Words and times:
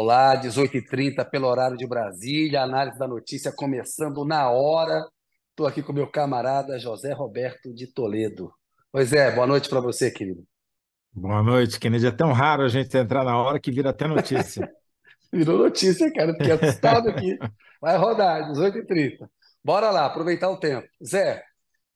Olá, 0.00 0.40
18h30 0.40 1.28
pelo 1.28 1.48
horário 1.48 1.76
de 1.76 1.84
Brasília, 1.84 2.62
análise 2.62 2.96
da 2.96 3.08
notícia 3.08 3.50
começando 3.50 4.24
na 4.24 4.48
hora. 4.48 5.04
Estou 5.50 5.66
aqui 5.66 5.82
com 5.82 5.92
meu 5.92 6.06
camarada 6.06 6.78
José 6.78 7.12
Roberto 7.12 7.74
de 7.74 7.88
Toledo. 7.88 8.52
Pois 8.92 9.12
é, 9.12 9.28
boa 9.34 9.44
noite 9.44 9.68
para 9.68 9.80
você, 9.80 10.08
querido. 10.08 10.44
Boa 11.12 11.42
noite, 11.42 11.80
Kennedy. 11.80 12.06
É 12.06 12.12
tão 12.12 12.30
raro 12.30 12.62
a 12.62 12.68
gente 12.68 12.96
entrar 12.96 13.24
na 13.24 13.36
hora 13.36 13.58
que 13.58 13.72
vira 13.72 13.90
até 13.90 14.06
notícia. 14.06 14.70
Virou 15.34 15.58
notícia, 15.58 16.12
cara. 16.12 16.32
Fiquei 16.32 16.52
assustado 16.52 17.08
aqui. 17.08 17.36
Vai 17.80 17.96
rodar, 17.96 18.52
18h30. 18.52 19.28
Bora 19.64 19.90
lá, 19.90 20.06
aproveitar 20.06 20.48
o 20.48 20.60
tempo. 20.60 20.86
Zé, 21.04 21.42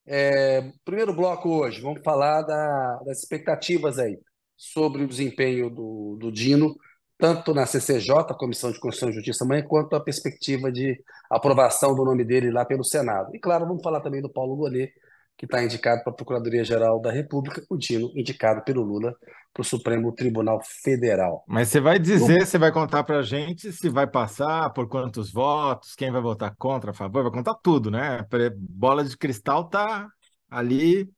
é, 0.05 0.73
primeiro 0.85 1.15
bloco 1.15 1.49
hoje, 1.49 1.81
vamos 1.81 2.03
falar 2.03 2.43
da, 2.43 3.01
das 3.07 3.21
expectativas 3.21 3.97
aí 4.01 4.19
sobre 4.57 5.05
o 5.05 5.09
desempenho 5.09 5.71
do, 5.71 6.17
do 6.21 6.33
Dino 6.33 6.75
tanto 7.23 7.55
na 7.55 7.65
CCJ, 7.65 8.35
Comissão 8.37 8.73
de 8.73 8.81
Constituição 8.81 9.11
e 9.11 9.13
Justiça 9.13 9.45
amanhã, 9.45 9.63
quanto 9.63 9.95
a 9.95 10.01
perspectiva 10.01 10.73
de 10.73 11.01
aprovação 11.31 11.95
do 11.95 12.05
nome 12.05 12.25
dele 12.25 12.51
lá 12.51 12.65
pelo 12.65 12.83
Senado. 12.83 13.31
E 13.33 13.39
claro, 13.39 13.65
vamos 13.65 13.81
falar 13.81 14.01
também 14.01 14.21
do 14.21 14.29
Paulo 14.29 14.57
Gonet, 14.57 14.93
que 15.39 15.45
está 15.45 15.63
indicado 15.63 16.03
para 16.03 16.13
a 16.13 16.17
Procuradoria-Geral 16.17 17.01
da 17.01 17.13
República, 17.13 17.63
o 17.71 17.77
Dino 17.77 18.11
indicado 18.17 18.65
pelo 18.65 18.83
Lula 18.83 19.15
para 19.55 19.61
o 19.61 19.65
Supremo 19.65 20.11
Tribunal 20.11 20.61
Federal. 20.83 21.45
Mas 21.47 21.69
você 21.69 21.79
vai 21.79 21.97
dizer, 21.97 22.45
você 22.45 22.59
vai 22.59 22.73
contar 22.73 23.05
para 23.05 23.21
a 23.21 23.23
gente 23.23 23.71
se 23.71 23.89
vai 23.89 24.09
passar, 24.09 24.71
por 24.71 24.89
quantos 24.89 25.33
votos, 25.33 25.95
quem 25.95 26.11
vai 26.11 26.21
votar 26.21 26.53
contra, 26.59 26.91
a 26.91 26.95
favor, 26.95 27.23
vai 27.23 27.31
contar 27.31 27.55
tudo, 27.55 27.89
né? 27.89 28.27
Bola 28.59 29.05
de 29.05 29.17
cristal 29.17 29.69
tá 29.69 30.09
ali, 30.51 31.09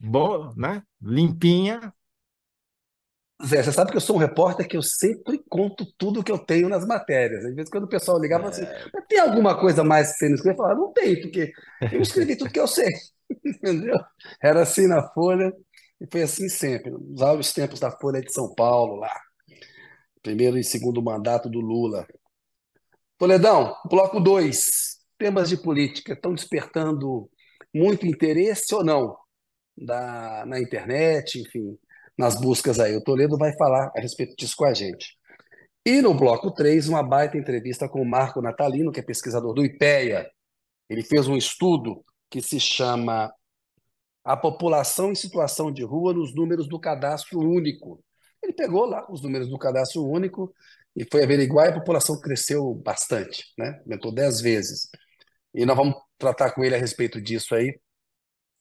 boa, 0.00 0.52
né? 0.56 0.82
Limpinha, 1.00 1.94
Zé, 3.44 3.62
você 3.62 3.72
sabe 3.72 3.90
que 3.90 3.96
eu 3.96 4.00
sou 4.00 4.16
um 4.16 4.18
repórter 4.20 4.68
que 4.68 4.76
eu 4.76 4.82
sempre 4.82 5.42
conto 5.48 5.84
tudo 5.98 6.22
que 6.22 6.30
eu 6.30 6.38
tenho 6.38 6.68
nas 6.68 6.86
matérias. 6.86 7.44
Às 7.44 7.54
vezes, 7.54 7.70
quando 7.70 7.84
o 7.84 7.88
pessoal 7.88 8.20
ligava 8.20 8.48
assim, 8.48 8.64
tem 9.08 9.18
alguma 9.18 9.58
coisa 9.58 9.82
mais 9.82 10.12
que 10.12 10.18
você 10.18 10.28
não 10.28 10.34
escreveu? 10.36 10.52
Eu 10.52 10.56
falava, 10.56 10.80
não 10.80 10.92
tem, 10.92 11.20
porque 11.20 11.52
eu 11.92 12.00
escrevi 12.00 12.36
tudo 12.36 12.52
que 12.52 12.60
eu 12.60 12.68
sei. 12.68 12.90
Entendeu? 13.44 13.98
Era 14.40 14.62
assim 14.62 14.86
na 14.86 15.02
Folha 15.12 15.52
e 16.00 16.06
foi 16.10 16.22
assim 16.22 16.48
sempre. 16.48 16.90
Nos 16.92 17.20
áureos 17.20 17.52
tempos 17.52 17.80
da 17.80 17.90
Folha 17.90 18.20
de 18.20 18.32
São 18.32 18.54
Paulo, 18.54 18.96
lá. 18.96 19.12
Primeiro 20.22 20.56
e 20.56 20.62
segundo 20.62 21.02
mandato 21.02 21.50
do 21.50 21.60
Lula. 21.60 22.06
Toledão, 23.18 23.74
bloco 23.90 24.20
2. 24.20 25.00
Temas 25.18 25.48
de 25.48 25.56
política 25.56 26.12
estão 26.12 26.32
despertando 26.32 27.28
muito 27.74 28.06
interesse 28.06 28.72
ou 28.72 28.84
não 28.84 29.16
da, 29.76 30.44
na 30.46 30.60
internet, 30.60 31.40
enfim 31.40 31.76
nas 32.16 32.40
buscas 32.40 32.78
aí. 32.78 32.96
O 32.96 33.02
Toledo 33.02 33.36
vai 33.36 33.54
falar 33.56 33.90
a 33.96 34.00
respeito 34.00 34.34
disso 34.36 34.54
com 34.56 34.64
a 34.64 34.74
gente. 34.74 35.16
E 35.84 36.00
no 36.00 36.14
bloco 36.14 36.50
3, 36.52 36.88
uma 36.88 37.02
baita 37.02 37.36
entrevista 37.36 37.88
com 37.88 38.00
o 38.00 38.08
Marco 38.08 38.40
Natalino, 38.40 38.92
que 38.92 39.00
é 39.00 39.02
pesquisador 39.02 39.52
do 39.52 39.64
IPEA. 39.64 40.30
Ele 40.88 41.02
fez 41.02 41.26
um 41.26 41.36
estudo 41.36 42.04
que 42.30 42.40
se 42.40 42.60
chama 42.60 43.32
A 44.24 44.36
População 44.36 45.10
em 45.10 45.14
Situação 45.14 45.72
de 45.72 45.82
Rua 45.82 46.14
nos 46.14 46.34
Números 46.34 46.68
do 46.68 46.78
Cadastro 46.78 47.40
Único. 47.40 48.02
Ele 48.42 48.52
pegou 48.52 48.86
lá 48.86 49.06
os 49.10 49.22
números 49.22 49.48
do 49.48 49.58
Cadastro 49.58 50.04
Único 50.04 50.54
e 50.94 51.06
foi 51.10 51.24
averiguar 51.24 51.66
e 51.66 51.70
a 51.70 51.74
população 51.74 52.20
cresceu 52.20 52.74
bastante, 52.74 53.44
né? 53.58 53.80
aumentou 53.84 54.12
10 54.12 54.40
vezes. 54.40 54.88
E 55.54 55.64
nós 55.64 55.76
vamos 55.76 55.94
tratar 56.18 56.52
com 56.52 56.64
ele 56.64 56.74
a 56.74 56.78
respeito 56.78 57.20
disso 57.20 57.54
aí 57.54 57.78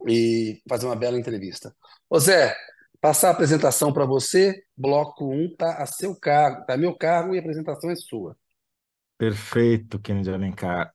e 0.07 0.61
fazer 0.67 0.85
uma 0.85 0.95
bela 0.95 1.19
entrevista. 1.19 1.75
Ô 2.09 2.19
Zé, 2.19 2.55
Passar 3.01 3.29
a 3.29 3.31
apresentação 3.31 3.91
para 3.91 4.05
você, 4.05 4.63
bloco 4.77 5.25
1 5.25 5.45
está 5.45 5.81
a 5.81 5.85
seu 5.87 6.15
cargo, 6.15 6.61
está 6.61 6.77
meu 6.77 6.95
cargo 6.95 7.33
e 7.33 7.37
a 7.37 7.41
apresentação 7.41 7.89
é 7.89 7.95
sua. 7.95 8.37
Perfeito, 9.17 9.99
Kennedy 9.99 10.29
Alencar. 10.29 10.93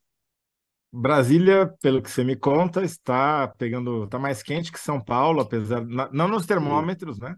Brasília, 0.92 1.66
pelo 1.82 2.00
que 2.00 2.10
você 2.10 2.22
me 2.22 2.36
conta, 2.36 2.84
está 2.84 3.48
pegando, 3.58 4.04
está 4.04 4.18
mais 4.18 4.40
quente 4.42 4.70
que 4.70 4.78
São 4.78 5.02
Paulo, 5.02 5.40
apesar 5.40 5.84
não 5.84 6.28
nos 6.28 6.46
termômetros, 6.46 7.18
né? 7.18 7.34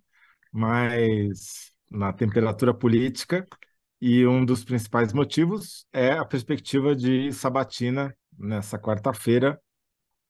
Mas 0.52 1.72
na 1.90 2.12
temperatura 2.12 2.74
política. 2.74 3.46
E 4.00 4.24
um 4.26 4.44
dos 4.44 4.64
principais 4.64 5.12
motivos 5.12 5.84
é 5.92 6.12
a 6.12 6.24
perspectiva 6.24 6.94
de 6.94 7.32
sabatina 7.32 8.14
nessa 8.38 8.78
quarta-feira 8.78 9.60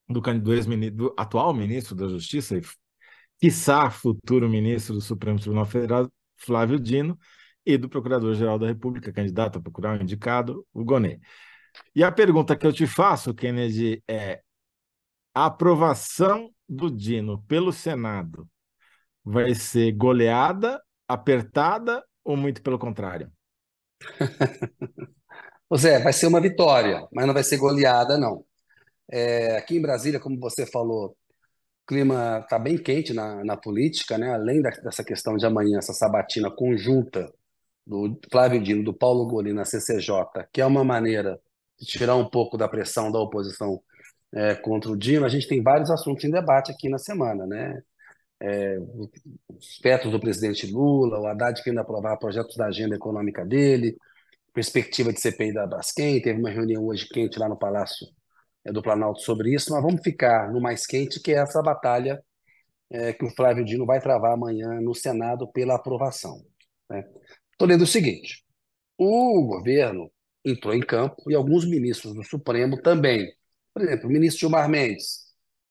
do, 0.08 0.20
do, 0.20 0.90
do 0.90 1.14
atual 1.18 1.52
ministro 1.52 1.94
da 1.94 2.08
Justiça 2.08 2.56
quiçá 3.40 3.90
futuro 3.90 4.48
ministro 4.48 4.94
do 4.94 5.00
Supremo 5.00 5.38
Tribunal 5.38 5.66
Federal, 5.66 6.10
Flávio 6.36 6.78
Dino, 6.78 7.18
e 7.64 7.76
do 7.76 7.88
Procurador-Geral 7.88 8.58
da 8.58 8.66
República, 8.66 9.12
candidato 9.12 9.58
a 9.58 9.60
procurar 9.60 10.00
indicado, 10.00 10.66
o 10.72 10.84
Gonê. 10.84 11.20
E 11.94 12.02
a 12.02 12.10
pergunta 12.10 12.56
que 12.56 12.66
eu 12.66 12.72
te 12.72 12.86
faço, 12.86 13.34
Kennedy, 13.34 14.02
é: 14.08 14.40
a 15.34 15.46
aprovação 15.46 16.50
do 16.68 16.90
Dino 16.90 17.42
pelo 17.42 17.72
Senado 17.72 18.48
vai 19.24 19.54
ser 19.54 19.92
goleada, 19.92 20.82
apertada 21.06 22.02
ou 22.24 22.36
muito 22.36 22.62
pelo 22.62 22.78
contrário? 22.78 23.30
Zé, 25.76 26.02
vai 26.02 26.12
ser 26.12 26.26
uma 26.26 26.40
vitória, 26.40 27.06
mas 27.12 27.26
não 27.26 27.34
vai 27.34 27.44
ser 27.44 27.58
goleada, 27.58 28.16
não. 28.16 28.44
É, 29.10 29.58
aqui 29.58 29.76
em 29.76 29.82
Brasília, 29.82 30.18
como 30.18 30.38
você 30.40 30.66
falou, 30.66 31.16
clima 31.88 32.40
está 32.42 32.58
bem 32.58 32.76
quente 32.76 33.14
na, 33.14 33.42
na 33.42 33.56
política, 33.56 34.18
né? 34.18 34.34
além 34.34 34.60
da, 34.60 34.68
dessa 34.68 35.02
questão 35.02 35.36
de 35.38 35.46
amanhã, 35.46 35.78
essa 35.78 35.94
sabatina 35.94 36.50
conjunta 36.50 37.32
do 37.86 38.20
Flávio 38.30 38.62
Dino, 38.62 38.84
do 38.84 38.92
Paulo 38.92 39.26
Goli 39.26 39.54
na 39.54 39.64
CCJ, 39.64 40.12
que 40.52 40.60
é 40.60 40.66
uma 40.66 40.84
maneira 40.84 41.40
de 41.80 41.86
tirar 41.86 42.14
um 42.16 42.28
pouco 42.28 42.58
da 42.58 42.68
pressão 42.68 43.10
da 43.10 43.18
oposição 43.18 43.80
é, 44.34 44.54
contra 44.54 44.90
o 44.90 44.96
Dino, 44.96 45.24
a 45.24 45.28
gente 45.30 45.48
tem 45.48 45.62
vários 45.62 45.90
assuntos 45.90 46.22
em 46.24 46.30
debate 46.30 46.70
aqui 46.70 46.90
na 46.90 46.98
semana, 46.98 47.46
né? 47.46 47.82
É, 48.40 48.78
os 49.48 49.80
vetos 49.82 50.12
do 50.12 50.20
presidente 50.20 50.70
Lula, 50.70 51.18
o 51.18 51.26
Haddad 51.26 51.60
querendo 51.62 51.80
aprovar 51.80 52.18
projetos 52.18 52.54
da 52.56 52.66
agenda 52.66 52.94
econômica 52.94 53.44
dele, 53.44 53.96
perspectiva 54.52 55.12
de 55.12 55.20
CPI 55.20 55.54
da 55.54 55.66
Braskem, 55.66 56.20
teve 56.20 56.38
uma 56.38 56.50
reunião 56.50 56.86
hoje 56.86 57.08
quente 57.08 57.38
lá 57.38 57.48
no 57.48 57.56
Palácio 57.56 58.06
do 58.72 58.82
Planalto 58.82 59.20
sobre 59.20 59.54
isso, 59.54 59.72
mas 59.72 59.82
vamos 59.82 60.02
ficar 60.02 60.52
no 60.52 60.60
mais 60.60 60.86
quente, 60.86 61.20
que 61.20 61.32
é 61.32 61.38
essa 61.38 61.62
batalha 61.62 62.22
é, 62.90 63.12
que 63.12 63.24
o 63.24 63.30
Flávio 63.30 63.64
Dino 63.64 63.86
vai 63.86 64.00
travar 64.00 64.32
amanhã 64.32 64.80
no 64.80 64.94
Senado 64.94 65.50
pela 65.52 65.74
aprovação. 65.74 66.42
Estou 67.52 67.66
né? 67.66 67.74
lendo 67.74 67.82
o 67.82 67.86
seguinte: 67.86 68.44
o 68.96 69.46
governo 69.46 70.10
entrou 70.44 70.74
em 70.74 70.80
campo 70.80 71.30
e 71.30 71.34
alguns 71.34 71.64
ministros 71.66 72.14
do 72.14 72.24
Supremo 72.24 72.80
também. 72.80 73.30
Por 73.74 73.82
exemplo, 73.82 74.08
o 74.08 74.12
ministro 74.12 74.40
Gilmar 74.40 74.68
Mendes 74.68 75.28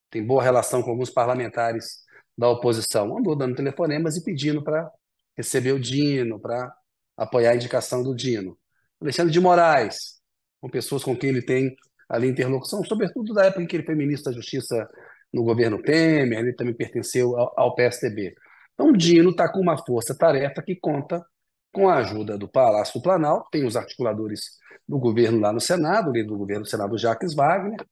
tem 0.09 0.25
boa 0.25 0.43
relação 0.43 0.81
com 0.81 0.91
alguns 0.91 1.09
parlamentares 1.09 2.05
da 2.37 2.49
oposição, 2.49 3.17
andou 3.17 3.35
dando 3.35 3.55
telefonemas 3.55 4.15
e 4.15 4.23
pedindo 4.23 4.63
para 4.63 4.89
receber 5.35 5.71
o 5.73 5.79
Dino, 5.79 6.39
para 6.39 6.71
apoiar 7.17 7.51
a 7.51 7.55
indicação 7.55 8.03
do 8.03 8.15
Dino. 8.15 8.57
Alexandre 9.01 9.33
de 9.33 9.39
Moraes, 9.39 10.21
com 10.61 10.69
pessoas 10.69 11.03
com 11.03 11.15
quem 11.15 11.29
ele 11.29 11.41
tem 11.41 11.75
ali 12.09 12.27
interlocução, 12.27 12.83
sobretudo 12.83 13.33
da 13.33 13.45
época 13.45 13.63
em 13.63 13.67
que 13.67 13.75
ele 13.75 13.85
foi 13.85 13.95
ministro 13.95 14.31
da 14.31 14.37
Justiça 14.37 14.87
no 15.33 15.43
governo 15.43 15.81
Temer, 15.81 16.39
ele 16.39 16.53
também 16.53 16.73
pertenceu 16.73 17.37
ao, 17.37 17.53
ao 17.57 17.75
PSDB. 17.75 18.33
Então, 18.73 18.93
Dino 18.93 19.31
está 19.31 19.51
com 19.51 19.59
uma 19.59 19.77
força-tarefa 19.77 20.61
que 20.61 20.75
conta 20.75 21.25
com 21.71 21.89
a 21.89 21.97
ajuda 21.97 22.37
do 22.37 22.47
Palácio 22.47 22.99
do 22.99 23.03
Planalto, 23.03 23.49
tem 23.51 23.65
os 23.65 23.75
articuladores 23.75 24.39
do 24.87 24.97
governo 24.97 25.39
lá 25.39 25.51
no 25.51 25.59
Senado, 25.59 26.09
o 26.09 26.13
líder 26.13 26.27
do 26.27 26.37
governo 26.37 26.63
do 26.63 26.69
Senado, 26.69 26.97
Jacques 26.97 27.35
Wagner, 27.35 27.85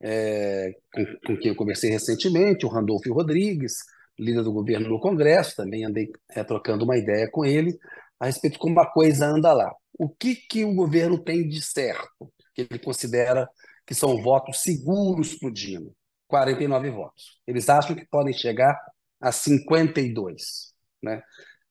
é, 0.00 0.72
com, 0.94 1.04
com, 1.26 1.36
quem 1.36 1.50
eu 1.50 1.56
conversei 1.56 1.90
recentemente, 1.90 2.64
o 2.64 2.68
Randolfo 2.68 3.12
Rodrigues, 3.12 3.74
líder 4.18 4.42
do 4.42 4.52
governo 4.52 4.88
no 4.88 5.00
Congresso, 5.00 5.56
também 5.56 5.84
andei 5.84 6.10
é, 6.30 6.44
trocando 6.44 6.84
uma 6.84 6.96
ideia 6.96 7.28
com 7.30 7.44
ele 7.44 7.76
a 8.18 8.26
respeito 8.26 8.54
de 8.54 8.58
como 8.60 8.78
a 8.80 8.90
coisa 8.90 9.26
anda 9.26 9.52
lá. 9.52 9.72
O 9.98 10.08
que, 10.08 10.34
que 10.34 10.64
o 10.64 10.74
governo 10.74 11.18
tem 11.18 11.48
de 11.48 11.60
certo? 11.60 12.32
Que 12.66 12.74
ele 12.74 12.82
considera 12.82 13.48
que 13.86 13.94
são 13.94 14.20
votos 14.22 14.62
seguros 14.62 15.34
para 15.34 15.48
o 15.48 15.52
Dino. 15.52 15.94
49 16.26 16.90
votos. 16.90 17.40
Eles 17.46 17.68
acham 17.68 17.96
que 17.96 18.06
podem 18.06 18.34
chegar 18.34 18.78
a 19.20 19.32
52. 19.32 20.74
Né? 21.02 21.22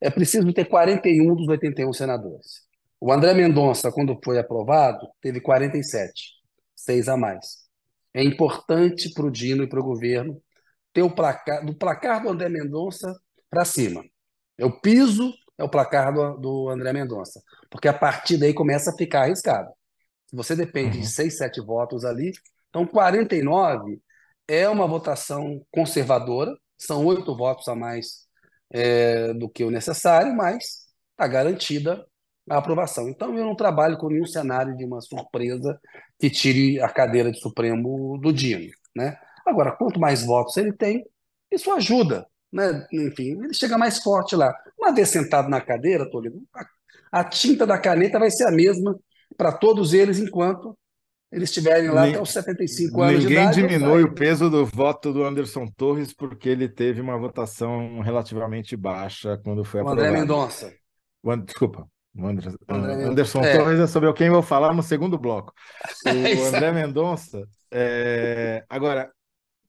É 0.02 0.10
preciso 0.10 0.52
ter 0.52 0.66
41 0.66 1.36
dos 1.36 1.48
81 1.48 1.94
senadores. 1.94 2.66
O 3.00 3.12
André 3.12 3.34
Mendonça, 3.36 3.92
quando 3.92 4.20
foi 4.24 4.40
aprovado, 4.40 5.08
teve 5.22 5.40
47, 5.40 6.34
seis 6.76 7.08
a 7.08 7.16
mais. 7.16 7.68
É 8.14 8.24
importante 8.24 9.14
para 9.14 9.26
o 9.26 9.32
Dino 9.32 9.64
e 9.64 9.70
para 9.70 9.80
o 9.80 9.84
governo 9.84 10.42
ter 10.92 11.04
o 11.04 11.14
placar, 11.14 11.64
do 11.64 11.76
placar 11.76 12.24
do 12.24 12.30
André 12.30 12.50
Mendonça 12.50 13.16
para 13.52 13.64
cima. 13.64 14.04
É 14.58 14.66
o 14.66 14.82
piso, 14.82 15.32
é 15.56 15.64
o 15.64 15.70
placar 15.70 16.12
do, 16.12 16.38
do 16.38 16.70
André 16.70 16.92
Mendonça. 16.94 17.40
Porque 17.70 17.88
a 17.88 17.94
partir 17.94 18.38
daí 18.38 18.56
começa 18.56 18.90
a 18.90 18.96
ficar 18.96 19.22
arriscado. 19.22 19.70
Se 20.28 20.36
você 20.36 20.56
depende 20.56 20.98
uhum. 20.98 21.04
de 21.04 21.08
6, 21.08 21.38
7 21.38 21.62
votos 21.62 22.04
ali, 22.06 22.32
então 22.70 22.86
49 22.86 24.02
é 24.48 24.68
uma 24.70 24.88
votação 24.88 25.66
conservadora, 25.72 26.56
são 26.78 27.06
oito 27.06 27.36
votos 27.36 27.68
a 27.68 27.76
mais 27.76 28.28
é, 28.70 29.34
do 29.34 29.50
que 29.50 29.64
o 29.64 29.72
necessário, 29.72 30.36
mas 30.36 30.88
está 31.12 31.28
garantida 31.28 32.06
a 32.50 32.58
aprovação. 32.58 33.10
Então, 33.10 33.38
eu 33.38 33.46
não 33.46 33.56
trabalho 33.56 33.98
com 33.98 34.10
nenhum 34.10 34.26
cenário 34.26 34.76
de 34.76 34.86
uma 34.86 35.02
surpresa 35.02 35.80
que 36.20 36.30
tire 36.30 36.80
a 36.80 36.90
cadeira 36.90 37.32
de 37.32 37.40
Supremo 37.40 38.18
do 38.18 38.32
Dino. 38.32 38.72
Né? 38.96 39.18
Agora, 39.46 39.72
quanto 39.72 40.00
mais 40.00 40.24
votos 40.24 40.56
ele 40.58 40.74
tem, 40.74 41.06
isso 41.52 41.72
ajuda. 41.72 42.26
Né? 42.52 42.86
Enfim, 42.94 43.44
ele 43.44 43.54
chega 43.54 43.78
mais 43.78 44.02
forte 44.02 44.36
lá. 44.36 44.54
Uma 44.80 44.94
vez 44.94 45.10
sentado 45.10 45.50
na 45.50 45.60
cadeira, 45.60 46.10
Toledo, 46.10 46.42
a, 46.54 47.20
a 47.20 47.24
tinta 47.24 47.66
da 47.66 47.78
caneta 47.78 48.20
vai 48.20 48.32
ser 48.32 48.46
a 48.46 48.52
mesma 48.52 48.98
para 49.36 49.52
todos 49.52 49.94
eles 49.94 50.20
enquanto 50.20 50.78
eles 51.32 51.50
estiverem 51.50 51.90
lá 51.90 52.04
Nem, 52.04 52.12
até 52.12 52.22
os 52.22 52.32
75 52.32 53.02
anos 53.02 53.22
de 53.22 53.34
idade. 53.34 53.62
Ninguém 53.62 53.80
diminui 53.80 54.04
o 54.04 54.14
peso 54.14 54.50
do 54.50 54.66
voto 54.66 55.12
do 55.12 55.24
Anderson 55.24 55.68
Torres 55.76 56.14
porque 56.14 56.48
ele 56.48 56.70
teve 56.70 57.02
uma 57.02 57.18
votação 57.18 58.00
relativamente 58.00 58.78
baixa 58.78 59.38
quando 59.44 59.64
foi 59.66 59.82
o 59.82 59.84
aprovado. 59.84 60.08
André 60.08 60.20
Mendonça. 60.20 60.74
Desculpa, 61.46 61.86
Anderson, 62.18 62.56
André, 62.70 62.94
Anderson 63.04 63.42
é. 63.42 63.58
Torres 63.58 63.80
é 63.80 63.88
sobre 63.88 64.14
quem 64.14 64.30
vou 64.30 64.42
falar 64.42 64.74
no 64.74 64.82
segundo 64.82 65.18
bloco. 65.18 65.54
O 66.06 66.46
André 66.46 66.72
Mendonça. 66.72 67.44
É... 67.72 68.64
Agora, 68.70 69.12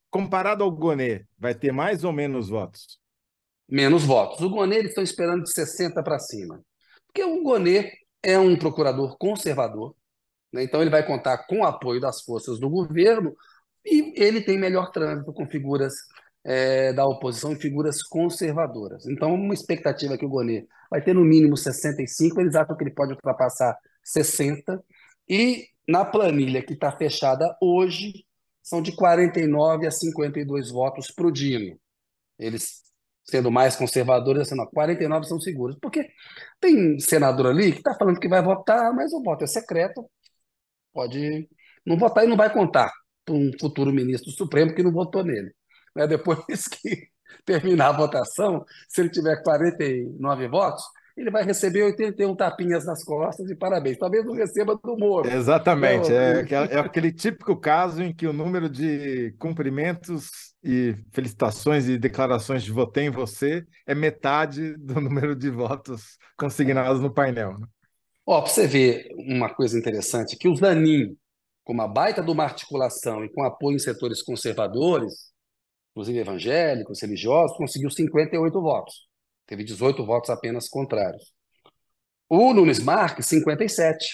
comparado 0.09 0.63
ao 0.63 0.71
Gonê, 0.71 1.25
vai 1.37 1.55
ter 1.55 1.73
mais 1.73 2.05
ou 2.05 2.13
menos 2.13 2.49
votos? 2.49 3.01
Menos 3.69 4.05
votos. 4.05 4.41
O 4.41 4.49
Gonê 4.49 4.77
eles 4.77 4.91
estão 4.91 5.03
esperando 5.03 5.43
de 5.43 5.53
60 5.53 6.03
para 6.05 6.19
cima. 6.21 6.63
Porque 7.07 7.25
o 7.25 7.43
Gonê 7.43 7.91
é 8.29 8.39
um 8.39 8.57
procurador 8.57 9.17
conservador, 9.19 9.95
né? 10.53 10.63
então 10.63 10.81
ele 10.81 10.91
vai 10.91 11.07
contar 11.07 11.39
com 11.47 11.61
o 11.61 11.65
apoio 11.65 12.01
das 12.01 12.23
forças 12.23 12.59
do 12.59 12.69
governo 12.69 13.35
e 13.85 14.13
ele 14.23 14.43
tem 14.43 14.59
melhor 14.59 14.91
trânsito 14.91 15.33
com 15.33 15.47
figuras 15.47 15.95
é, 16.45 16.93
da 16.93 17.07
oposição 17.07 17.53
e 17.53 17.57
figuras 17.61 18.03
conservadoras. 18.03 19.07
Então, 19.07 19.35
uma 19.35 19.55
expectativa 19.55 20.17
que 20.17 20.27
o 20.27 20.29
Gonê 20.29 20.67
vai 20.91 21.03
ter 21.03 21.15
no 21.15 21.25
mínimo 21.25 21.57
65, 21.57 22.41
eles 22.41 22.55
acham 22.55 22.77
que 22.77 22.85
ele 22.85 22.95
pode 22.95 23.13
ultrapassar 23.13 23.77
60, 24.05 24.83
e 25.29 25.67
na 25.87 26.05
planilha 26.05 26.63
que 26.63 26.75
está 26.75 26.93
fechada 26.93 27.57
hoje, 27.61 28.25
são 28.63 28.83
de 28.83 28.95
49 28.95 29.87
a 29.87 29.91
52 29.91 30.71
votos 30.71 31.11
para 31.11 31.27
o 31.27 31.33
Dino. 31.33 31.79
Eles, 32.39 32.83
sendo 33.29 33.51
mais 33.51 33.77
conservadores, 33.77 34.43
assim, 34.43 34.57
não, 34.57 34.67
49 34.67 35.27
são 35.27 35.41
seguros. 35.41 35.77
Porque 35.81 36.09
tem 36.61 36.99
senador 36.99 37.49
ali 37.49 37.73
que 37.73 37.79
está 37.79 37.95
falando 37.95 38.19
que 38.19 38.29
vai 38.29 38.43
votar, 38.43 38.93
mas 38.95 39.13
o 39.13 39.23
voto 39.23 39.45
é 39.45 39.47
secreto, 39.47 40.09
pode 40.93 41.49
não 41.87 41.99
votar 41.99 42.25
e 42.25 42.29
não 42.29 42.37
vai 42.37 42.53
contar 42.53 42.91
para 43.25 43.35
um 43.35 43.51
futuro 43.61 43.93
ministro 43.93 44.31
supremo 44.31 44.75
que 44.75 44.83
não 44.83 44.93
votou 44.93 45.25
nele. 45.25 45.53
Né, 45.95 46.07
depois 46.07 46.39
que 46.69 47.09
terminar 47.45 47.89
a 47.89 47.97
votação, 47.97 48.65
se 48.89 49.01
ele 49.01 49.11
tiver 49.11 49.43
49 49.43 50.49
votos, 50.49 50.85
ele 51.21 51.31
vai 51.31 51.43
receber 51.43 51.83
81 51.83 52.37
tapinhas 52.37 52.87
nas 52.87 53.03
costas 53.03 53.51
e 53.51 53.57
parabéns. 53.57 53.99
Talvez 53.99 54.25
não 54.25 54.35
receba 54.35 54.77
do 54.77 54.97
Moro. 54.97 55.29
Exatamente. 55.29 56.13
Então, 56.13 56.63
é, 56.63 56.75
é, 56.75 56.79
aquele 56.79 57.13
típico 57.13 57.57
caso 57.57 58.03
em 58.03 58.15
que 58.15 58.27
o 58.27 58.33
número 58.33 58.69
de 58.69 59.35
cumprimentos 59.39 60.31
e 60.63 60.95
felicitações 61.13 61.89
e 61.89 61.99
declarações 61.99 62.63
de 62.63 62.71
votei 62.71 63.07
em 63.07 63.11
você 63.11 63.67
é 63.85 63.97
metade 63.97 64.77
do 64.77 65.01
número 65.03 65.35
de 65.35 65.51
votos 65.51 66.17
consignados 66.39 67.01
no 67.01 67.13
painel. 67.13 67.59
Né? 67.59 67.67
Ó, 68.25 68.41
para 68.41 68.51
você 68.51 68.69
ver 68.69 69.09
uma 69.17 69.53
coisa 69.53 69.77
interessante, 69.77 70.37
que 70.37 70.49
o 70.49 70.55
Zanin, 70.55 71.17
com 71.65 71.73
uma 71.73 71.89
baita 71.89 72.23
de 72.23 72.31
uma 72.31 72.45
articulação 72.45 73.25
e 73.25 73.29
com 73.29 73.43
apoio 73.43 73.75
em 73.75 73.81
setores 73.81 74.23
conservadores, 74.23 75.33
inclusive 75.91 76.21
evangélicos, 76.21 77.03
religiosos, 77.03 77.57
conseguiu 77.57 77.91
58 77.91 78.61
votos. 78.61 79.08
Teve 79.49 79.65
18 79.65 80.05
votos 80.05 80.31
apenas 80.31 80.69
contrários. 80.69 81.33
O 82.29 82.53
Nunes 82.53 82.79
Marques, 82.79 83.27
57. 83.27 84.07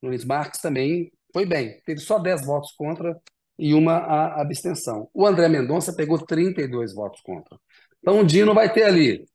Nunes 0.00 0.24
Marques 0.24 0.60
também 0.60 1.12
foi 1.32 1.44
bem. 1.44 1.82
Teve 1.84 2.00
só 2.00 2.18
10 2.18 2.46
votos 2.46 2.72
contra 2.72 3.20
e 3.58 3.74
uma 3.74 3.98
abstenção. 4.40 5.10
O 5.12 5.26
André 5.26 5.48
Mendonça 5.48 5.92
pegou 5.94 6.24
32 6.24 6.94
votos 6.94 7.20
contra. 7.20 7.58
Então 7.98 8.20
o 8.20 8.24
Dino 8.24 8.54
vai 8.54 8.72
ter 8.72 8.84
ali 8.84 9.26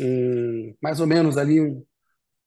um, 0.00 0.74
mais 0.80 1.00
ou 1.00 1.06
menos 1.06 1.36
ali 1.36 1.60
um, 1.60 1.84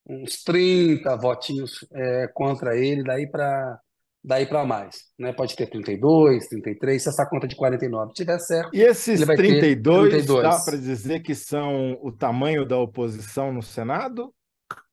uns 0.07 0.42
30 0.44 1.16
votinhos 1.18 1.86
é, 1.94 2.27
contra 2.34 2.77
ele, 2.77 3.04
daí 3.04 3.27
para 3.30 3.77
daí 4.23 4.45
para 4.45 4.65
mais. 4.65 5.03
Né? 5.18 5.33
Pode 5.33 5.56
ter 5.56 5.68
32, 5.68 6.47
33, 6.47 7.01
se 7.01 7.09
essa 7.09 7.25
conta 7.25 7.47
de 7.47 7.56
49 7.56 8.13
tiver 8.13 8.39
certo. 8.39 8.69
E 8.73 8.81
esses 8.81 9.19
32, 9.21 10.09
32, 10.09 10.44
dá 10.44 10.59
para 10.63 10.77
dizer 10.77 11.21
que 11.21 11.33
são 11.33 11.97
o 12.01 12.12
tamanho 12.12 12.65
da 12.65 12.77
oposição 12.77 13.51
no 13.51 13.62
Senado? 13.62 14.33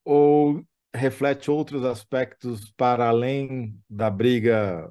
Ou 0.04 0.62
reflete 0.94 1.50
outros 1.50 1.84
aspectos 1.84 2.72
para 2.76 3.08
além 3.08 3.74
da 3.88 4.10
briga 4.10 4.90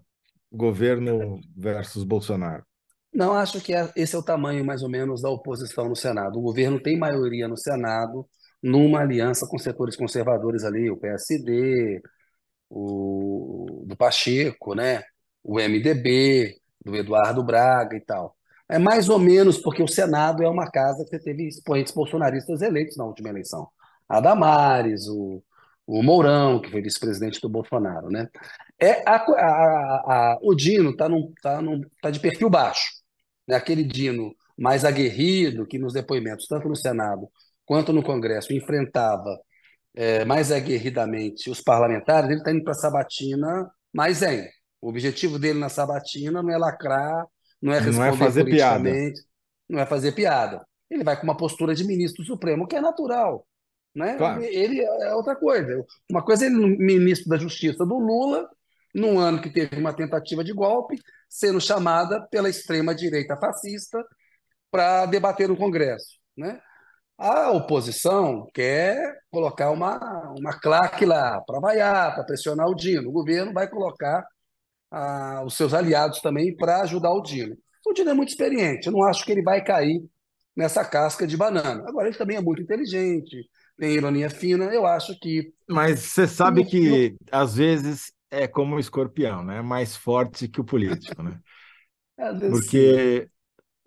governo 0.51 1.39
versus 1.55 2.03
Bolsonaro? 2.03 2.63
Não, 3.13 3.33
acho 3.33 3.59
que 3.61 3.73
é, 3.73 3.91
esse 3.95 4.15
é 4.15 4.19
o 4.19 4.23
tamanho 4.23 4.63
mais 4.63 4.83
ou 4.83 4.89
menos 4.89 5.21
da 5.21 5.29
oposição 5.29 5.89
no 5.89 5.95
Senado. 5.95 6.37
O 6.37 6.41
governo 6.41 6.79
tem 6.79 6.97
maioria 6.97 7.47
no 7.47 7.57
Senado, 7.57 8.27
numa 8.61 8.99
aliança 8.99 9.47
com 9.47 9.57
setores 9.57 9.95
conservadores 9.95 10.63
ali, 10.63 10.89
o 10.89 10.97
PSD, 10.97 12.01
o, 12.69 13.83
do 13.85 13.95
Pacheco, 13.95 14.75
né? 14.75 15.03
o 15.43 15.59
MDB, 15.59 16.57
do 16.83 16.95
Eduardo 16.95 17.43
Braga 17.43 17.95
e 17.95 18.01
tal. 18.01 18.35
É 18.69 18.77
mais 18.77 19.07
ou 19.07 19.17
menos 19.17 19.57
porque 19.57 19.81
o 19.81 19.87
Senado 19.87 20.43
é 20.43 20.49
uma 20.49 20.69
casa 20.69 21.05
que 21.05 21.17
teve 21.17 21.47
expoentes 21.47 21.93
bolsonaristas 21.93 22.61
eleitos 22.61 22.97
na 22.97 23.05
última 23.05 23.29
eleição. 23.29 23.69
A 24.09 24.19
Damares, 24.19 25.07
o, 25.07 25.41
o 25.85 26.03
Mourão, 26.03 26.59
que 26.59 26.69
foi 26.69 26.81
vice-presidente 26.81 27.39
do 27.39 27.47
Bolsonaro. 27.47 28.09
Né? 28.09 28.27
É, 28.77 29.09
a, 29.09 29.15
a, 29.15 30.33
a, 30.33 30.39
o 30.41 30.53
Dino 30.53 30.91
está 30.91 31.07
tá 31.41 31.61
tá 32.01 32.09
de 32.09 32.19
perfil 32.19 32.49
baixo. 32.49 32.91
Né? 33.47 33.55
Aquele 33.55 33.83
Dino 33.85 34.35
mais 34.57 34.83
aguerrido 34.83 35.65
que 35.65 35.79
nos 35.79 35.93
depoimentos, 35.93 36.47
tanto 36.47 36.67
no 36.67 36.75
Senado 36.75 37.29
quanto 37.65 37.93
no 37.93 38.03
Congresso, 38.03 38.53
enfrentava 38.53 39.39
é, 39.97 40.23
mais 40.23 40.51
aguerridamente 40.51 41.49
os 41.49 41.59
parlamentares, 41.59 42.29
ele 42.29 42.37
está 42.37 42.51
indo 42.51 42.63
para 42.63 42.73
a 42.73 42.75
sabatina 42.75 43.67
mais 43.91 44.17
zen. 44.17 44.47
O 44.79 44.89
objetivo 44.89 45.39
dele 45.39 45.57
na 45.57 45.69
sabatina 45.69 46.43
não 46.43 46.51
é 46.51 46.57
lacrar, 46.57 47.25
não 47.59 47.73
é 47.73 47.79
responder 47.79 47.97
não 47.97 48.05
é 48.05 48.17
fazer 48.17 48.43
politicamente, 48.43 49.13
piada. 49.13 49.27
não 49.67 49.79
é 49.79 49.85
fazer 49.87 50.11
piada. 50.11 50.67
Ele 50.87 51.03
vai 51.03 51.17
com 51.17 51.23
uma 51.23 51.35
postura 51.35 51.73
de 51.73 51.83
ministro 51.83 52.23
supremo, 52.23 52.67
que 52.67 52.75
é 52.75 52.81
natural. 52.81 53.47
Né? 53.95 54.15
Claro. 54.17 54.43
Ele 54.43 54.81
é 54.81 55.15
outra 55.15 55.35
coisa. 55.35 55.83
Uma 56.09 56.23
coisa 56.23 56.45
é 56.45 56.47
ele, 56.47 56.77
ministro 56.77 57.27
da 57.27 57.37
Justiça 57.37 57.83
do 57.83 57.97
Lula, 57.97 58.47
num 58.93 59.17
ano 59.17 59.41
que 59.41 59.49
teve 59.49 59.79
uma 59.79 59.93
tentativa 59.93 60.43
de 60.43 60.53
golpe, 60.53 60.95
sendo 61.27 61.59
chamada 61.59 62.21
pela 62.29 62.49
extrema-direita 62.49 63.35
fascista 63.35 64.05
para 64.69 65.07
debater 65.07 65.49
no 65.49 65.57
Congresso. 65.57 66.19
Né? 66.37 66.61
A 67.17 67.51
oposição 67.51 68.47
quer 68.53 69.21
colocar 69.31 69.71
uma, 69.71 70.33
uma 70.37 70.53
claque 70.59 71.05
lá 71.05 71.41
para 71.41 71.59
vaiar, 71.59 72.13
para 72.13 72.23
pressionar 72.23 72.67
o 72.67 72.75
Dino. 72.75 73.09
O 73.09 73.13
governo 73.13 73.51
vai 73.51 73.67
colocar 73.67 74.23
ah, 74.91 75.43
os 75.45 75.55
seus 75.55 75.73
aliados 75.73 76.21
também 76.21 76.55
para 76.55 76.81
ajudar 76.81 77.11
o 77.11 77.21
Dino. 77.21 77.57
O 77.87 77.93
Dino 77.93 78.11
é 78.11 78.13
muito 78.13 78.29
experiente, 78.29 78.87
eu 78.87 78.93
não 78.93 79.03
acho 79.03 79.25
que 79.25 79.31
ele 79.31 79.41
vai 79.41 79.63
cair 79.63 80.03
nessa 80.55 80.83
casca 80.83 81.25
de 81.25 81.37
banana. 81.37 81.87
Agora, 81.87 82.07
ele 82.07 82.17
também 82.17 82.37
é 82.37 82.41
muito 82.41 82.61
inteligente, 82.61 83.49
tem 83.77 83.93
ironia 83.93 84.29
fina, 84.29 84.65
eu 84.65 84.85
acho 84.85 85.17
que. 85.19 85.53
Mas 85.69 85.99
você 85.99 86.27
sabe 86.27 86.65
que, 86.65 87.15
às 87.31 87.55
vezes, 87.55 88.11
é 88.29 88.47
como 88.47 88.75
o 88.75 88.79
escorpião, 88.79 89.43
né? 89.43 89.61
Mais 89.61 89.95
forte 89.95 90.47
que 90.47 90.59
o 90.59 90.65
político, 90.65 91.21
né? 91.23 91.39
Porque 92.51 93.29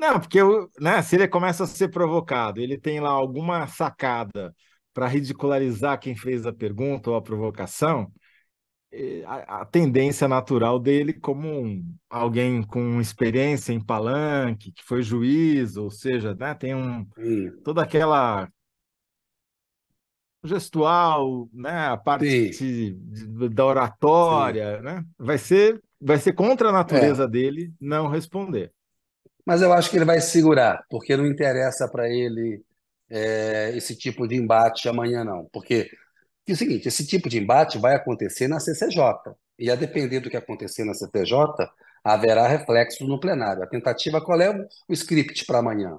não, 0.00 0.18
porque 0.18 0.38
né, 0.80 1.02
se 1.02 1.14
ele 1.14 1.28
começa 1.28 1.64
a 1.64 1.66
ser 1.66 1.88
provocado, 1.88 2.58
ele 2.58 2.78
tem 2.78 3.00
lá 3.00 3.10
alguma 3.10 3.66
sacada 3.66 4.54
para 4.94 5.06
ridicularizar 5.06 6.00
quem 6.00 6.16
fez 6.16 6.46
a 6.46 6.52
pergunta 6.54 7.10
ou 7.10 7.16
a 7.16 7.22
provocação, 7.22 8.10
a, 9.26 9.60
a 9.60 9.64
tendência 9.66 10.26
natural 10.26 10.80
dele, 10.80 11.12
como 11.12 11.46
um, 11.46 11.84
alguém 12.08 12.62
com 12.62 12.98
experiência 12.98 13.74
em 13.74 13.84
palanque, 13.84 14.72
que 14.72 14.82
foi 14.82 15.02
juiz, 15.02 15.76
ou 15.76 15.90
seja, 15.90 16.34
né, 16.34 16.54
tem 16.54 16.74
um, 16.74 17.06
toda 17.62 17.82
aquela 17.82 18.48
gestual, 20.42 21.46
né, 21.52 21.88
a 21.88 21.96
parte 21.98 22.48
de, 22.48 23.48
da 23.50 23.66
oratória, 23.66 24.78
Sim. 24.78 24.82
né, 24.82 25.04
vai 25.18 25.36
ser 25.36 25.78
vai 26.00 26.16
ser 26.16 26.32
contra 26.32 26.70
a 26.70 26.72
natureza 26.72 27.24
é. 27.24 27.28
dele 27.28 27.74
não 27.78 28.08
responder. 28.08 28.72
Mas 29.46 29.62
eu 29.62 29.72
acho 29.72 29.90
que 29.90 29.96
ele 29.96 30.04
vai 30.04 30.20
segurar, 30.20 30.84
porque 30.90 31.16
não 31.16 31.26
interessa 31.26 31.88
para 31.88 32.08
ele 32.08 32.62
é, 33.08 33.72
esse 33.76 33.96
tipo 33.96 34.26
de 34.28 34.36
embate 34.36 34.88
amanhã, 34.88 35.24
não. 35.24 35.48
Porque 35.52 35.90
é 36.46 36.52
o 36.52 36.56
seguinte: 36.56 36.88
esse 36.88 37.06
tipo 37.06 37.28
de 37.28 37.38
embate 37.38 37.78
vai 37.78 37.94
acontecer 37.94 38.48
na 38.48 38.60
CCJ. 38.60 39.34
E 39.58 39.70
a 39.70 39.74
depender 39.74 40.20
do 40.20 40.30
que 40.30 40.36
acontecer 40.36 40.84
na 40.84 40.94
CCJ, 40.94 41.36
haverá 42.02 42.46
reflexos 42.48 43.06
no 43.08 43.20
plenário. 43.20 43.62
A 43.62 43.66
tentativa, 43.66 44.20
qual 44.20 44.40
é 44.40 44.50
o, 44.88 44.92
script 44.92 45.44
para 45.44 45.58
amanhã? 45.58 45.98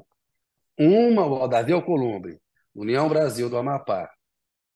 Uma, 0.78 1.26
o 1.26 1.48
Davi 1.48 1.72
Alcolumbre, 1.74 2.40
União 2.74 3.08
Brasil 3.08 3.50
do 3.50 3.58
Amapá, 3.58 4.10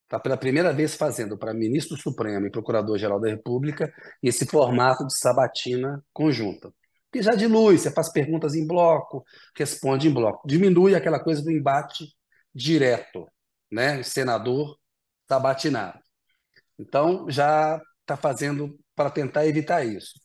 está 0.04 0.20
pela 0.20 0.38
primeira 0.38 0.72
vez 0.72 0.96
fazendo 0.96 1.38
para 1.38 1.54
ministro 1.54 1.98
supremo 1.98 2.46
e 2.46 2.52
procurador-geral 2.52 3.20
da 3.20 3.30
República 3.30 3.92
esse 4.22 4.46
formato 4.46 5.08
de 5.08 5.18
sabatina 5.18 6.04
conjunta. 6.14 6.72
Que 7.16 7.22
já 7.22 7.34
dilui, 7.34 7.78
você 7.78 7.90
faz 7.90 8.12
perguntas 8.12 8.56
em 8.56 8.68
bloco, 8.68 9.24
responde 9.58 10.10
em 10.10 10.14
bloco. 10.14 10.46
Diminui 10.46 10.96
aquela 10.96 11.18
coisa 11.18 11.42
do 11.42 11.50
embate 11.50 12.14
direto, 12.54 13.26
né? 13.72 14.04
Senador 14.04 14.78
sabatinado. 15.26 15.98
Então, 16.78 17.26
já 17.30 17.82
está 18.02 18.18
fazendo 18.18 18.78
para 18.94 19.10
tentar 19.10 19.48
evitar 19.48 19.86
isso. 19.86 20.20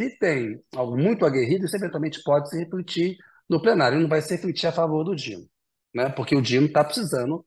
Se 0.00 0.18
tem 0.18 0.58
algo 0.74 0.96
muito 0.96 1.26
aguerrido, 1.26 1.66
isso 1.66 1.76
eventualmente 1.76 2.22
pode 2.22 2.48
se 2.48 2.58
refletir 2.58 3.18
no 3.46 3.60
plenário, 3.60 4.00
não 4.00 4.08
vai 4.08 4.22
se 4.22 4.34
refletir 4.34 4.68
a 4.68 4.72
favor 4.72 5.04
do 5.04 5.14
Dino, 5.14 5.46
né? 5.94 6.08
porque 6.08 6.34
o 6.34 6.40
Dino 6.40 6.64
está 6.64 6.82
precisando 6.82 7.44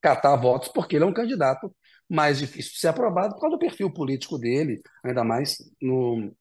catar 0.00 0.36
votos, 0.36 0.68
porque 0.68 0.94
ele 0.94 1.04
é 1.04 1.08
um 1.08 1.12
candidato 1.12 1.74
mais 2.08 2.38
difícil 2.38 2.70
de 2.70 2.78
ser 2.78 2.86
aprovado 2.86 3.34
por 3.34 3.40
causa 3.40 3.56
do 3.56 3.58
perfil 3.58 3.92
político 3.92 4.38
dele, 4.38 4.80
ainda 5.04 5.24
mais 5.24 5.56
no. 5.82 6.32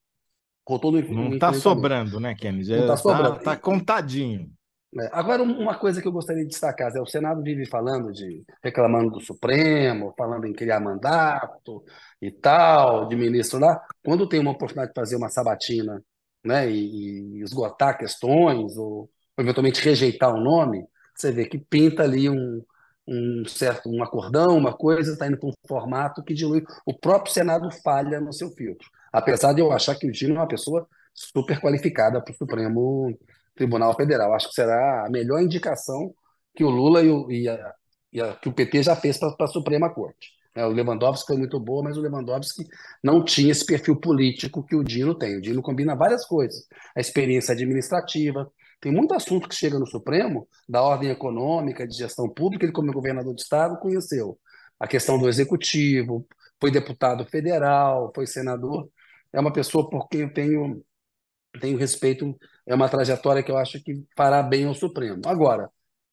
Com 0.67 0.77
todo 0.77 1.01
não 1.01 1.29
está 1.29 1.53
sobrando, 1.53 2.19
né? 2.19 2.36
Não 2.43 2.59
está 2.59 2.88
tá 2.88 2.97
sobrando. 2.97 3.38
Está 3.38 3.55
contadinho. 3.55 4.51
É, 5.00 5.09
agora, 5.13 5.41
uma 5.41 5.79
coisa 5.79 6.01
que 6.01 6.07
eu 6.09 6.12
gostaria 6.12 6.43
de 6.43 6.50
destacar 6.50 6.93
é 6.93 7.00
o 7.00 7.05
Senado 7.05 7.41
vive 7.41 7.65
falando 7.65 8.12
de 8.12 8.43
reclamando 8.62 9.12
do 9.12 9.21
Supremo, 9.21 10.13
falando 10.17 10.45
em 10.45 10.51
criar 10.51 10.81
mandato 10.81 11.86
e 12.21 12.29
tal, 12.29 13.07
de 13.07 13.15
ministro 13.15 13.59
lá. 13.59 13.81
Quando 14.03 14.27
tem 14.27 14.41
uma 14.41 14.51
oportunidade 14.51 14.89
de 14.89 15.00
fazer 15.00 15.15
uma 15.15 15.29
sabatina 15.29 16.03
né, 16.43 16.69
e, 16.69 17.38
e 17.38 17.43
esgotar 17.43 17.97
questões, 17.97 18.75
ou, 18.75 18.89
ou, 18.89 19.09
eventualmente 19.38 19.81
rejeitar 19.81 20.36
o 20.36 20.41
nome, 20.41 20.86
você 21.15 21.31
vê 21.31 21.45
que 21.45 21.57
pinta 21.57 22.03
ali 22.03 22.29
um, 22.29 22.62
um 23.07 23.45
certo 23.47 23.89
um 23.89 24.03
acordão, 24.03 24.57
uma 24.57 24.74
coisa, 24.74 25.13
está 25.13 25.27
indo 25.27 25.38
para 25.38 25.47
um 25.47 25.53
formato 25.65 26.21
que 26.21 26.33
dilui. 26.33 26.62
O 26.86 26.93
próprio 26.93 27.33
Senado 27.33 27.71
falha 27.71 28.19
no 28.19 28.33
seu 28.33 28.50
filtro. 28.50 28.89
Apesar 29.12 29.54
de 29.54 29.62
eu 29.62 29.72
achar 29.72 29.96
que 29.96 30.08
o 30.08 30.12
Dino 30.12 30.36
é 30.36 30.40
uma 30.40 30.48
pessoa 30.48 30.88
super 31.14 31.60
qualificada 31.60 32.22
para 32.22 32.32
o 32.32 32.38
Supremo 32.38 33.18
Tribunal 33.56 33.96
Federal. 33.96 34.34
Acho 34.34 34.50
que 34.50 34.56
será 34.56 35.06
a 35.06 35.10
melhor 35.10 35.42
indicação 35.42 36.14
que 36.56 36.64
o 36.64 36.70
Lula 36.70 37.02
e, 37.02 37.10
o, 37.10 37.32
e, 37.32 37.50
a, 37.50 37.74
e 38.12 38.22
a, 38.22 38.34
que 38.36 38.50
o 38.50 38.54
PT 38.54 38.84
já 38.84 38.96
fez 38.96 39.18
para 39.18 39.34
a 39.40 39.48
Suprema 39.48 39.90
Corte. 39.90 40.30
É, 40.56 40.66
o 40.66 40.70
Lewandowski 40.70 41.28
foi 41.28 41.38
muito 41.38 41.60
boa, 41.60 41.84
mas 41.84 41.98
o 41.98 42.02
Lewandowski 42.02 42.66
não 43.04 43.24
tinha 43.24 43.52
esse 43.52 43.66
perfil 43.66 43.96
político 43.96 44.64
que 44.64 44.76
o 44.76 44.84
Dino 44.84 45.14
tem. 45.14 45.38
O 45.38 45.42
Dino 45.42 45.62
combina 45.62 45.96
várias 45.96 46.26
coisas. 46.26 46.66
A 46.96 47.00
experiência 47.00 47.54
administrativa, 47.54 48.52
tem 48.80 48.92
muito 48.92 49.14
assunto 49.14 49.50
que 49.50 49.56
chega 49.56 49.80
no 49.80 49.88
Supremo, 49.88 50.48
da 50.68 50.82
ordem 50.82 51.10
econômica, 51.10 51.88
de 51.88 51.96
gestão 51.96 52.30
pública, 52.30 52.66
ele, 52.66 52.74
como 52.74 52.92
governador 52.92 53.34
de 53.34 53.42
Estado, 53.42 53.80
conheceu. 53.80 54.38
A 54.80 54.88
questão 54.88 55.18
do 55.18 55.28
executivo, 55.28 56.28
foi 56.60 56.72
deputado 56.72 57.26
federal, 57.26 58.12
foi 58.14 58.28
senador. 58.28 58.90
É 59.38 59.39
uma 59.39 59.53
pessoa 59.53 59.88
por 59.88 60.10
quem 60.10 60.22
eu 60.22 60.34
tenho, 60.34 60.84
tenho 61.62 61.77
respeito, 61.77 62.36
é 62.65 62.74
uma 62.74 62.89
trajetória 62.89 63.44
que 63.44 63.51
eu 63.51 63.58
acho 63.58 63.79
que 63.84 64.03
fará 64.15 64.41
bem 64.41 64.65
ao 64.65 64.74
Supremo. 64.74 65.22
Agora, 65.27 65.70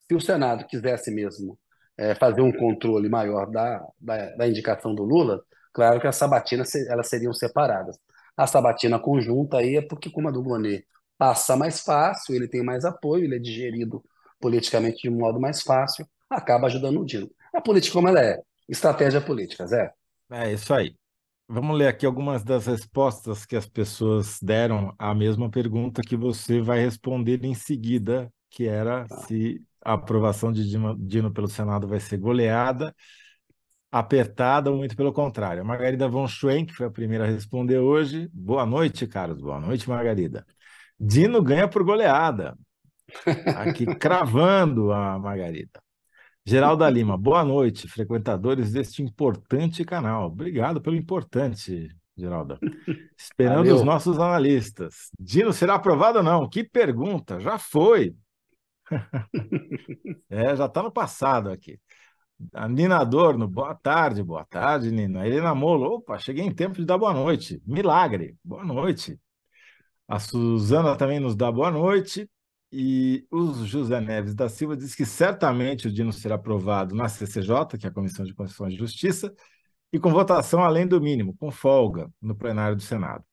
se 0.07 0.15
o 0.15 0.21
Senado 0.21 0.67
quisesse 0.67 1.11
mesmo 1.11 1.59
é, 1.97 2.15
fazer 2.15 2.43
um 2.43 2.53
controle 2.53 3.09
maior 3.09 3.51
da, 3.51 3.83
da, 3.99 4.37
da, 4.37 4.47
indicação 4.47 4.95
do 4.95 5.05
Lula, 5.05 5.43
claro 5.73 6.03
que 6.03 6.07
as 6.07 6.17
sabatinas 6.17 6.75
elas 6.75 7.09
seriam 7.09 7.33
separadas. 7.33 7.99
A 8.37 8.47
sabatina 8.47 8.99
conjunta 8.99 9.57
aí 9.57 9.77
é 9.77 9.83
porque, 9.83 10.11
como 10.11 10.29
a 10.29 10.31
do 10.31 10.43
Bonet 10.43 10.87
passa 11.17 11.57
mais 11.57 11.81
fácil, 11.81 12.35
ele 12.35 12.47
tem 12.47 12.63
mais 12.63 12.85
apoio, 12.85 13.25
ele 13.25 13.37
é 13.37 13.39
digerido 13.39 14.05
politicamente 14.39 15.01
de 15.01 15.09
um 15.09 15.17
modo 15.19 15.41
mais 15.41 15.63
fácil, 15.63 16.07
acaba 16.29 16.67
ajudando 16.67 17.01
o 17.01 17.07
Dino. 17.07 17.31
A 17.55 17.61
política 17.63 17.95
como 17.95 18.07
ela 18.07 18.23
é, 18.23 18.43
estratégia 18.69 19.23
política, 19.23 19.67
Zé. 19.67 19.95
É 20.31 20.53
isso 20.53 20.75
aí. 20.75 20.95
Vamos 21.47 21.77
ler 21.77 21.89
aqui 21.89 22.07
algumas 22.07 22.43
das 22.43 22.67
respostas 22.67 23.45
que 23.45 23.55
as 23.55 23.67
pessoas 23.67 24.39
deram 24.41 24.95
à 24.99 25.15
mesma 25.15 25.51
pergunta 25.51 26.01
que 26.01 26.17
você 26.17 26.61
vai 26.61 26.81
responder 26.81 27.45
em 27.45 27.55
seguida, 27.55 28.33
que 28.49 28.67
era 28.67 29.07
tá. 29.07 29.17
se 29.23 29.63
a 29.85 29.93
aprovação 29.93 30.51
de 30.51 30.67
Dino, 30.67 30.97
Dino, 30.99 31.31
pelo 31.31 31.47
Senado 31.47 31.87
vai 31.87 32.01
ser 32.01 32.17
goleada, 32.17 32.95
apertada 33.93 34.71
ou 34.71 34.79
muito 34.79 34.97
pelo 34.97 35.13
contrário. 35.13 35.61
A 35.61 35.65
Margarida 35.65 36.09
von 36.09 36.27
Schwen, 36.27 36.65
que 36.65 36.73
foi 36.73 36.87
a 36.87 36.91
primeira 36.91 37.25
a 37.25 37.29
responder 37.29 37.79
hoje. 37.79 38.29
Boa 38.33 38.65
noite, 38.65 39.07
Carlos. 39.07 39.43
Boa 39.43 39.61
noite, 39.61 39.89
Margarida. 39.89 40.47
Dino 40.99 41.43
ganha 41.43 41.69
por 41.69 41.85
goleada. 41.85 42.57
Aqui 43.59 43.85
cravando 43.97 44.91
a 44.93 45.19
Margarida. 45.19 45.84
Geralda 46.47 46.91
Lima, 46.91 47.17
boa 47.17 47.43
noite, 47.43 47.89
frequentadores 47.89 48.71
deste 48.71 49.03
importante 49.03 49.83
canal. 49.83 50.27
Obrigado 50.27 50.79
pelo 50.81 50.95
importante, 50.95 51.89
Geralda. 52.15 52.59
Esperando 53.17 53.59
Valeu. 53.59 53.77
os 53.77 53.83
nossos 53.83 54.19
analistas. 54.19 55.11
Dino 55.19 55.55
será 55.55 55.77
aprovado 55.77 56.19
ou 56.19 56.25
não? 56.25 56.47
Que 56.47 56.63
pergunta, 56.63 57.41
já 57.41 57.59
foi. 57.59 58.15
é, 60.29 60.55
já 60.55 60.67
está 60.67 60.83
no 60.83 60.93
passado 60.93 61.51
aqui. 61.51 61.81
A 62.53 62.69
Nina 62.69 62.99
Adorno, 62.99 63.49
boa 63.49 63.75
tarde, 63.75 64.23
boa 64.23 64.45
tarde, 64.45 64.91
Nina. 64.91 65.27
Helena 65.27 65.55
Molo, 65.55 65.95
opa, 65.95 66.19
cheguei 66.19 66.45
em 66.45 66.55
tempo 66.55 66.75
de 66.75 66.85
dar 66.85 66.99
boa 66.99 67.15
noite. 67.15 67.63
Milagre, 67.67 68.37
boa 68.45 68.65
noite. 68.65 69.19
A 70.07 70.19
Suzana 70.21 70.95
também 70.95 71.19
nos 71.19 71.35
dá 71.35 71.51
boa 71.51 71.71
noite. 71.71 72.29
E 72.77 73.25
o 73.31 73.65
José 73.65 74.01
Neves 74.01 74.35
da 74.35 74.49
Silva 74.49 74.77
diz 74.77 74.97
que 74.97 75.07
certamente 75.07 75.87
o 75.87 75.93
Dino 75.93 76.13
será 76.13 76.35
aprovado 76.35 76.93
na 76.93 77.09
CCJ, 77.09 77.79
que 77.79 77.87
é 77.87 77.89
a 77.89 77.93
Comissão 77.93 78.25
de 78.25 78.35
Constituição 78.35 78.69
e 78.69 78.77
Justiça, 78.77 79.33
e 79.93 80.01
com 80.01 80.11
votação 80.11 80.61
além 80.61 80.85
do 80.85 81.01
mínimo, 81.01 81.37
com 81.37 81.53
folga, 81.53 82.11
no 82.21 82.35
plenário 82.35 82.75
do 82.75 82.83
Senado. 82.83 83.25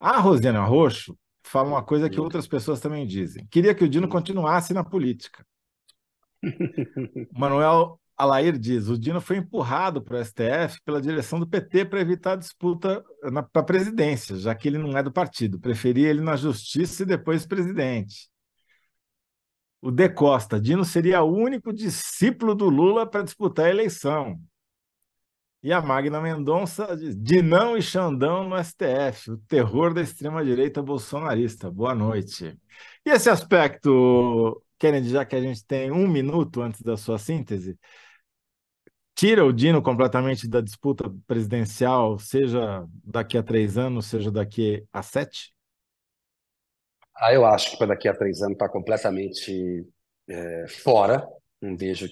A 0.00 0.18
Rosiana 0.18 0.64
Roxo 0.64 1.16
fala 1.44 1.68
uma 1.68 1.84
coisa 1.84 2.10
que 2.10 2.18
outras 2.18 2.48
pessoas 2.48 2.80
também 2.80 3.06
dizem. 3.06 3.46
Queria 3.46 3.72
que 3.72 3.84
o 3.84 3.88
Dino 3.88 4.08
continuasse 4.08 4.74
na 4.74 4.82
política. 4.82 5.46
Manuel 7.30 8.00
Alair 8.16 8.58
diz: 8.58 8.88
o 8.88 8.98
Dino 8.98 9.20
foi 9.20 9.38
empurrado 9.38 10.02
para 10.02 10.18
o 10.18 10.24
STF 10.24 10.80
pela 10.84 11.00
direção 11.00 11.38
do 11.40 11.46
PT 11.46 11.84
para 11.86 12.00
evitar 12.00 12.32
a 12.32 12.36
disputa 12.36 13.04
para 13.52 13.62
a 13.62 13.64
presidência, 13.64 14.36
já 14.36 14.54
que 14.54 14.68
ele 14.68 14.78
não 14.78 14.96
é 14.96 15.02
do 15.02 15.12
partido. 15.12 15.58
Preferia 15.58 16.08
ele 16.10 16.20
na 16.20 16.36
justiça 16.36 17.02
e 17.02 17.06
depois 17.06 17.46
presidente. 17.46 18.28
O 19.80 19.90
De 19.90 20.08
Costa: 20.08 20.60
Dino 20.60 20.84
seria 20.84 21.22
o 21.22 21.32
único 21.34 21.72
discípulo 21.72 22.54
do 22.54 22.68
Lula 22.68 23.06
para 23.06 23.22
disputar 23.22 23.66
a 23.66 23.70
eleição. 23.70 24.40
E 25.62 25.72
a 25.72 25.80
Magna 25.80 26.20
Mendonça 26.20 26.96
diz: 26.96 27.16
Dinão 27.20 27.76
e 27.76 27.82
Xandão 27.82 28.48
no 28.48 28.56
STF, 28.62 29.30
o 29.32 29.38
terror 29.48 29.92
da 29.92 30.02
extrema-direita 30.02 30.82
bolsonarista. 30.82 31.70
Boa 31.70 31.94
noite. 31.94 32.56
E 33.04 33.10
esse 33.10 33.30
aspecto, 33.30 34.62
Kennedy, 34.78 35.08
já 35.08 35.24
que 35.24 35.34
a 35.34 35.40
gente 35.40 35.64
tem 35.66 35.90
um 35.90 36.06
minuto 36.06 36.60
antes 36.60 36.82
da 36.82 36.96
sua 36.96 37.18
síntese, 37.18 37.78
tira 39.14 39.44
o 39.44 39.52
Dino 39.52 39.82
completamente 39.82 40.48
da 40.48 40.60
disputa 40.60 41.12
presidencial, 41.26 42.18
seja 42.18 42.84
daqui 43.04 43.38
a 43.38 43.42
três 43.42 43.78
anos, 43.78 44.06
seja 44.06 44.30
daqui 44.30 44.84
a 44.92 45.02
sete? 45.02 45.54
Ah, 47.16 47.32
eu 47.32 47.46
acho 47.46 47.70
que 47.70 47.78
para 47.78 47.88
daqui 47.88 48.08
a 48.08 48.14
três 48.14 48.42
anos 48.42 48.54
está 48.54 48.68
completamente 48.68 49.86
é, 50.28 50.66
fora. 50.68 51.26
Não 51.60 51.76
vejo 51.76 52.08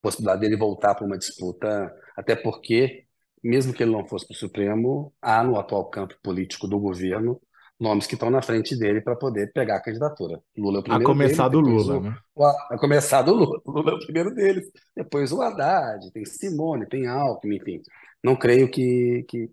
possibilidade 0.00 0.40
dele 0.40 0.56
voltar 0.56 0.94
para 0.94 1.06
uma 1.06 1.18
disputa, 1.18 1.94
até 2.16 2.34
porque, 2.34 3.06
mesmo 3.42 3.72
que 3.72 3.82
ele 3.82 3.92
não 3.92 4.06
fosse 4.06 4.26
para 4.26 4.34
o 4.34 4.38
Supremo, 4.38 5.14
há 5.22 5.44
no 5.44 5.56
atual 5.58 5.88
campo 5.88 6.16
político 6.22 6.66
do 6.66 6.78
governo 6.78 7.40
nomes 7.82 8.06
que 8.06 8.14
estão 8.14 8.30
na 8.30 8.40
frente 8.40 8.76
dele 8.76 9.00
para 9.00 9.16
poder 9.16 9.52
pegar 9.52 9.76
a 9.76 9.82
candidatura. 9.82 10.40
Lula 10.56 10.78
é 10.78 10.80
o 10.80 10.82
primeiro. 10.82 11.04
A 11.04 11.06
começar 11.06 11.48
dele, 11.48 11.62
do 11.62 11.68
Lula, 11.68 11.96
o, 11.98 12.00
né? 12.00 12.16
O, 12.34 12.44
a 12.44 12.78
começar 12.78 13.22
do 13.22 13.34
Lula. 13.34 13.60
Lula 13.66 13.90
é 13.90 13.94
o 13.94 13.98
primeiro 13.98 14.34
deles. 14.34 14.70
Depois 14.96 15.32
o 15.32 15.42
Haddad, 15.42 16.10
tem 16.12 16.24
Simone, 16.24 16.86
tem 16.86 17.06
Alckmin, 17.06 17.56
enfim. 17.56 17.82
Não 18.22 18.36
creio 18.36 18.70
que, 18.70 19.24
que, 19.28 19.50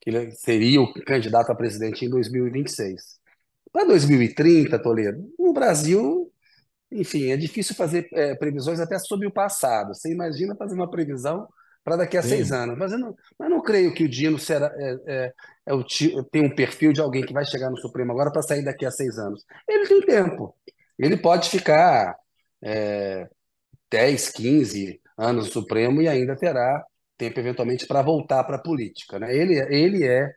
que 0.00 0.10
ele 0.10 0.30
seria 0.32 0.80
o 0.80 0.92
candidato 1.04 1.50
a 1.50 1.54
presidente 1.54 2.04
em 2.04 2.10
2026. 2.10 3.18
Para 3.72 3.86
2030, 3.86 4.78
Toledo, 4.78 5.32
no 5.38 5.52
Brasil 5.52 6.30
enfim, 6.92 7.30
é 7.30 7.36
difícil 7.36 7.74
fazer 7.74 8.08
é, 8.12 8.34
previsões 8.34 8.80
até 8.80 8.98
sobre 8.98 9.26
o 9.26 9.30
passado. 9.30 9.94
Você 9.94 10.12
imagina 10.12 10.56
fazer 10.56 10.74
uma 10.74 10.90
previsão 10.90 11.46
para 11.84 11.96
daqui 11.96 12.16
a 12.16 12.22
Sim. 12.22 12.28
seis 12.28 12.52
anos. 12.52 12.76
Mas 12.78 12.92
eu, 12.92 12.98
não, 12.98 13.14
mas 13.38 13.50
não 13.50 13.62
creio 13.62 13.94
que 13.94 14.04
o 14.04 14.08
Dino 14.08 14.38
será, 14.38 14.72
é, 14.76 14.96
é, 15.06 15.32
é 15.66 15.74
o, 15.74 15.84
tem 16.30 16.44
um 16.44 16.54
perfil 16.54 16.92
de 16.92 17.00
alguém 17.00 17.24
que 17.24 17.32
vai 17.32 17.44
chegar 17.44 17.70
no 17.70 17.76
Supremo 17.76 18.12
agora 18.12 18.30
para 18.30 18.42
sair 18.42 18.64
daqui 18.64 18.84
a 18.84 18.90
seis 18.90 19.18
anos. 19.18 19.44
Ele 19.68 19.86
tem 19.86 20.00
tempo. 20.02 20.54
Ele 20.98 21.16
pode 21.16 21.48
ficar 21.48 22.16
é, 22.62 23.28
10, 23.90 24.30
15 24.30 25.00
anos 25.16 25.46
no 25.46 25.52
Supremo 25.52 26.00
e 26.02 26.08
ainda 26.08 26.36
terá 26.36 26.84
tempo, 27.16 27.38
eventualmente, 27.38 27.86
para 27.86 28.02
voltar 28.02 28.44
para 28.44 28.56
a 28.56 28.62
política. 28.62 29.18
Né? 29.18 29.34
Ele, 29.34 29.58
ele 29.74 30.06
é, 30.06 30.32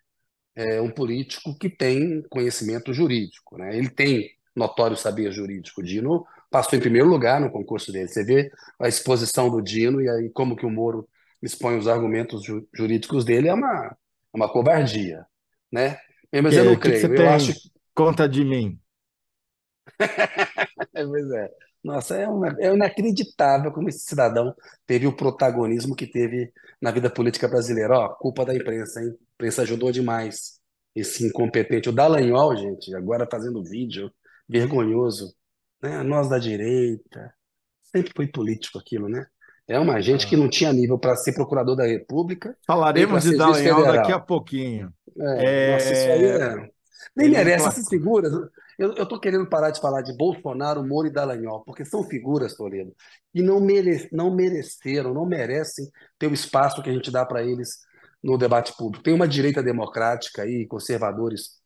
é 0.56 0.82
um 0.82 0.90
político 0.90 1.58
que 1.58 1.70
tem 1.70 2.22
conhecimento 2.30 2.94
jurídico. 2.94 3.58
Né? 3.58 3.78
Ele 3.78 3.90
tem 3.90 4.30
notório 4.56 4.96
saber 4.96 5.32
jurídico. 5.32 5.82
O 5.82 5.84
Dino 5.84 6.26
passou 6.50 6.78
em 6.78 6.82
primeiro 6.82 7.08
lugar 7.08 7.40
no 7.40 7.52
concurso 7.52 7.92
dele. 7.92 8.08
Você 8.08 8.24
vê 8.24 8.52
a 8.80 8.88
exposição 8.88 9.50
do 9.50 9.62
Dino 9.62 10.02
e 10.02 10.10
aí 10.10 10.30
como 10.30 10.56
que 10.56 10.66
o 10.66 10.70
Moro 10.70 11.08
expõe 11.44 11.78
os 11.78 11.88
argumentos 11.88 12.44
ju 12.44 12.68
jurídicos 12.74 13.26
dele 13.26 13.50
é 13.50 13.54
uma, 13.54 13.88
é 13.88 14.38
uma 14.38 14.52
covardia, 14.52 15.26
né? 15.72 16.00
Mas 16.42 16.54
que, 16.54 16.60
eu 16.60 16.66
não 16.66 16.76
que 16.76 16.82
creio. 16.82 17.02
você 17.02 17.08
eu 17.08 17.16
tem 17.16 17.28
acho 17.28 17.54
conta 17.94 18.28
de 18.28 18.44
mim. 18.44 18.80
pois 20.92 21.32
é. 21.32 21.52
Nossa, 21.84 22.16
é, 22.16 22.28
uma, 22.28 22.56
é 22.60 22.74
inacreditável 22.74 23.72
como 23.72 23.90
esse 23.90 24.00
cidadão 24.00 24.56
teve 24.88 25.06
o 25.06 25.16
protagonismo 25.16 25.96
que 25.96 26.08
teve 26.08 26.52
na 26.82 26.92
vida 26.92 27.10
política 27.10 27.48
brasileira. 27.48 28.00
Ó, 28.00 28.10
culpa 28.16 28.46
da 28.46 28.56
imprensa, 28.56 29.02
hein? 29.02 29.10
A 29.10 29.34
imprensa 29.36 29.62
ajudou 29.64 29.92
demais 29.92 30.60
esse 30.96 31.28
incompetente. 31.28 31.90
O 31.90 31.92
Dallagnol, 31.92 32.56
gente, 32.56 32.96
agora 32.96 33.28
fazendo 33.30 33.64
vídeo 33.64 34.10
vergonhoso, 34.48 35.36
né? 35.82 36.02
Nós 36.04 36.30
da 36.30 36.40
direita. 36.40 37.34
Sempre 37.84 38.14
foi 38.16 38.28
político 38.28 38.80
aquilo, 38.80 39.10
né? 39.10 39.28
É 39.68 39.80
uma 39.80 40.02
gente 40.02 40.28
que 40.28 40.36
Ah. 40.36 40.40
não 40.40 40.50
tinha 40.50 40.74
nível 40.74 41.00
para 41.00 41.16
ser 41.16 41.34
procurador 41.34 41.76
da 41.76 41.86
República 41.86 42.56
Falaremos 42.68 43.24
de 43.24 43.38
Dallagnol 43.38 43.84
daqui 43.84 44.12
a 44.12 44.20
pouquinho. 44.20 44.94
É, 45.18 45.74
nossa, 45.74 45.94
isso 45.94 46.12
aí 46.12 46.26
É, 46.26 46.38
é. 46.38 46.70
Nem 47.16 47.28
ele 47.28 47.38
merece 47.38 47.68
essas 47.68 47.88
figuras. 47.88 48.32
Eu, 48.78 49.06
tô 49.06 49.20
querendo 49.20 49.48
parar 49.48 49.70
de 49.70 49.80
falar 49.80 50.02
de 50.02 50.16
Bolsonaro, 50.18 50.84
Moro 50.84 51.08
e 51.08 51.12
Dallagnol, 51.12 51.64
porque 51.64 51.86
são 51.86 52.04
figuras, 52.04 52.56
Toledo, 52.56 52.94
que 53.32 53.42
não, 53.42 53.60
mere, 53.60 54.10
não 54.12 54.34
mereceram, 54.36 55.14
não 55.14 55.26
merecem 55.26 55.88
ter 56.18 56.28
o 56.28 56.34
espaço 56.34 56.82
que 56.82 56.90
a 56.90 56.94
gente 56.94 57.12
dá 57.12 57.24
para 57.26 57.44
eles 57.44 57.80
no 58.24 58.38
debate 58.38 58.76
público. 58.76 59.04
Tem 59.04 59.14
uma 59.14 59.28
direita 59.28 59.62
democrática 59.62 60.42
aí, 60.42 60.66
conservadores, 60.66 61.62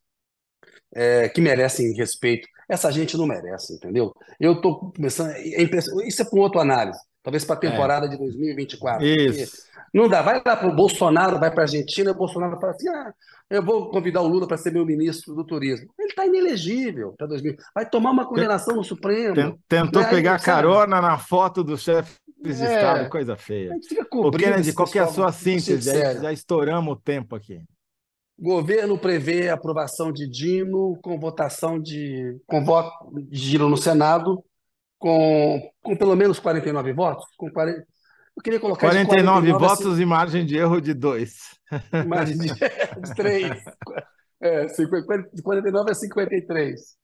é, 0.94 1.30
que 1.30 1.42
merecem 1.42 1.94
respeito. 1.94 2.48
Essa 2.70 2.92
gente 2.92 3.16
não 3.18 3.26
merece, 3.26 3.74
entendeu? 3.76 4.14
Eu 4.40 4.54
estou 4.54 4.92
começando. 4.92 5.32
é 5.32 5.64
Isso 6.06 6.22
é 6.22 6.26
para 6.26 6.40
outro 6.40 6.60
análise, 6.60 7.00
talvez 7.28 7.44
para 7.44 7.56
a 7.56 7.58
É, 7.58 7.70
temporada 7.72 8.08
de 8.08 8.18
2024, 8.18 9.06
porque 9.06 9.42
isso. 9.42 9.64
não 9.94 10.08
dá. 10.08 10.22
Vai 10.22 10.42
lá 10.46 10.56
para 10.56 10.68
o 10.68 10.74
Bolsonaro, 10.76 11.38
vai 11.40 11.52
para 11.52 11.62
a 11.62 11.66
Argentina, 11.66 12.10
e 12.10 12.14
o 12.14 12.18
Bolsonaro 12.18 12.58
fala 12.60 12.72
assim: 12.72 12.88
ah, 12.88 13.14
eu 13.50 13.62
vou 13.62 13.90
convidar 13.90 14.22
o 14.22 14.28
Lula 14.28 14.48
para 14.48 14.58
ser 14.58 14.72
meu 14.72 14.86
ministro 14.86 15.36
do 15.36 15.44
turismo. 15.44 15.90
Ele 16.00 16.08
está 16.10 16.26
inelegível 16.26 17.14
para 17.18 17.28
2000. 17.28 17.56
Vai 17.76 17.90
tomar 17.90 18.12
uma 18.12 18.26
condenação 18.26 18.76
no 18.78 18.84
Supremo. 18.84 19.60
Tentou 19.68 20.02
Né? 20.02 20.08
Aí, 20.08 20.16
pegar 20.16 20.40
carona 20.40 21.02
na 21.02 21.18
foto 21.18 21.64
dos 21.64 21.82
chefes 21.82 22.18
de 22.42 22.52
Estado, 22.52 23.02
É, 23.02 23.10
coisa 23.10 23.34
a 23.34 23.38
feia. 23.38 23.74
gente 23.74 23.90
fica 23.90 24.08
Ô, 24.18 24.32
Kennedy, 24.32 24.72
qual 24.72 24.88
que 24.88 25.00
é 25.00 25.02
a 25.02 25.08
sua 25.08 25.32
síntese? 25.34 25.90
Aí 25.92 26.22
já 26.22 26.32
estouramos 26.32 26.94
o 26.94 26.96
tempo 27.00 27.36
aqui. 27.36 27.62
Governo 28.40 28.98
prevê 29.00 29.50
aprovação 29.50 30.12
de 30.14 30.30
Dino 30.30 30.98
com 31.02 31.20
votação 31.20 31.80
de 31.80 32.38
com 32.46 32.64
voto 32.64 33.20
de 33.24 33.50
Dino 33.50 33.68
no 33.68 33.76
Senado 33.76 34.44
com, 34.98 35.62
com 35.82 35.96
pelo 35.96 36.16
menos 36.16 36.40
49 36.40 36.94
votos. 36.94 37.26
Com 37.38 37.50
40, 37.52 37.80
eu 38.36 38.44
queria 38.44 38.60
colocar 38.60 38.88
de 38.90 39.06
49 39.06 39.48
49 39.52 39.66
a 39.66 39.70
cin- 39.76 39.84
votos 39.84 40.00
e 40.00 40.06
margem 40.06 40.46
de 40.46 40.58
erro 40.58 40.80
de 40.82 40.94
2. 40.94 41.34
margem 42.08 42.38
de, 42.38 42.48
de 42.48 43.16
3. 43.16 43.64
É, 44.40 44.68
50 44.68 45.30
de 45.34 45.42
49 45.42 45.92
a 45.92 45.94
53. 45.96 46.76
Deixa 46.76 46.96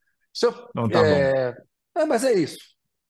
eu- 0.44 0.68
Então 0.70 0.90
tá 0.90 1.00
bom. 1.00 1.06
é, 1.06 1.56
é, 1.98 2.06
mas 2.06 2.24
é 2.24 2.34
isso. 2.34 2.58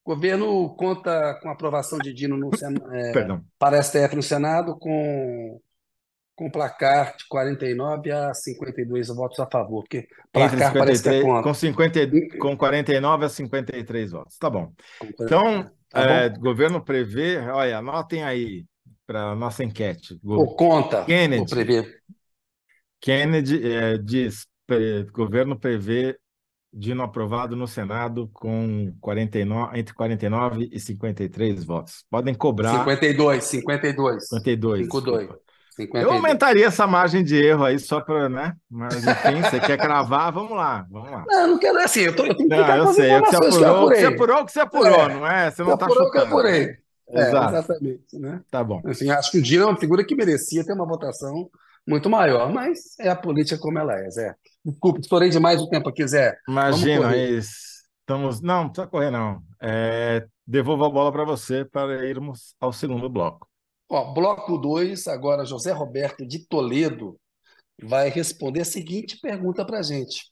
O 0.05 0.13
governo 0.13 0.75
conta 0.75 1.39
com 1.41 1.49
a 1.49 1.53
aprovação 1.53 1.97
de 1.99 2.13
Dino 2.13 2.37
no 2.37 2.55
Sen- 2.57 2.75
é, 2.91 3.11
para 3.57 3.77
a 3.77 3.83
STF 3.83 4.15
no 4.15 4.23
Senado 4.23 4.77
com, 4.77 5.59
com 6.35 6.49
placar 6.49 7.15
de 7.15 7.27
49 7.27 8.11
a 8.11 8.33
52 8.33 9.07
votos 9.09 9.39
a 9.39 9.47
favor, 9.49 9.83
porque 9.83 10.07
placar 10.31 10.73
parece 10.73 11.03
que 11.03 11.09
é 11.09 11.11
53, 11.11 11.23
contra. 11.23 11.43
com, 11.43 11.53
50, 11.53 11.99
com 12.39 12.57
49 12.57 13.25
a 13.25 13.29
53 13.29 14.11
votos. 14.11 14.37
Tá 14.37 14.49
bom. 14.49 14.71
Então, 15.19 15.69
Tá 15.89 16.01
é, 16.01 16.29
bom? 16.29 16.39
governo 16.39 16.83
prevê, 16.83 17.37
olha, 17.37 17.77
anotem 17.77 18.23
aí 18.23 18.65
para 19.05 19.31
a 19.31 19.35
nossa 19.35 19.63
enquete. 19.63 20.19
Ou 20.25 20.55
conta, 20.55 21.05
Kennedy, 21.05 21.49
prevê. 21.49 21.99
Kennedy 22.99 23.71
é, 23.71 23.97
diz, 23.97 24.47
pre- 24.65 25.03
governo 25.11 25.59
prevê 25.59 26.17
Dino 26.75 27.03
aprovado 27.03 27.55
no 27.55 27.67
Senado 27.67 28.27
com 28.33 28.91
49, 28.99 29.77
entre 29.79 29.93
49 29.93 30.69
e 30.71 30.79
53 30.79 31.63
votos. 31.63 32.03
Podem 32.09 32.33
cobrar 32.33 32.79
52, 32.79 33.43
52. 33.43 34.27
52, 34.27 34.87
52. 34.87 35.27
desculpa. 35.27 35.39
Eu 35.77 35.85
52. 35.85 36.15
aumentaria 36.15 36.65
essa 36.67 36.85
margem 36.87 37.23
de 37.23 37.35
erro 37.35 37.63
aí 37.65 37.79
só 37.79 37.99
para, 38.01 38.29
né? 38.29 38.53
Mas 38.69 38.95
enfim, 39.03 39.41
você 39.41 39.59
quer 39.59 39.77
cravar, 39.77 40.31
vamos 40.31 40.55
lá, 40.55 40.85
vamos 40.89 41.11
lá. 41.11 41.23
Não, 41.27 41.41
eu 41.41 41.47
não 41.47 41.59
quero 41.59 41.79
assim, 41.79 42.01
eu, 42.01 42.15
tô, 42.15 42.25
eu 42.25 42.35
tenho 42.35 42.49
que 42.49 42.55
Não, 42.55 42.75
eu 42.77 42.93
sei, 42.93 43.11
é 43.11 43.21
que 43.21 43.29
você 43.31 43.35
apurou, 43.35 43.89
que 43.89 43.95
você 43.97 44.05
apurou, 44.05 44.41
o 44.41 44.45
que 44.45 44.51
você 44.51 44.59
apurou, 44.59 44.95
É, 45.01 45.13
não 45.13 45.27
é? 45.27 45.51
Você 45.51 45.63
não 45.63 45.73
está 45.73 45.85
apurou 45.85 46.07
o 46.07 46.11
que 46.11 46.17
chutando. 46.19 46.37
apurei. 46.37 46.77
É, 47.09 47.21
Exato, 47.21 47.55
exatamente, 47.55 48.19
né? 48.19 48.41
tá 48.49 48.63
bom. 48.63 48.81
Assim, 48.85 49.09
acho 49.09 49.29
que 49.31 49.37
o 49.37 49.41
Dino 49.41 49.63
é 49.63 49.67
uma 49.67 49.77
figura 49.79 50.03
que 50.05 50.15
merecia 50.15 50.63
ter 50.65 50.73
uma 50.73 50.85
votação 50.87 51.49
muito 51.87 52.09
maior, 52.09 52.51
mas 52.51 52.97
é 52.99 53.09
a 53.09 53.15
política 53.15 53.59
como 53.59 53.77
ela 53.77 53.93
é, 53.99 54.09
Zé. 54.09 54.33
Desculpa, 54.65 54.99
estourei 54.99 55.29
demais 55.29 55.61
o 55.61 55.69
tempo 55.69 55.89
aqui, 55.89 56.07
Zé. 56.07 56.35
Imagina, 56.47 57.01
correr. 57.07 57.37
es- 57.37 57.83
estamos. 57.99 58.41
Não, 58.41 58.63
não 58.63 58.69
precisa 58.69 58.87
correr, 58.87 59.11
não. 59.11 59.41
É, 59.61 60.25
devolvo 60.47 60.85
a 60.85 60.89
bola 60.89 61.11
para 61.11 61.25
você 61.25 61.65
para 61.65 62.05
irmos 62.05 62.55
ao 62.59 62.71
segundo 62.73 63.09
bloco. 63.09 63.47
Ó, 63.93 64.11
bloco 64.11 64.57
2, 64.57 65.07
agora 65.07 65.45
José 65.45 65.71
Roberto 65.71 66.25
de 66.25 66.39
Toledo 66.47 67.15
vai 67.83 68.09
responder 68.09 68.61
a 68.61 68.65
seguinte 68.65 69.19
pergunta 69.21 69.65
para 69.65 69.79
a 69.79 69.83
gente. 69.83 70.31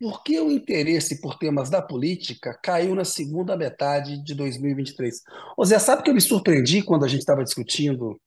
Por 0.00 0.22
que 0.24 0.40
o 0.40 0.50
interesse 0.50 1.20
por 1.20 1.38
temas 1.38 1.70
da 1.70 1.82
política 1.82 2.58
caiu 2.62 2.94
na 2.94 3.04
segunda 3.04 3.56
metade 3.56 4.22
de 4.24 4.34
2023? 4.34 5.22
Ô 5.56 5.64
Zé, 5.64 5.78
sabe 5.78 6.02
que 6.02 6.10
eu 6.10 6.14
me 6.14 6.20
surpreendi 6.20 6.82
quando 6.82 7.04
a 7.04 7.08
gente 7.08 7.20
estava 7.20 7.44
discutindo 7.44 8.20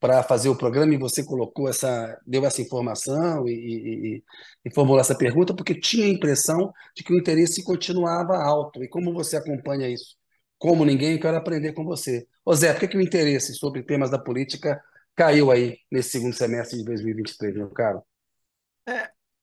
para 0.00 0.22
fazer 0.22 0.48
o 0.50 0.56
programa 0.58 0.94
e 0.94 0.98
você 0.98 1.24
colocou 1.24 1.68
essa, 1.68 2.18
deu 2.26 2.44
essa 2.46 2.62
informação 2.62 3.48
e, 3.48 3.52
e- 3.52 4.16
e- 4.18 4.24
e 4.66 4.74
formulou 4.74 5.00
essa 5.00 5.16
pergunta, 5.16 5.54
porque 5.56 5.74
tinha 5.80 6.06
a 6.06 6.10
impressão 6.10 6.72
de 6.96 7.04
que 7.04 7.12
o 7.14 7.18
interesse 7.18 7.64
continuava 7.64 8.36
alto. 8.38 8.82
E 8.84 8.88
como 8.88 9.12
você 9.14 9.36
acompanha 9.36 9.88
isso? 9.88 10.16
Como 10.62 10.84
ninguém, 10.84 11.18
quero 11.18 11.36
aprender 11.36 11.72
com 11.72 11.84
você. 11.84 12.24
Ô 12.44 12.54
Zé, 12.54 12.72
por 12.72 12.78
que, 12.78 12.86
que 12.86 12.96
o 12.96 13.00
interesse 13.00 13.52
sobre 13.52 13.82
temas 13.82 14.10
da 14.10 14.18
política 14.18 14.80
caiu 15.16 15.50
aí 15.50 15.76
nesse 15.90 16.10
segundo 16.10 16.34
semestre 16.34 16.78
de 16.78 16.84
2023, 16.84 17.56
meu 17.56 17.70
caro? 17.70 18.00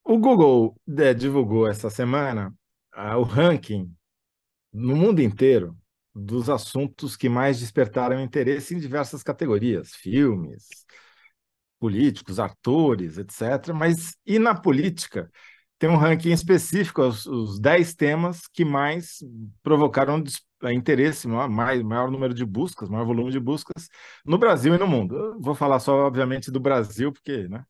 O 0.02 0.18
Google 0.18 0.78
é, 0.98 1.14
divulgou 1.14 1.68
essa 1.68 1.90
semana 1.90 2.56
ah, 2.94 3.18
o 3.18 3.24
ranking 3.24 3.94
no 4.72 4.96
mundo 4.96 5.22
inteiro 5.22 5.78
dos 6.16 6.50
assuntos 6.50 7.18
que 7.18 7.28
mais 7.28 7.60
despertaram 7.60 8.22
interesse 8.22 8.74
em 8.74 8.80
diversas 8.80 9.22
categorias, 9.22 9.94
filmes, 9.94 10.70
políticos, 11.78 12.40
atores, 12.40 13.18
etc. 13.18 13.74
Mas 13.76 14.16
e 14.26 14.40
na 14.40 14.56
política 14.56 15.30
tem 15.78 15.90
um 15.90 15.98
ranking 15.98 16.32
específico, 16.32 17.02
os, 17.02 17.26
os 17.26 17.60
10 17.60 17.94
temas 17.96 18.48
que 18.48 18.64
mais 18.64 19.18
provocaram 19.62 20.24
interesse, 20.74 21.28
maior, 21.28 21.50
maior 21.50 22.12
número 22.12 22.34
de 22.34 22.46
buscas, 22.46 22.90
maior 22.90 23.06
volume 23.06 23.32
de 23.32 23.40
buscas 23.40 23.90
no 24.26 24.38
Brasil 24.38 24.76
e 24.76 24.78
no 24.78 24.88
mundo. 24.88 25.16
Eu 25.16 25.40
vou 25.40 25.56
falar 25.56 25.80
só, 25.80 26.06
obviamente, 26.06 26.52
do 26.52 26.60
Brasil, 26.60 27.12
porque, 27.12 27.48
né? 27.48 27.64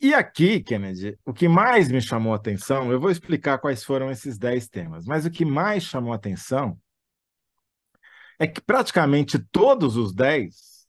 E 0.00 0.12
aqui, 0.12 0.60
Kennedy, 0.62 1.18
o 1.24 1.32
que 1.32 1.48
mais 1.48 1.90
me 1.90 2.00
chamou 2.00 2.32
a 2.32 2.36
atenção, 2.36 2.92
eu 2.92 3.00
vou 3.00 3.10
explicar 3.10 3.58
quais 3.58 3.82
foram 3.82 4.10
esses 4.10 4.36
10 4.36 4.68
temas, 4.68 5.06
mas 5.06 5.24
o 5.24 5.30
que 5.30 5.44
mais 5.44 5.82
chamou 5.82 6.12
a 6.12 6.16
atenção 6.16 6.78
é 8.38 8.46
que 8.46 8.60
praticamente 8.60 9.38
todos 9.38 9.96
os 9.96 10.12
10 10.14 10.86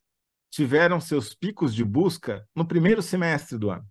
tiveram 0.49 0.99
seus 0.99 1.33
picos 1.33 1.73
de 1.73 1.83
busca 1.83 2.47
no 2.55 2.67
primeiro 2.67 3.01
semestre 3.01 3.57
do 3.57 3.69
ano. 3.69 3.87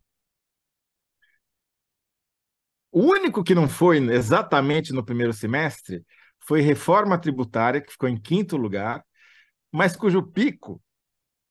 O 2.91 3.01
único 3.03 3.43
que 3.43 3.55
não 3.55 3.69
foi 3.69 3.99
exatamente 4.13 4.93
no 4.93 5.05
primeiro 5.05 5.33
semestre 5.33 6.05
foi 6.47 6.61
reforma 6.61 7.19
tributária, 7.19 7.81
que 7.81 7.93
ficou 7.93 8.09
em 8.09 8.17
quinto 8.17 8.57
lugar, 8.57 9.05
mas 9.73 9.97
cujo 9.97 10.23
pico 10.23 10.83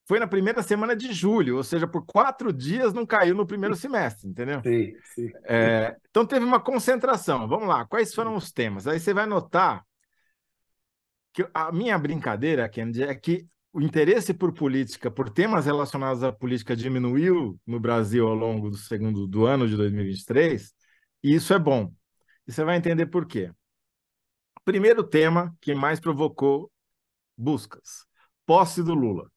foi 0.06 0.20
na 0.20 0.28
primeira 0.28 0.62
semana 0.62 0.96
de 0.96 1.14
julho, 1.14 1.58
ou 1.58 1.64
seja, 1.64 1.88
por 1.88 2.06
quatro 2.06 2.52
dias 2.52 2.94
não 2.94 3.06
caiu 3.06 3.36
no 3.36 3.48
primeiro 3.48 3.76
semestre, 3.76 4.28
entendeu? 4.28 4.62
Sim, 4.62 4.94
sim. 5.16 5.32
É, 5.46 5.96
então 6.10 6.26
teve 6.26 6.46
uma 6.46 6.60
concentração. 6.60 7.48
Vamos 7.48 7.68
lá, 7.68 7.86
quais 7.86 8.14
foram 8.14 8.36
os 8.36 8.52
temas? 8.52 8.86
Aí 8.86 9.00
você 9.00 9.14
vai 9.14 9.26
notar 9.26 9.84
que 11.32 11.48
a 11.54 11.72
minha 11.72 11.98
brincadeira, 11.98 12.70
Kennedy, 12.70 13.04
é 13.04 13.16
que 13.16 13.48
o 13.72 13.82
interesse 13.82 14.34
por 14.34 14.54
política, 14.54 15.10
por 15.10 15.30
temas 15.30 15.66
relacionados 15.66 16.22
à 16.22 16.32
política 16.32 16.76
diminuiu 16.76 17.60
no 17.66 17.80
Brasil 17.80 18.28
ao 18.28 18.36
longo 18.36 18.70
do 18.70 18.78
segundo 18.78 19.26
do 19.26 19.46
ano 19.46 19.68
de 19.68 19.76
2023, 19.76 20.72
e 21.24 21.34
isso 21.34 21.54
é 21.54 21.60
bom. 21.60 21.92
E 22.46 22.52
você 22.52 22.64
vai 22.64 22.78
entender 22.78 23.08
por 23.08 23.26
quê. 23.26 23.52
Primeiro 24.66 25.04
tema 25.04 25.56
que 25.62 25.76
mais 25.76 26.00
provocou 26.00 26.72
buscas: 27.38 28.06
posse 28.46 28.82
do 28.84 28.94
Lula. 28.94 29.30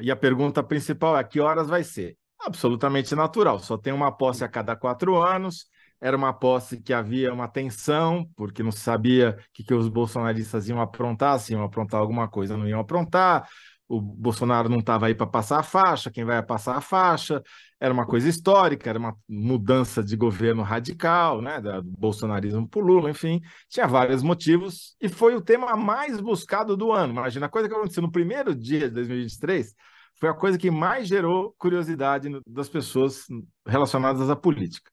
E 0.00 0.10
a 0.10 0.16
pergunta 0.16 0.62
principal 0.62 1.16
é: 1.16 1.24
que 1.24 1.40
horas 1.40 1.68
vai 1.68 1.84
ser? 1.84 2.16
Absolutamente 2.40 3.14
natural. 3.14 3.58
Só 3.58 3.78
tem 3.78 3.92
uma 3.92 4.12
posse 4.12 4.44
a 4.44 4.48
cada 4.48 4.76
quatro 4.76 5.16
anos. 5.22 5.66
era 6.00 6.16
uma 6.16 6.32
posse 6.32 6.80
que 6.80 6.92
havia 6.92 7.32
uma 7.32 7.48
tensão, 7.48 8.28
porque 8.36 8.62
não 8.62 8.72
sabia 8.72 9.38
o 9.38 9.52
que, 9.52 9.64
que 9.64 9.74
os 9.74 9.88
bolsonaristas 9.88 10.68
iam 10.68 10.80
aprontar, 10.80 11.38
se 11.40 11.52
iam 11.52 11.64
aprontar 11.64 12.00
alguma 12.00 12.28
coisa, 12.28 12.56
não 12.56 12.68
iam 12.68 12.80
aprontar. 12.80 13.48
O 13.88 14.00
Bolsonaro 14.00 14.68
não 14.68 14.78
estava 14.78 15.06
aí 15.06 15.14
para 15.14 15.26
passar 15.26 15.60
a 15.60 15.62
faixa, 15.62 16.10
quem 16.10 16.24
vai 16.24 16.42
passar 16.42 16.76
a 16.76 16.80
faixa? 16.80 17.42
Era 17.78 17.94
uma 17.94 18.06
coisa 18.06 18.28
histórica, 18.28 18.90
era 18.90 18.98
uma 18.98 19.16
mudança 19.28 20.02
de 20.02 20.16
governo 20.16 20.62
radical, 20.62 21.40
né, 21.40 21.60
do 21.60 21.82
bolsonarismo 21.84 22.68
para 22.68 22.82
Lula, 22.82 23.10
enfim, 23.10 23.40
tinha 23.68 23.86
vários 23.86 24.22
motivos 24.22 24.96
e 25.00 25.08
foi 25.08 25.36
o 25.36 25.40
tema 25.40 25.76
mais 25.76 26.20
buscado 26.20 26.76
do 26.76 26.90
ano. 26.90 27.12
Imagina 27.12 27.46
a 27.46 27.48
coisa 27.48 27.68
que 27.68 27.74
aconteceu 27.74 28.02
no 28.02 28.10
primeiro 28.10 28.54
dia 28.54 28.88
de 28.88 28.94
2023 28.94 29.74
foi 30.18 30.30
a 30.30 30.34
coisa 30.34 30.58
que 30.58 30.70
mais 30.70 31.06
gerou 31.06 31.54
curiosidade 31.58 32.28
das 32.46 32.68
pessoas 32.68 33.26
relacionadas 33.66 34.30
à 34.30 34.36
política. 34.36 34.90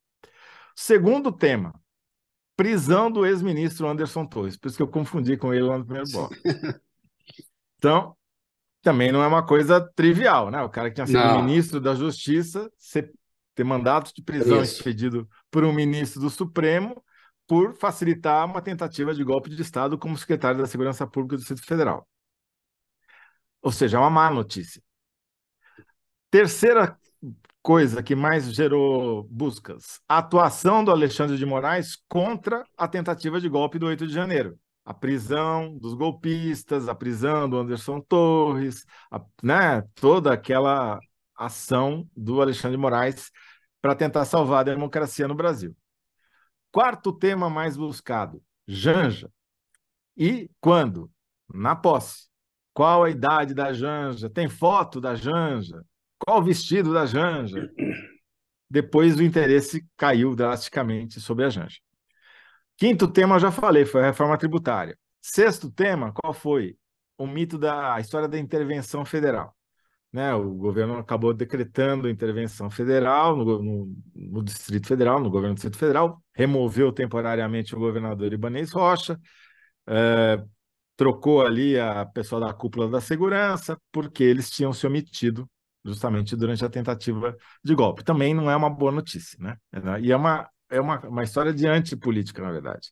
Segundo 0.76 1.32
tema, 1.32 1.72
prisão 2.56 3.10
do 3.10 3.24
ex-ministro 3.24 3.88
Anderson 3.88 4.26
Torres. 4.26 4.56
Por 4.56 4.68
isso 4.68 4.76
que 4.76 4.82
eu 4.82 4.88
confundi 4.88 5.36
com 5.36 5.52
ele 5.52 5.64
lá 5.64 5.78
no 5.78 5.84
primeiro 5.84 6.10
bloco. 6.10 6.34
Então, 7.76 8.16
também 8.84 9.10
não 9.10 9.22
é 9.22 9.26
uma 9.26 9.44
coisa 9.44 9.80
trivial, 9.96 10.50
né? 10.50 10.62
O 10.62 10.68
cara 10.68 10.90
que 10.90 10.94
tinha 10.94 11.06
sido 11.06 11.18
não. 11.18 11.42
ministro 11.42 11.80
da 11.80 11.94
Justiça 11.94 12.70
ser, 12.78 13.10
ter 13.54 13.64
mandato 13.64 14.12
de 14.14 14.22
prisão 14.22 14.62
isso. 14.62 14.74
expedido 14.74 15.28
por 15.50 15.64
um 15.64 15.72
ministro 15.72 16.20
do 16.20 16.28
Supremo 16.28 17.02
por 17.46 17.74
facilitar 17.74 18.44
uma 18.44 18.60
tentativa 18.60 19.14
de 19.14 19.24
golpe 19.24 19.50
de 19.50 19.60
Estado 19.60 19.98
como 19.98 20.16
secretário 20.18 20.60
da 20.60 20.66
Segurança 20.66 21.06
Pública 21.06 21.36
do 21.36 21.38
Distrito 21.38 21.64
Federal. 21.64 22.06
Ou 23.62 23.72
seja, 23.72 23.96
é 23.96 24.00
uma 24.00 24.10
má 24.10 24.30
notícia. 24.30 24.82
Terceira 26.30 26.98
coisa 27.62 28.02
que 28.02 28.14
mais 28.14 28.52
gerou 28.52 29.24
buscas: 29.30 30.00
a 30.06 30.18
atuação 30.18 30.84
do 30.84 30.90
Alexandre 30.90 31.38
de 31.38 31.46
Moraes 31.46 31.96
contra 32.06 32.66
a 32.76 32.86
tentativa 32.86 33.40
de 33.40 33.48
golpe 33.48 33.78
do 33.78 33.86
8 33.86 34.06
de 34.06 34.12
janeiro. 34.12 34.58
A 34.84 34.92
prisão 34.92 35.76
dos 35.78 35.94
golpistas, 35.94 36.88
a 36.88 36.94
prisão 36.94 37.48
do 37.48 37.58
Anderson 37.58 38.00
Torres, 38.00 38.84
a, 39.10 39.20
né, 39.42 39.82
toda 39.94 40.32
aquela 40.32 40.98
ação 41.34 42.08
do 42.16 42.40
Alexandre 42.40 42.76
de 42.76 42.80
Moraes 42.82 43.30
para 43.80 43.94
tentar 43.94 44.24
salvar 44.24 44.60
a 44.60 44.64
democracia 44.64 45.26
no 45.26 45.34
Brasil. 45.34 45.76
Quarto 46.70 47.12
tema 47.12 47.48
mais 47.48 47.76
buscado: 47.76 48.42
Janja. 48.66 49.30
E 50.16 50.50
quando? 50.60 51.10
Na 51.52 51.76
posse. 51.76 52.28
Qual 52.72 53.04
a 53.04 53.10
idade 53.10 53.54
da 53.54 53.72
Janja? 53.72 54.28
Tem 54.28 54.48
foto 54.48 55.00
da 55.00 55.14
Janja? 55.14 55.84
Qual 56.18 56.40
o 56.40 56.44
vestido 56.44 56.92
da 56.92 57.06
Janja? 57.06 57.70
Depois 58.68 59.16
o 59.16 59.22
interesse 59.22 59.86
caiu 59.96 60.34
drasticamente 60.34 61.20
sobre 61.20 61.44
a 61.44 61.50
Janja. 61.50 61.78
Quinto 62.76 63.06
tema, 63.08 63.36
eu 63.36 63.40
já 63.40 63.50
falei, 63.50 63.84
foi 63.84 64.02
a 64.02 64.06
reforma 64.06 64.36
tributária. 64.36 64.98
Sexto 65.20 65.70
tema, 65.70 66.12
qual 66.12 66.32
foi? 66.32 66.76
O 67.16 67.26
mito 67.26 67.56
da 67.56 67.98
história 68.00 68.28
da 68.28 68.38
intervenção 68.38 69.04
federal. 69.04 69.54
Né? 70.12 70.34
O 70.34 70.54
governo 70.54 70.96
acabou 70.98 71.34
decretando 71.34 72.08
intervenção 72.08 72.70
federal 72.70 73.36
no, 73.36 73.62
no, 73.62 73.96
no, 74.14 74.44
Distrito 74.44 74.86
Federal, 74.86 75.18
no 75.18 75.30
governo 75.30 75.54
do 75.54 75.56
Distrito 75.56 75.78
Federal, 75.78 76.22
removeu 76.32 76.92
temporariamente 76.92 77.74
o 77.74 77.80
governador 77.80 78.32
Ibanez 78.32 78.70
Rocha, 78.72 79.18
é, 79.88 80.40
trocou 80.96 81.44
ali 81.44 81.78
a 81.78 82.06
pessoa 82.06 82.40
da 82.40 82.52
cúpula 82.52 82.88
da 82.88 83.00
segurança, 83.00 83.76
porque 83.90 84.22
eles 84.22 84.50
tinham 84.50 84.72
se 84.72 84.86
omitido 84.86 85.48
justamente 85.84 86.36
durante 86.36 86.64
a 86.64 86.70
tentativa 86.70 87.36
de 87.62 87.74
golpe. 87.74 88.04
Também 88.04 88.32
não 88.32 88.50
é 88.50 88.56
uma 88.56 88.70
boa 88.70 88.92
notícia, 88.92 89.36
né? 89.40 89.56
E 90.00 90.12
é 90.12 90.16
uma, 90.16 90.48
é 90.76 90.80
uma, 90.80 91.00
uma 91.00 91.22
história 91.22 91.52
de 91.52 91.66
antipolítica, 91.66 92.42
na 92.42 92.52
verdade. 92.52 92.90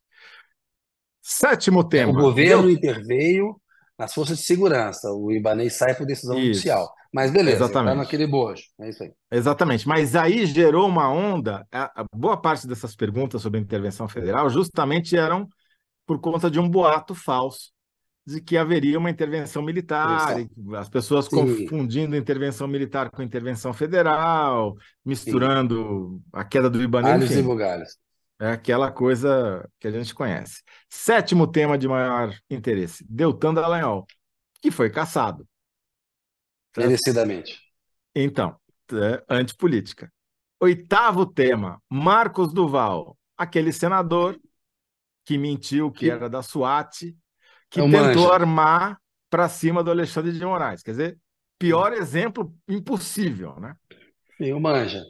Sétimo 1.21 1.89
tema. 1.89 2.13
O 2.13 2.17
governo 2.17 2.65
Deu... 2.65 2.71
interveio 2.71 3.61
nas 3.99 4.13
forças 4.13 4.39
de 4.39 4.45
segurança. 4.45 5.13
O 5.13 5.31
Ibanez 5.31 5.75
sai 5.75 5.95
por 5.95 6.07
decisão 6.07 6.37
isso. 6.37 6.47
judicial. 6.47 6.93
Mas 7.13 7.31
beleza, 7.31 7.67
está 7.67 7.83
naquele 7.83 8.27
bojo. 8.27 8.63
É 8.81 8.89
isso 8.89 9.03
aí. 9.03 9.13
Exatamente. 9.31 9.87
Mas 9.87 10.17
aí 10.17 10.47
gerou 10.47 10.89
uma 10.89 11.11
onda. 11.11 11.67
A, 11.71 12.01
a 12.01 12.05
boa 12.15 12.41
parte 12.41 12.67
dessas 12.67 12.97
perguntas 12.97 13.43
sobre 13.43 13.61
intervenção 13.61 14.09
federal 14.09 14.49
justamente 14.49 15.17
eram 15.17 15.47
por 16.07 16.21
conta 16.21 16.51
de 16.51 16.59
um 16.59 16.69
boato 16.69 17.15
falso 17.15 17.71
de 18.25 18.41
que 18.41 18.57
haveria 18.57 18.99
uma 18.99 19.11
intervenção 19.11 19.63
militar, 19.63 20.37
as 20.77 20.89
pessoas 20.89 21.27
Sim. 21.27 21.37
confundindo 21.67 22.17
intervenção 22.17 22.69
militar 22.69 23.11
com 23.11 23.23
intervenção 23.23 23.73
federal, 23.73 24.77
misturando 25.05 26.21
Sim. 26.21 26.23
a 26.33 26.45
queda 26.45 26.71
do 26.71 26.81
Ibanez. 26.81 27.15
Alhos 27.15 27.31
e 27.33 27.43
bugalhos. 27.43 27.99
É 28.41 28.51
aquela 28.51 28.91
coisa 28.91 29.69
que 29.79 29.87
a 29.87 29.91
gente 29.91 30.15
conhece. 30.15 30.63
Sétimo 30.89 31.47
tema 31.47 31.77
de 31.77 31.89
maior 31.89 32.35
interesse: 32.49 33.05
Deltan 33.09 33.55
Dallagnol, 33.55 34.07
que 34.61 34.71
foi 34.71 34.91
caçado. 34.91 35.47
Merecidamente. 36.77 37.61
Então, 38.15 38.57
é, 38.93 39.23
antipolítica. 39.29 40.13
Oitavo 40.61 41.27
tema: 41.27 41.81
Marcos 41.91 42.53
Duval, 42.53 43.17
aquele 43.37 43.73
senador 43.73 44.39
que 45.25 45.37
mentiu 45.37 45.91
que, 45.91 46.01
que... 46.01 46.11
era 46.11 46.29
da 46.29 46.43
SWAT 46.43 47.17
que 47.73 47.81
é 47.81 47.89
tentou 47.89 48.31
armar 48.31 48.99
para 49.31 49.49
cima 49.49 49.83
do 49.83 49.91
Alexandre 49.91 50.31
de 50.31 50.45
Moraes. 50.45 50.83
Quer 50.83 50.91
dizer, 50.91 51.19
pior 51.59 51.95
exemplo 51.95 52.55
impossível, 52.69 53.59
né? 53.59 53.75
Sim, 54.37 54.53
o 54.53 54.61
manja. 54.61 55.03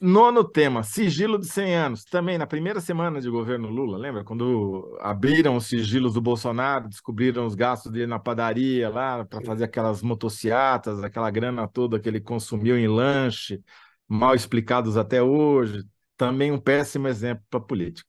Nono 0.00 0.44
tema, 0.44 0.82
sigilo 0.82 1.38
de 1.38 1.46
100 1.46 1.74
anos. 1.74 2.04
Também 2.04 2.38
na 2.38 2.46
primeira 2.46 2.80
semana 2.80 3.20
de 3.20 3.28
governo 3.28 3.68
Lula, 3.68 3.98
lembra? 3.98 4.24
Quando 4.24 4.96
abriram 5.00 5.56
os 5.56 5.66
sigilos 5.66 6.14
do 6.14 6.20
Bolsonaro, 6.20 6.88
descobriram 6.88 7.44
os 7.44 7.54
gastos 7.56 7.90
dele 7.90 8.06
na 8.06 8.18
padaria 8.18 8.88
lá 8.88 9.24
para 9.24 9.44
fazer 9.44 9.64
aquelas 9.64 10.00
motociatas, 10.00 11.02
aquela 11.02 11.30
grana 11.30 11.66
toda 11.66 11.98
que 11.98 12.08
ele 12.08 12.20
consumiu 12.20 12.78
em 12.78 12.88
lanche, 12.88 13.60
mal 14.06 14.34
explicados 14.34 14.96
até 14.96 15.22
hoje. 15.22 15.84
Também 16.16 16.52
um 16.52 16.58
péssimo 16.58 17.08
exemplo 17.08 17.44
para 17.50 17.60
política. 17.60 18.08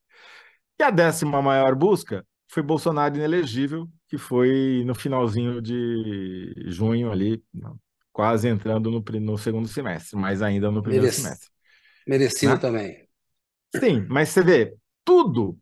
E 0.79 0.83
a 0.83 0.89
décima 0.91 1.41
maior 1.41 1.75
busca 1.75 2.25
foi 2.49 2.63
Bolsonaro 2.63 3.15
inelegível, 3.15 3.87
que 4.07 4.17
foi 4.17 4.83
no 4.85 4.95
finalzinho 4.95 5.61
de 5.61 6.53
junho 6.67 7.11
ali, 7.11 7.43
quase 8.11 8.47
entrando 8.49 8.89
no, 8.89 9.03
no 9.21 9.37
segundo 9.37 9.67
semestre, 9.67 10.17
mas 10.17 10.41
ainda 10.41 10.71
no 10.71 10.81
primeiro 10.81 11.11
semestre. 11.11 11.49
Merecido 12.07 12.53
né? 12.53 12.59
também. 12.59 13.07
Sim, 13.75 14.05
mas 14.09 14.29
você 14.29 14.43
vê, 14.43 14.75
tudo, 15.05 15.55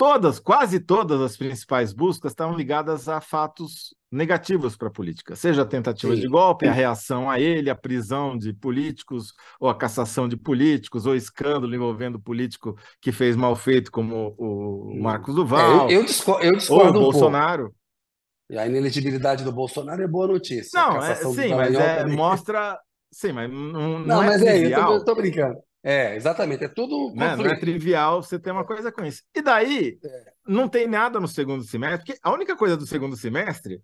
todas, 0.00 0.40
quase 0.40 0.80
todas 0.80 1.20
as 1.20 1.36
principais 1.36 1.92
buscas 1.92 2.32
estavam 2.32 2.56
ligadas 2.56 3.06
a 3.06 3.20
fatos 3.20 3.94
negativos 4.10 4.74
para 4.74 4.88
a 4.88 4.90
política, 4.90 5.36
seja 5.36 5.60
a 5.60 5.66
tentativa 5.66 6.16
de 6.16 6.26
golpe, 6.26 6.66
a 6.66 6.72
reação 6.72 7.28
a 7.28 7.38
ele, 7.38 7.68
a 7.68 7.74
prisão 7.74 8.34
de 8.34 8.54
políticos, 8.54 9.34
ou 9.60 9.68
a 9.68 9.74
cassação 9.74 10.26
de 10.26 10.38
políticos, 10.38 11.04
ou 11.04 11.14
escândalo 11.14 11.74
envolvendo 11.74 12.18
político 12.18 12.78
que 12.98 13.12
fez 13.12 13.36
mal 13.36 13.54
feito, 13.54 13.92
como 13.92 14.34
o 14.38 14.90
hum. 14.90 15.02
Marcos 15.02 15.34
Duval. 15.34 15.90
É, 15.90 15.92
eu, 15.92 15.98
eu, 15.98 16.04
discordo, 16.06 16.46
eu 16.46 16.56
discordo 16.56 16.98
ou 16.98 17.04
o 17.04 17.08
um 17.08 17.12
Bolsonaro. 17.12 17.64
Pouco. 17.64 18.62
A 18.62 18.66
inelegibilidade 18.66 19.44
do 19.44 19.52
Bolsonaro 19.52 20.02
é 20.02 20.08
boa 20.08 20.28
notícia. 20.28 20.80
Não, 20.80 20.96
é, 20.96 21.14
sim, 21.14 21.54
mas 21.54 21.74
é, 21.74 22.06
mostra. 22.06 22.80
Sim, 23.12 23.32
mas 23.32 23.50
não, 23.50 23.60
não, 23.60 23.98
não 24.00 24.22
é 24.22 24.26
mas 24.28 24.40
trivial. 24.40 24.80
é, 24.80 24.82
eu 24.82 24.86
tô, 24.86 24.94
eu 24.94 25.04
tô, 25.04 25.14
brincando. 25.14 25.58
É, 25.82 26.14
exatamente, 26.14 26.64
é 26.64 26.68
tudo. 26.68 27.14
Né? 27.14 27.36
Não 27.36 27.46
é 27.46 27.58
trivial 27.58 28.22
você 28.22 28.38
ter 28.38 28.50
uma 28.50 28.64
coisa 28.64 28.92
com 28.92 29.04
isso. 29.04 29.22
E 29.34 29.40
daí, 29.40 29.98
é. 30.04 30.32
não 30.46 30.68
tem 30.68 30.86
nada 30.86 31.18
no 31.18 31.28
segundo 31.28 31.64
semestre, 31.64 32.04
porque 32.04 32.20
a 32.22 32.32
única 32.32 32.56
coisa 32.56 32.76
do 32.76 32.86
segundo 32.86 33.16
semestre 33.16 33.82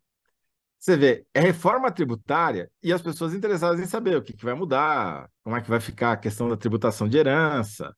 você 0.79 0.97
vê, 0.97 1.27
é 1.35 1.41
reforma 1.41 1.91
tributária 1.91 2.71
e 2.83 2.93
as 2.93 3.03
pessoas 3.03 3.35
interessadas 3.35 3.81
em 3.81 3.87
saber 3.87 4.17
o 4.17 4.23
que, 4.23 4.33
que 4.33 4.45
vai 4.45 4.55
mudar, 4.55 5.29
como 5.43 5.57
é 5.57 5.61
que 5.63 5.71
vai 5.71 5.81
ficar 5.81 6.13
a 6.13 6.17
questão 6.17 6.49
da 6.49 6.57
tributação 6.57 7.09
de 7.09 7.17
herança, 7.17 7.95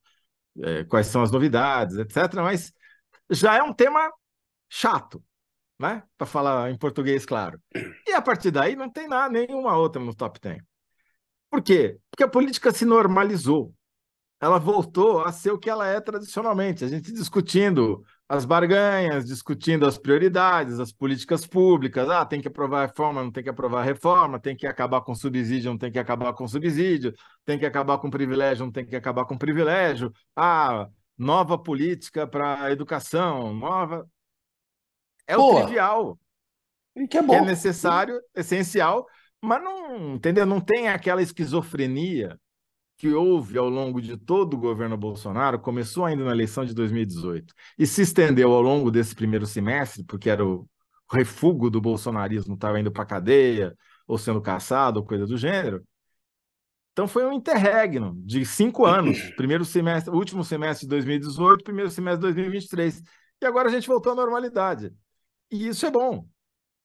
é, 0.63 0.85
quais 0.85 1.07
são 1.09 1.23
as 1.23 1.31
novidades, 1.31 1.97
etc. 1.97 2.35
Mas 2.37 2.73
já 3.31 3.57
é 3.57 3.63
um 3.63 3.73
tema 3.75 4.11
chato, 4.69 5.23
né? 5.79 6.03
Para 6.17 6.27
falar 6.27 6.71
em 6.71 6.79
português, 6.79 7.27
claro. 7.27 7.61
E 8.07 8.13
a 8.13 8.23
partir 8.23 8.51
daí 8.51 8.77
não 8.77 8.91
tem 8.91 9.09
nada, 9.09 9.33
nenhuma 9.33 9.77
outra 9.77 10.03
no 10.03 10.15
top 10.15 10.41
10. 10.41 10.63
Por 11.51 11.63
quê? 11.63 11.99
Porque 12.11 12.25
a 12.25 12.29
política 12.29 12.73
se 12.73 12.85
normalizou. 12.85 13.75
Ela 14.41 14.59
voltou 14.59 15.25
a 15.25 15.33
ser 15.33 15.51
o 15.51 15.59
que 15.59 15.69
ela 15.69 15.87
é 15.87 16.01
tradicionalmente. 16.01 16.85
A 16.85 16.89
gente 16.89 17.13
discutindo 17.13 18.05
as 18.29 18.45
barganhas, 18.45 19.25
discutindo 19.25 19.85
as 19.85 19.99
prioridades, 19.99 20.79
as 20.79 20.93
políticas 20.93 21.45
públicas. 21.45 22.09
Ah, 22.09 22.25
tem 22.25 22.41
que 22.41 22.47
aprovar 22.47 22.87
reforma, 22.87 23.23
não 23.23 23.33
tem 23.33 23.43
que 23.43 23.51
aprovar 23.51 23.83
reforma, 23.83 24.39
tem 24.39 24.55
que 24.55 24.67
acabar 24.67 25.01
com 25.01 25.15
subsídio, 25.15 25.71
não 25.71 25.79
tem 25.79 25.91
que 25.91 25.99
acabar 25.99 26.33
com 26.35 26.47
subsídio, 26.47 27.13
tem 27.45 27.59
que 27.59 27.67
acabar 27.67 27.99
com 27.99 28.11
privilégio, 28.11 28.65
não 28.65 28.73
tem 28.73 28.87
que 28.87 28.95
acabar 28.95 29.25
com 29.25 29.37
privilégio. 29.37 30.13
Ah, 30.37 30.87
nova 31.17 31.59
política 31.59 32.27
para 32.27 32.63
a 32.63 32.71
educação, 32.71 33.53
nova. 33.53 34.09
É 35.27 35.35
Boa. 35.35 35.55
o 35.55 35.65
trivial. 35.65 36.19
E 36.95 37.09
que 37.09 37.19
é 37.19 37.23
bom. 37.23 37.33
Que 37.33 37.39
é 37.39 37.45
necessário, 37.45 38.21
essencial, 38.37 39.05
mas 39.43 39.63
não, 39.63 40.15
entendeu? 40.15 40.47
Não 40.47 40.61
tem 40.61 40.89
aquela 40.89 41.23
esquizofrenia 41.23 42.39
que 42.99 43.15
houve 43.15 43.57
ao 43.57 43.69
longo 43.69 44.03
de 44.03 44.17
todo 44.17 44.55
o 44.55 44.59
governo 44.59 44.97
Bolsonaro 44.97 45.61
começou 45.61 46.05
ainda 46.05 46.25
na 46.25 46.33
eleição 46.33 46.65
de 46.65 46.75
2018 46.75 47.55
e 47.79 47.87
se 47.87 48.03
estendeu 48.03 48.53
ao 48.53 48.61
longo 48.61 48.91
desse 48.91 49.15
primeiro 49.15 49.47
semestre, 49.47 50.03
porque 50.03 50.29
era 50.29 50.45
o 50.45 50.69
refúgio 51.11 51.71
do 51.71 51.81
bolsonarismo, 51.81 52.55
estava 52.55 52.79
indo 52.81 52.91
para 52.91 53.05
a 53.05 53.07
cadeia 53.07 53.77
ou 54.07 54.19
sendo 54.19 54.43
caçado, 54.43 54.99
ou 54.99 55.07
coisa 55.07 55.27
do 55.27 55.37
gênero. 55.37 55.83
Então 56.93 57.07
foi 57.07 57.25
um 57.25 57.33
interregno 57.33 58.21
de 58.25 58.45
cinco 58.45 58.85
anos, 58.85 59.21
primeiro 59.37 59.65
semestre, 59.65 60.13
último 60.13 60.43
semestre 60.43 60.85
de 60.85 60.91
2018, 60.91 61.63
primeiro 61.63 61.91
semestre 61.91 62.19
de 62.19 62.35
2023. 62.35 63.01
E 63.41 63.47
agora 63.47 63.69
a 63.69 63.73
gente 63.73 63.87
voltou 63.87 64.13
à 64.13 64.17
normalidade. 64.17 64.93
E 65.53 65.69
isso 65.69 65.87
é 65.87 65.91
bom, 65.91 66.27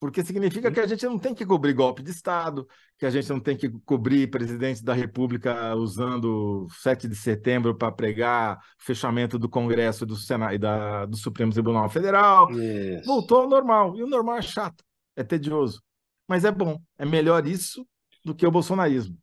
porque 0.04 0.22
significa 0.22 0.70
que 0.70 0.82
a 0.82 0.86
gente 0.86 1.06
não 1.06 1.18
tem 1.18 1.34
que 1.34 1.46
cobrir 1.46 1.72
golpe 1.72 2.04
de 2.04 2.12
Estado, 2.12 2.68
que 3.00 3.06
a 3.06 3.10
gente 3.10 3.30
não 3.30 3.40
tem 3.40 3.56
que 3.56 3.70
cobrir 3.86 4.30
presidente 4.30 4.84
da 4.84 4.94
República 4.94 5.74
usando 5.78 6.68
7 6.82 7.08
de 7.08 7.16
setembro 7.16 7.74
para 7.74 7.90
pregar 7.90 8.60
fechamento 8.78 9.40
do 9.40 9.48
Congresso 9.48 10.06
do 10.06 10.18
Senado 10.18 10.56
e 10.56 10.58
da, 10.58 11.06
do 11.06 11.16
Supremo 11.16 11.54
Tribunal 11.54 11.88
Federal. 11.90 12.52
Isso. 12.52 13.08
Voltou 13.08 13.44
ao 13.44 13.50
normal. 13.50 13.96
E 13.96 14.04
o 14.04 14.06
normal 14.06 14.40
é 14.40 14.42
chato, 14.42 14.84
é 15.16 15.24
tedioso. 15.24 15.82
Mas 16.28 16.44
é 16.44 16.52
bom. 16.52 16.82
É 16.98 17.06
melhor 17.06 17.48
isso 17.48 17.88
do 18.26 18.36
que 18.36 18.46
o 18.46 18.52
bolsonarismo. 18.52 19.18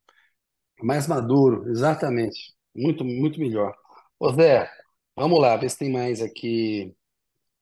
Mais 0.83 1.07
maduro, 1.07 1.69
exatamente. 1.69 2.55
Muito, 2.75 3.05
muito 3.05 3.39
melhor. 3.39 3.75
Ô 4.19 4.33
Zé, 4.33 4.67
vamos 5.15 5.39
lá, 5.43 5.59
ver 5.59 5.69
se 5.69 5.77
tem 5.77 5.93
mais 5.93 6.23
aqui 6.23 6.97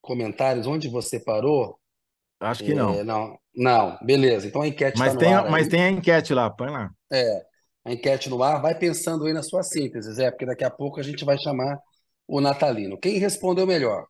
comentários. 0.00 0.68
Onde 0.68 0.88
você 0.88 1.18
parou? 1.18 1.77
Acho 2.40 2.62
que 2.62 2.74
não. 2.74 2.94
É, 2.94 3.02
não, 3.02 3.38
não, 3.54 3.98
beleza. 4.02 4.46
Então 4.46 4.62
a 4.62 4.68
enquete 4.68 4.98
mas 4.98 5.14
tá 5.14 5.18
tem, 5.18 5.34
ar 5.34 5.50
Mas 5.50 5.64
aí. 5.64 5.70
tem 5.70 5.82
a 5.82 5.90
enquete 5.90 6.32
lá, 6.32 6.48
põe 6.48 6.70
lá. 6.70 6.90
É, 7.12 7.42
a 7.84 7.92
enquete 7.92 8.30
no 8.30 8.42
ar. 8.42 8.62
Vai 8.62 8.76
pensando 8.76 9.26
aí 9.26 9.32
na 9.32 9.42
sua 9.42 9.62
síntese, 9.62 10.12
Zé, 10.12 10.30
porque 10.30 10.46
daqui 10.46 10.64
a 10.64 10.70
pouco 10.70 11.00
a 11.00 11.02
gente 11.02 11.24
vai 11.24 11.38
chamar 11.38 11.78
o 12.26 12.40
Natalino. 12.40 12.98
Quem 12.98 13.18
respondeu 13.18 13.66
melhor? 13.66 14.06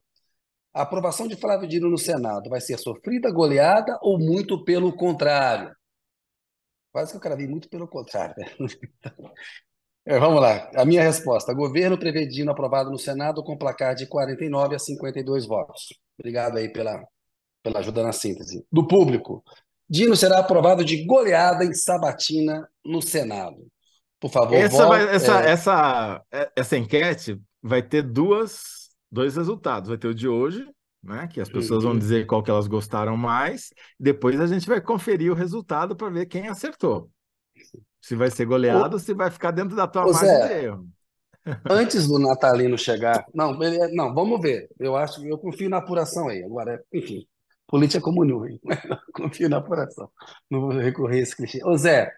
A 0.74 0.82
aprovação 0.82 1.26
de 1.26 1.36
Flávio 1.36 1.68
Dino 1.68 1.88
no 1.88 1.98
Senado 1.98 2.50
vai 2.50 2.60
ser 2.60 2.78
sofrida, 2.78 3.32
goleada 3.32 3.98
ou 4.02 4.18
muito 4.18 4.64
pelo 4.64 4.92
contrário? 4.92 5.72
Quase 6.92 7.12
que 7.12 7.16
eu 7.16 7.20
cravei 7.20 7.46
muito 7.46 7.68
pelo 7.68 7.88
contrário. 7.88 8.34
Né? 8.36 8.46
É, 10.10 10.18
vamos 10.18 10.40
lá. 10.40 10.70
A 10.74 10.86
minha 10.86 11.02
resposta. 11.02 11.52
Governo 11.52 11.98
prevê 11.98 12.26
Dino 12.26 12.50
aprovado 12.50 12.90
no 12.90 12.98
Senado 12.98 13.44
com 13.44 13.58
placar 13.58 13.94
de 13.94 14.06
49 14.06 14.74
a 14.74 14.78
52 14.78 15.44
votos. 15.46 15.88
Obrigado 16.18 16.56
aí 16.56 16.72
pela, 16.72 17.04
pela 17.62 17.80
ajuda 17.80 18.02
na 18.02 18.12
síntese. 18.12 18.64
Do 18.70 18.86
público, 18.86 19.42
Dino 19.88 20.16
será 20.16 20.38
aprovado 20.38 20.84
de 20.84 21.04
goleada 21.04 21.64
em 21.64 21.72
sabatina 21.72 22.68
no 22.84 23.00
Senado. 23.00 23.66
Por 24.20 24.30
favor, 24.30 24.54
essa, 24.54 24.86
vai, 24.86 25.14
essa, 25.14 25.40
é... 25.40 25.50
essa, 25.50 26.22
é, 26.32 26.52
essa 26.56 26.76
enquete 26.76 27.40
vai 27.62 27.82
ter 27.82 28.02
duas, 28.02 28.90
dois 29.10 29.36
resultados. 29.36 29.88
Vai 29.88 29.98
ter 29.98 30.08
o 30.08 30.14
de 30.14 30.28
hoje, 30.28 30.66
né? 31.02 31.28
Que 31.28 31.40
as 31.40 31.48
pessoas 31.48 31.84
uhum. 31.84 31.90
vão 31.90 31.98
dizer 31.98 32.26
qual 32.26 32.42
que 32.42 32.50
elas 32.50 32.66
gostaram 32.66 33.16
mais. 33.16 33.70
Depois 33.98 34.40
a 34.40 34.46
gente 34.46 34.66
vai 34.66 34.80
conferir 34.80 35.30
o 35.30 35.36
resultado 35.36 35.96
para 35.96 36.10
ver 36.10 36.26
quem 36.26 36.48
acertou. 36.48 37.08
Se 38.00 38.14
vai 38.14 38.30
ser 38.30 38.44
goleado, 38.44 38.94
ou 38.94 39.00
se 39.00 39.14
vai 39.14 39.30
ficar 39.30 39.52
dentro 39.52 39.76
da 39.76 39.86
tua 39.86 40.04
margem 40.04 40.28
Zé, 40.28 40.48
de 40.48 40.64
erro. 40.66 40.88
Antes 41.70 42.06
do 42.06 42.18
Natalino 42.18 42.76
chegar, 42.76 43.24
não, 43.34 43.56
não, 43.92 44.14
vamos 44.14 44.40
ver. 44.40 44.68
Eu 44.78 44.96
acho, 44.96 45.24
eu 45.26 45.38
confio 45.38 45.70
na 45.70 45.78
apuração 45.78 46.28
aí. 46.28 46.42
Agora, 46.42 46.82
enfim, 46.92 47.26
Política 47.68 48.00
comunhão, 48.00 48.46
hein? 48.46 48.58
Confio 49.14 49.48
na 49.48 49.58
apuração. 49.58 50.10
Não 50.50 50.62
vou 50.62 50.70
recorrer 50.70 51.18
a 51.18 51.22
esse 51.22 51.36
clichê. 51.36 51.62
Ô 51.62 51.76
Zé, 51.76 52.10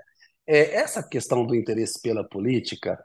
é, 0.46 0.76
essa 0.76 1.02
questão 1.02 1.44
do 1.44 1.56
interesse 1.56 2.00
pela 2.00 2.22
política, 2.22 2.96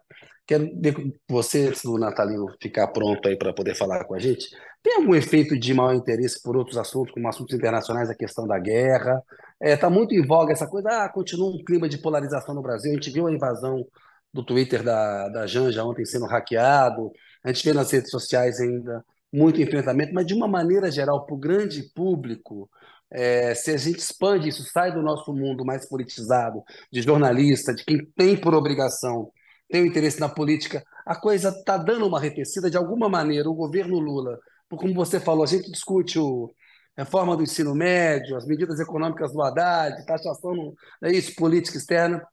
quero 0.45 0.69
ver 0.79 0.95
você, 1.27 1.73
se 1.73 1.87
o 1.87 1.97
Natalino 1.97 2.47
ficar 2.61 2.87
pronto 2.89 3.27
aí 3.27 3.35
para 3.35 3.51
poder 3.51 3.75
falar 3.75 4.05
com 4.05 4.13
a 4.13 4.19
gente, 4.19 4.47
tem 4.83 4.95
algum 4.97 5.15
efeito 5.15 5.57
de 5.57 5.73
maior 5.73 5.95
interesse 5.95 6.39
por 6.43 6.55
outros 6.55 6.77
assuntos, 6.77 7.11
como 7.11 7.27
assuntos 7.27 7.55
internacionais, 7.55 8.11
a 8.11 8.15
questão 8.15 8.45
da 8.47 8.59
guerra? 8.59 9.23
Está 9.59 9.67
é, 9.67 9.75
tá 9.77 9.89
muito 9.89 10.13
em 10.13 10.23
voga 10.23 10.53
essa 10.53 10.67
coisa, 10.67 10.87
ah, 10.89 11.09
continua 11.09 11.49
um 11.49 11.63
clima 11.63 11.89
de 11.89 11.97
polarização 11.97 12.53
no 12.53 12.61
Brasil, 12.61 12.91
a 12.91 12.93
gente 12.95 13.09
viu 13.09 13.25
a 13.25 13.31
invasão 13.33 13.83
do 14.31 14.43
Twitter 14.45 14.83
da, 14.83 15.29
da 15.29 15.47
Janja 15.47 15.83
ontem 15.83 16.05
sendo 16.05 16.25
hackeado, 16.25 17.11
a 17.43 17.51
gente 17.51 17.65
vê 17.65 17.73
nas 17.73 17.91
redes 17.91 18.11
sociais 18.11 18.59
ainda 18.59 19.03
muito 19.35 19.61
enfrentamento, 19.61 20.13
mas 20.13 20.25
de 20.25 20.33
uma 20.33 20.47
maneira 20.47 20.91
geral, 20.91 21.25
para 21.25 21.35
o 21.35 21.37
grande 21.37 21.83
público, 21.93 22.69
é, 23.11 23.53
se 23.55 23.71
a 23.71 23.77
gente 23.77 23.99
expande 23.99 24.49
isso, 24.49 24.63
sai 24.63 24.93
do 24.93 25.01
nosso 25.01 25.33
mundo 25.33 25.65
mais 25.65 25.87
politizado, 25.87 26.63
de 26.91 27.01
jornalista, 27.01 27.73
de 27.73 27.83
quem 27.83 28.05
tem 28.15 28.35
por 28.37 28.53
obrigação, 28.53 29.31
tem 29.69 29.83
o 29.83 29.85
interesse 29.85 30.19
na 30.19 30.29
política, 30.29 30.83
a 31.05 31.15
coisa 31.15 31.49
está 31.49 31.77
dando 31.77 32.07
uma 32.07 32.17
arrefecida 32.17 32.69
de 32.69 32.77
alguma 32.77 33.09
maneira. 33.09 33.49
O 33.49 33.53
governo 33.53 33.99
Lula, 33.99 34.39
como 34.69 34.93
você 34.93 35.19
falou, 35.19 35.43
a 35.43 35.47
gente 35.47 35.71
discute 35.71 36.19
o, 36.19 36.53
a 36.97 37.03
reforma 37.03 37.35
do 37.35 37.43
ensino 37.43 37.75
médio, 37.75 38.35
as 38.37 38.45
medidas 38.45 38.79
econômicas 38.79 39.31
do 39.33 39.41
Haddad, 39.41 40.05
taxação, 40.05 40.73
é 41.03 41.11
isso, 41.11 41.35
política 41.35 41.77
externa. 41.77 42.25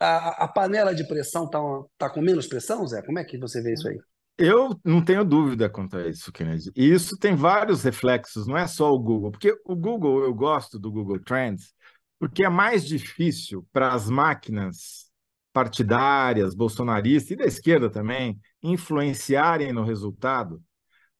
A, 0.00 0.44
a 0.44 0.48
panela 0.48 0.94
de 0.94 1.06
pressão 1.06 1.44
está 1.46 1.58
tá 1.98 2.10
com 2.10 2.20
menos 2.20 2.46
pressão, 2.46 2.86
Zé? 2.86 3.02
Como 3.02 3.18
é 3.18 3.24
que 3.24 3.38
você 3.38 3.60
vê 3.62 3.72
isso 3.74 3.88
aí? 3.88 3.98
Eu 4.38 4.80
não 4.84 5.04
tenho 5.04 5.24
dúvida 5.24 5.68
quanto 5.68 5.96
a 5.96 6.08
isso, 6.08 6.32
Kennedy. 6.32 6.72
E 6.74 6.90
isso 6.90 7.16
tem 7.16 7.34
vários 7.34 7.82
reflexos, 7.82 8.46
não 8.46 8.56
é 8.56 8.66
só 8.66 8.92
o 8.92 8.98
Google. 8.98 9.30
Porque 9.30 9.56
o 9.64 9.76
Google, 9.76 10.24
eu 10.24 10.34
gosto 10.34 10.78
do 10.78 10.90
Google 10.90 11.20
Trends, 11.20 11.74
porque 12.18 12.44
é 12.44 12.48
mais 12.48 12.86
difícil 12.86 13.66
para 13.72 13.92
as 13.92 14.08
máquinas 14.08 15.10
partidárias, 15.52 16.54
bolsonaristas 16.54 17.30
e 17.32 17.36
da 17.36 17.44
esquerda 17.44 17.90
também, 17.90 18.40
influenciarem 18.62 19.72
no 19.72 19.84
resultado 19.84 20.62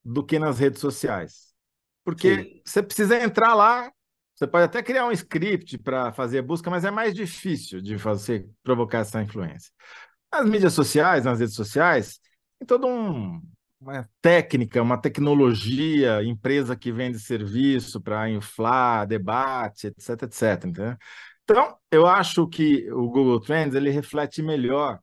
do 0.03 0.25
que 0.25 0.39
nas 0.39 0.59
redes 0.59 0.81
sociais. 0.81 1.53
Porque 2.03 2.43
Sim. 2.43 2.61
você 2.65 2.83
precisa 2.83 3.21
entrar 3.21 3.53
lá, 3.53 3.91
você 4.35 4.47
pode 4.47 4.65
até 4.65 4.81
criar 4.81 5.05
um 5.05 5.11
script 5.11 5.77
para 5.77 6.11
fazer 6.11 6.39
a 6.39 6.43
busca, 6.43 6.69
mas 6.69 6.83
é 6.83 6.91
mais 6.91 7.13
difícil 7.13 7.79
de 7.79 7.97
fazer 7.97 8.49
provocar 8.63 8.99
essa 8.99 9.21
influência. 9.21 9.71
Nas 10.31 10.49
mídias 10.49 10.73
sociais, 10.73 11.23
nas 11.25 11.39
redes 11.39 11.55
sociais, 11.55 12.19
tem 12.63 12.65
toda 12.65 12.87
um, 12.87 13.41
uma 13.79 14.09
técnica, 14.21 14.81
uma 14.81 14.97
tecnologia, 14.97 16.23
empresa 16.23 16.75
que 16.75 16.91
vende 16.91 17.19
serviço 17.19 18.01
para 18.01 18.29
inflar 18.29 19.05
debate, 19.05 19.87
etc, 19.87 20.23
etc. 20.23 20.97
Então, 21.43 21.77
eu 21.91 22.07
acho 22.07 22.47
que 22.47 22.89
o 22.91 23.09
Google 23.09 23.41
Trends 23.41 23.75
ele 23.75 23.89
reflete 23.89 24.41
melhor 24.41 24.99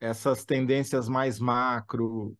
essas 0.00 0.44
tendências 0.44 1.08
mais 1.08 1.38
macro 1.38 2.34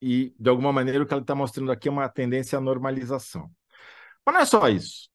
e, 0.00 0.34
de 0.38 0.48
alguma 0.48 0.72
maneira, 0.72 1.02
o 1.02 1.06
que 1.06 1.12
ele 1.12 1.20
está 1.22 1.34
mostrando 1.34 1.72
aqui 1.72 1.88
é 1.88 1.90
uma 1.90 2.08
tendência 2.08 2.56
à 2.56 2.60
normalização. 2.60 3.50
Mas 4.24 4.34
não 4.34 4.40
é 4.40 4.44
só 4.46 4.68
isso. 4.68 5.10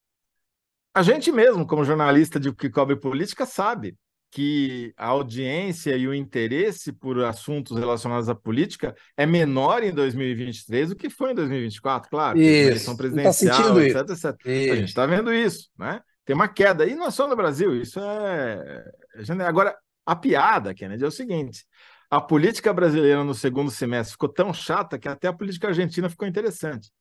A 0.93 1.01
gente 1.01 1.31
mesmo, 1.31 1.65
como 1.65 1.83
jornalista 1.83 2.39
de 2.39 2.53
que 2.53 2.69
cobre 2.69 2.95
política, 2.95 3.45
sabe 3.45 3.97
que 4.35 4.93
a 4.97 5.07
audiência 5.07 5.95
e 5.95 6.05
o 6.05 6.13
interesse 6.13 6.91
por 6.91 7.23
assuntos 7.23 7.77
relacionados 7.77 8.27
à 8.27 8.35
política 8.35 8.93
é 9.15 9.25
menor 9.25 9.81
em 9.81 9.93
2023 9.93 10.89
do 10.89 10.95
que 10.97 11.09
foi 11.09 11.31
em 11.31 11.35
2024, 11.35 12.09
claro. 12.09 12.37
Isso. 12.37 12.67
Eleição 12.67 12.97
tá 12.97 12.97
presidencial, 12.97 13.75
tá 13.75 13.81
etc, 13.81 14.09
etc. 14.09 14.25
A 14.45 14.75
gente 14.75 14.89
está 14.89 15.05
vendo 15.05 15.33
isso, 15.33 15.69
né? 15.79 16.01
Tem 16.25 16.35
uma 16.35 16.49
queda. 16.49 16.85
E 16.85 16.95
não 16.95 17.07
é 17.07 17.11
só 17.11 17.29
no 17.29 17.35
Brasil, 17.37 17.81
isso 17.81 17.97
é. 17.97 18.83
é 19.15 19.43
agora, 19.45 19.73
a 20.05 20.17
piada, 20.17 20.73
Kennedy, 20.73 21.05
é 21.05 21.07
o 21.07 21.11
seguinte: 21.11 21.65
a 22.11 22.19
política 22.19 22.73
brasileira 22.73 23.23
no 23.23 23.33
segundo 23.33 23.71
semestre 23.71 24.11
ficou 24.11 24.27
tão 24.27 24.53
chata 24.53 24.99
que 24.99 25.07
até 25.07 25.29
a 25.29 25.33
política 25.33 25.69
argentina 25.69 26.09
ficou 26.09 26.27
interessante. 26.27 26.91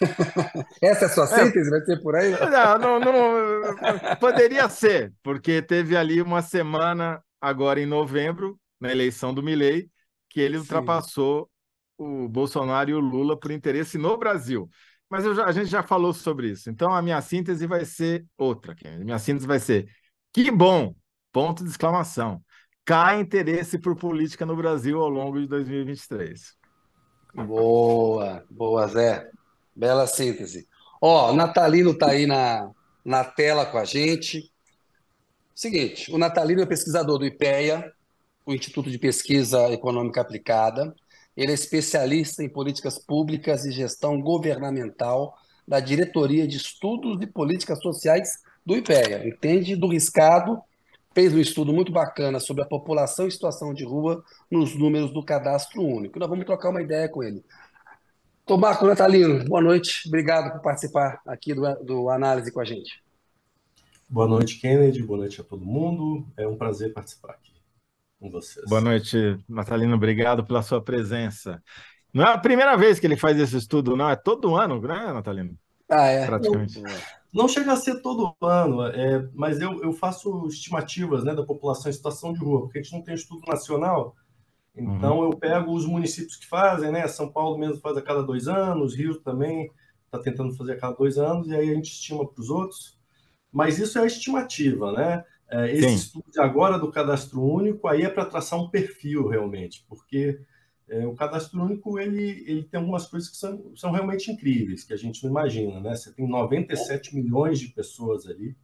Essa 0.82 1.04
é 1.04 1.08
a 1.08 1.10
sua 1.10 1.24
é. 1.24 1.44
síntese? 1.44 1.68
É. 1.68 1.70
Vai 1.70 1.80
ser 1.80 2.02
por 2.02 2.16
aí? 2.16 2.30
Não, 2.30 2.78
não, 2.78 3.00
não, 3.00 4.16
poderia 4.18 4.68
ser, 4.68 5.12
porque 5.22 5.62
teve 5.62 5.96
ali 5.96 6.20
uma 6.20 6.42
semana, 6.42 7.22
agora 7.40 7.80
em 7.80 7.86
novembro, 7.86 8.58
na 8.80 8.90
eleição 8.90 9.34
do 9.34 9.42
Milley, 9.42 9.90
que 10.28 10.40
ele 10.40 10.54
Sim. 10.54 10.60
ultrapassou 10.60 11.50
o 11.96 12.28
Bolsonaro 12.28 12.90
e 12.90 12.94
o 12.94 13.00
Lula 13.00 13.38
por 13.38 13.50
interesse 13.50 13.98
no 13.98 14.16
Brasil. 14.16 14.68
Mas 15.10 15.24
já, 15.24 15.44
a 15.44 15.52
gente 15.52 15.68
já 15.68 15.82
falou 15.82 16.12
sobre 16.12 16.50
isso. 16.50 16.70
Então 16.70 16.92
a 16.92 17.02
minha 17.02 17.20
síntese 17.20 17.66
vai 17.66 17.84
ser 17.84 18.26
outra. 18.36 18.76
Minha 18.98 19.18
síntese 19.18 19.46
vai 19.46 19.58
ser: 19.58 19.88
que 20.32 20.50
bom! 20.50 20.94
Ponto 21.32 21.62
de 21.62 21.70
exclamação. 21.70 22.42
Cai 22.84 23.20
interesse 23.20 23.78
por 23.78 23.96
política 23.96 24.46
no 24.46 24.56
Brasil 24.56 25.00
ao 25.00 25.08
longo 25.08 25.38
de 25.40 25.46
2023. 25.46 26.56
Boa, 27.34 28.44
boa, 28.50 28.86
Zé. 28.86 29.30
Bela 29.78 30.08
síntese. 30.08 30.66
Ó, 31.00 31.32
Natalino 31.32 31.92
está 31.92 32.10
aí 32.10 32.26
na, 32.26 32.68
na 33.04 33.22
tela 33.22 33.64
com 33.64 33.78
a 33.78 33.84
gente. 33.84 34.50
Seguinte, 35.54 36.12
o 36.12 36.18
Natalino 36.18 36.62
é 36.62 36.66
pesquisador 36.66 37.16
do 37.16 37.24
IPEA, 37.24 37.92
o 38.44 38.52
Instituto 38.52 38.90
de 38.90 38.98
Pesquisa 38.98 39.70
Econômica 39.70 40.20
Aplicada. 40.20 40.92
Ele 41.36 41.52
é 41.52 41.54
especialista 41.54 42.42
em 42.42 42.48
políticas 42.48 42.98
públicas 42.98 43.64
e 43.64 43.70
gestão 43.70 44.20
governamental 44.20 45.38
da 45.66 45.78
Diretoria 45.78 46.48
de 46.48 46.56
Estudos 46.56 47.22
e 47.22 47.26
Políticas 47.28 47.78
Sociais 47.80 48.42
do 48.66 48.76
IPEA. 48.76 49.28
Entende 49.28 49.76
do 49.76 49.86
riscado 49.86 50.60
fez 51.18 51.34
um 51.34 51.40
estudo 51.40 51.72
muito 51.72 51.90
bacana 51.90 52.38
sobre 52.38 52.62
a 52.62 52.66
população 52.66 53.26
em 53.26 53.30
situação 53.30 53.74
de 53.74 53.84
rua 53.84 54.22
nos 54.48 54.76
números 54.76 55.12
do 55.12 55.20
cadastro 55.20 55.82
único. 55.82 56.16
Nós 56.16 56.28
vamos 56.28 56.44
trocar 56.44 56.70
uma 56.70 56.80
ideia 56.80 57.08
com 57.08 57.24
ele. 57.24 57.44
Tomarco 58.48 58.86
Natalino, 58.86 59.44
boa 59.44 59.60
noite. 59.60 60.08
Obrigado 60.08 60.50
por 60.52 60.62
participar 60.62 61.20
aqui 61.26 61.52
do, 61.52 61.62
do 61.84 62.08
Análise 62.08 62.50
com 62.50 62.60
a 62.60 62.64
gente. 62.64 63.04
Boa 64.08 64.26
noite, 64.26 64.58
Kennedy. 64.58 65.02
Boa 65.02 65.18
noite 65.18 65.38
a 65.42 65.44
todo 65.44 65.66
mundo. 65.66 66.26
É 66.34 66.48
um 66.48 66.56
prazer 66.56 66.94
participar 66.94 67.32
aqui 67.32 67.52
com 68.18 68.30
vocês. 68.30 68.64
Boa 68.66 68.80
noite, 68.80 69.38
Natalino. 69.46 69.94
Obrigado 69.94 70.46
pela 70.46 70.62
sua 70.62 70.80
presença. 70.80 71.62
Não 72.10 72.24
é 72.24 72.32
a 72.32 72.38
primeira 72.38 72.74
vez 72.74 72.98
que 72.98 73.06
ele 73.06 73.18
faz 73.18 73.38
esse 73.38 73.54
estudo, 73.54 73.94
não. 73.94 74.08
É 74.08 74.16
todo 74.16 74.56
ano, 74.56 74.80
né, 74.80 75.12
Natalino? 75.12 75.54
Ah, 75.90 76.06
é. 76.06 76.24
Praticamente. 76.24 76.80
Não, 76.80 76.90
não 77.34 77.48
chega 77.48 77.74
a 77.74 77.76
ser 77.76 78.00
todo 78.00 78.34
ano, 78.40 78.86
é, 78.86 79.28
mas 79.34 79.60
eu, 79.60 79.82
eu 79.82 79.92
faço 79.92 80.46
estimativas 80.46 81.22
né, 81.22 81.34
da 81.34 81.44
população 81.44 81.90
em 81.90 81.94
situação 81.94 82.32
de 82.32 82.38
rua, 82.38 82.62
porque 82.62 82.78
a 82.78 82.82
gente 82.82 82.94
não 82.94 83.02
tem 83.02 83.14
estudo 83.14 83.42
nacional. 83.46 84.16
Então, 84.78 85.18
uhum. 85.18 85.24
eu 85.24 85.36
pego 85.36 85.72
os 85.72 85.84
municípios 85.84 86.36
que 86.36 86.46
fazem, 86.46 86.92
né? 86.92 87.06
São 87.08 87.30
Paulo 87.30 87.58
mesmo 87.58 87.80
faz 87.80 87.96
a 87.96 88.02
cada 88.02 88.22
dois 88.22 88.46
anos, 88.46 88.94
Rio 88.94 89.16
também 89.20 89.70
está 90.04 90.18
tentando 90.18 90.54
fazer 90.54 90.72
a 90.72 90.78
cada 90.78 90.94
dois 90.94 91.18
anos, 91.18 91.48
e 91.48 91.54
aí 91.54 91.70
a 91.70 91.74
gente 91.74 91.90
estima 91.92 92.26
para 92.26 92.40
os 92.40 92.48
outros. 92.48 92.96
Mas 93.52 93.78
isso 93.78 93.98
é 93.98 94.02
a 94.02 94.06
estimativa, 94.06 94.92
né? 94.92 95.24
É, 95.50 95.72
esse 95.72 95.88
Sim. 95.88 95.94
estudo 95.94 96.30
de 96.30 96.40
agora 96.40 96.78
do 96.78 96.92
cadastro 96.92 97.42
único, 97.42 97.88
aí 97.88 98.02
é 98.02 98.08
para 98.08 98.26
traçar 98.26 98.58
um 98.60 98.68
perfil 98.68 99.28
realmente, 99.28 99.84
porque 99.88 100.38
é, 100.88 101.06
o 101.06 101.14
cadastro 101.14 101.62
único 101.62 101.98
ele, 101.98 102.44
ele 102.46 102.62
tem 102.64 102.78
algumas 102.78 103.06
coisas 103.06 103.28
que 103.30 103.36
são, 103.36 103.72
são 103.74 103.90
realmente 103.90 104.30
incríveis, 104.30 104.84
que 104.84 104.92
a 104.92 104.96
gente 104.96 105.22
não 105.24 105.30
imagina, 105.30 105.80
né? 105.80 105.96
Você 105.96 106.12
tem 106.12 106.28
97 106.28 107.14
milhões 107.14 107.58
de 107.58 107.68
pessoas 107.68 108.26
ali. 108.26 108.54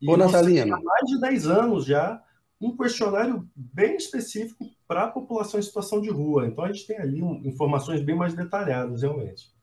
E 0.00 0.10
Ô, 0.10 0.16
Natalina. 0.16 0.80
mais 0.80 1.06
de 1.06 1.20
10 1.20 1.46
anos 1.46 1.84
já 1.84 2.22
um 2.60 2.76
questionário 2.76 3.48
bem 3.54 3.96
específico 3.96 4.64
para 4.86 5.04
a 5.04 5.08
população 5.08 5.60
em 5.60 5.62
situação 5.62 6.00
de 6.00 6.10
rua. 6.10 6.46
Então 6.46 6.64
a 6.64 6.72
gente 6.72 6.86
tem 6.86 6.98
ali 6.98 7.22
um, 7.22 7.40
informações 7.44 8.02
bem 8.02 8.16
mais 8.16 8.34
detalhadas, 8.34 9.02
realmente. 9.02 9.56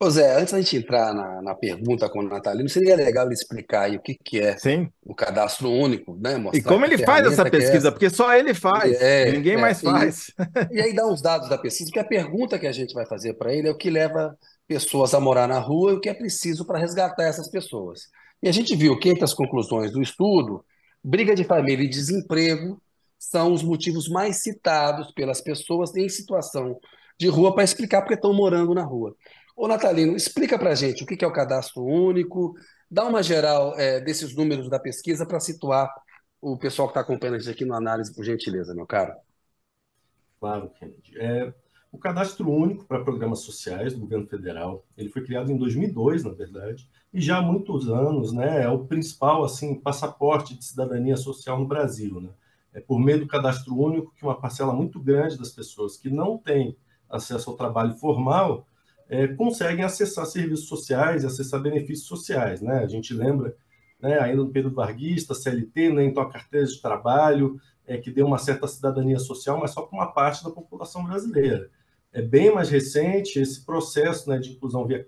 Ô 0.00 0.10
Zé, 0.10 0.38
antes 0.38 0.52
da 0.52 0.60
gente 0.60 0.76
entrar 0.76 1.14
na, 1.14 1.40
na 1.40 1.54
pergunta 1.54 2.10
com 2.10 2.18
o 2.18 2.28
Natalino, 2.28 2.68
seria 2.68 2.96
legal 2.96 3.26
ele 3.26 3.34
explicar 3.34 3.82
aí 3.82 3.96
o 3.96 4.02
que, 4.02 4.14
que 4.14 4.40
é 4.40 4.56
Sim. 4.58 4.90
o 5.02 5.14
cadastro 5.14 5.70
único, 5.70 6.18
né? 6.20 6.36
Mostrar 6.36 6.58
e 6.58 6.62
como 6.62 6.84
ele 6.84 6.98
faz 6.98 7.24
essa 7.26 7.42
é 7.42 7.50
pesquisa, 7.50 7.88
é 7.88 7.90
porque 7.92 8.10
só 8.10 8.34
ele 8.34 8.52
faz, 8.52 9.00
é, 9.00 9.30
ninguém 9.30 9.54
é, 9.54 9.56
mais 9.56 9.80
faz. 9.80 10.32
E, 10.70 10.78
e, 10.78 10.80
aí 10.80 10.92
dá 10.92 11.06
os 11.06 11.22
dados 11.22 11.48
da 11.48 11.56
pesquisa, 11.56 11.88
porque 11.88 12.00
a 12.00 12.04
pergunta 12.04 12.58
que 12.58 12.66
a 12.66 12.72
gente 12.72 12.92
vai 12.92 13.06
fazer 13.06 13.34
para 13.34 13.54
ele 13.54 13.68
é 13.68 13.70
o 13.70 13.78
que 13.78 13.88
leva 13.88 14.36
pessoas 14.66 15.14
a 15.14 15.20
morar 15.20 15.46
na 15.46 15.60
rua 15.60 15.92
e 15.92 15.94
o 15.94 16.00
que 16.00 16.08
é 16.08 16.14
preciso 16.14 16.66
para 16.66 16.78
resgatar 16.78 17.24
essas 17.24 17.48
pessoas. 17.48 18.08
E 18.42 18.48
a 18.48 18.52
gente 18.52 18.74
viu 18.74 18.98
que 18.98 19.08
entre 19.08 19.24
as 19.24 19.32
conclusões 19.32 19.92
do 19.92 20.02
estudo, 20.02 20.64
briga 21.04 21.34
de 21.34 21.44
família 21.44 21.84
e 21.84 21.88
desemprego 21.88 22.80
são 23.18 23.52
os 23.52 23.62
motivos 23.62 24.08
mais 24.08 24.42
citados 24.42 25.12
pelas 25.12 25.40
pessoas 25.40 25.94
em 25.94 26.08
situação 26.08 26.80
de 27.18 27.28
rua 27.28 27.54
para 27.54 27.62
explicar 27.62 28.00
porque 28.00 28.14
estão 28.14 28.32
morando 28.32 28.74
na 28.74 28.82
rua. 28.82 29.14
Ô, 29.54 29.68
Natalino, 29.68 30.16
explica 30.16 30.58
para 30.58 30.70
a 30.70 30.74
gente 30.74 31.04
o 31.04 31.06
que 31.06 31.24
é 31.24 31.28
o 31.28 31.32
cadastro 31.32 31.84
único, 31.84 32.54
dá 32.90 33.04
uma 33.04 33.22
geral 33.22 33.78
é, 33.78 34.00
desses 34.00 34.34
números 34.34 34.68
da 34.68 34.80
pesquisa 34.80 35.26
para 35.26 35.38
situar 35.38 35.92
o 36.40 36.58
pessoal 36.58 36.88
que 36.88 36.92
está 36.92 37.00
acompanhando 37.00 37.36
a 37.36 37.38
gente 37.38 37.50
aqui 37.50 37.64
no 37.64 37.74
análise, 37.74 38.14
por 38.14 38.24
gentileza, 38.24 38.74
meu 38.74 38.86
caro. 38.86 39.14
Claro, 40.40 40.70
Kennedy. 40.78 41.18
É, 41.18 41.54
o 41.94 41.98
cadastro 41.98 42.50
único 42.50 42.84
para 42.84 43.04
programas 43.04 43.38
sociais 43.38 43.94
do 43.94 44.00
governo 44.00 44.26
federal, 44.26 44.84
ele 44.98 45.08
foi 45.08 45.22
criado 45.22 45.52
em 45.52 45.56
2002, 45.56 46.24
na 46.24 46.32
verdade, 46.32 46.88
e 47.12 47.20
já 47.20 47.38
há 47.38 47.42
muitos 47.42 47.88
anos, 47.88 48.32
né, 48.32 48.64
é 48.64 48.68
o 48.68 48.84
principal 48.84 49.44
assim 49.44 49.76
passaporte 49.76 50.58
de 50.58 50.64
cidadania 50.64 51.16
social 51.16 51.56
no 51.56 51.68
Brasil, 51.68 52.20
né? 52.20 52.30
É 52.72 52.80
por 52.80 52.98
meio 52.98 53.20
do 53.20 53.28
cadastro 53.28 53.78
único 53.78 54.12
que 54.16 54.24
uma 54.24 54.34
parcela 54.34 54.72
muito 54.72 54.98
grande 54.98 55.38
das 55.38 55.50
pessoas 55.50 55.96
que 55.96 56.10
não 56.10 56.36
tem 56.36 56.76
acesso 57.08 57.48
ao 57.50 57.56
trabalho 57.56 57.94
formal 57.94 58.66
é, 59.08 59.28
conseguem 59.28 59.84
acessar 59.84 60.26
serviços 60.26 60.66
sociais, 60.66 61.24
acessar 61.24 61.62
benefícios 61.62 62.08
sociais. 62.08 62.60
Né? 62.60 62.80
A 62.80 62.88
gente 62.88 63.14
lembra, 63.14 63.54
né, 64.00 64.18
ainda 64.18 64.42
no 64.42 64.50
período 64.50 64.74
varguista, 64.74 65.32
CLT, 65.32 65.90
né, 65.90 66.04
então 66.04 66.20
a 66.20 66.28
carteira 66.28 66.66
de 66.66 66.82
trabalho, 66.82 67.60
é, 67.86 67.96
que 67.96 68.10
deu 68.10 68.26
uma 68.26 68.38
certa 68.38 68.66
cidadania 68.66 69.20
social, 69.20 69.60
mas 69.60 69.70
só 69.70 69.82
para 69.82 69.96
uma 69.96 70.10
parte 70.10 70.42
da 70.42 70.50
população 70.50 71.04
brasileira. 71.04 71.70
É 72.14 72.22
bem 72.22 72.54
mais 72.54 72.70
recente 72.70 73.40
esse 73.40 73.66
processo 73.66 74.30
né, 74.30 74.38
de 74.38 74.52
inclusão 74.52 74.86
via 74.86 75.04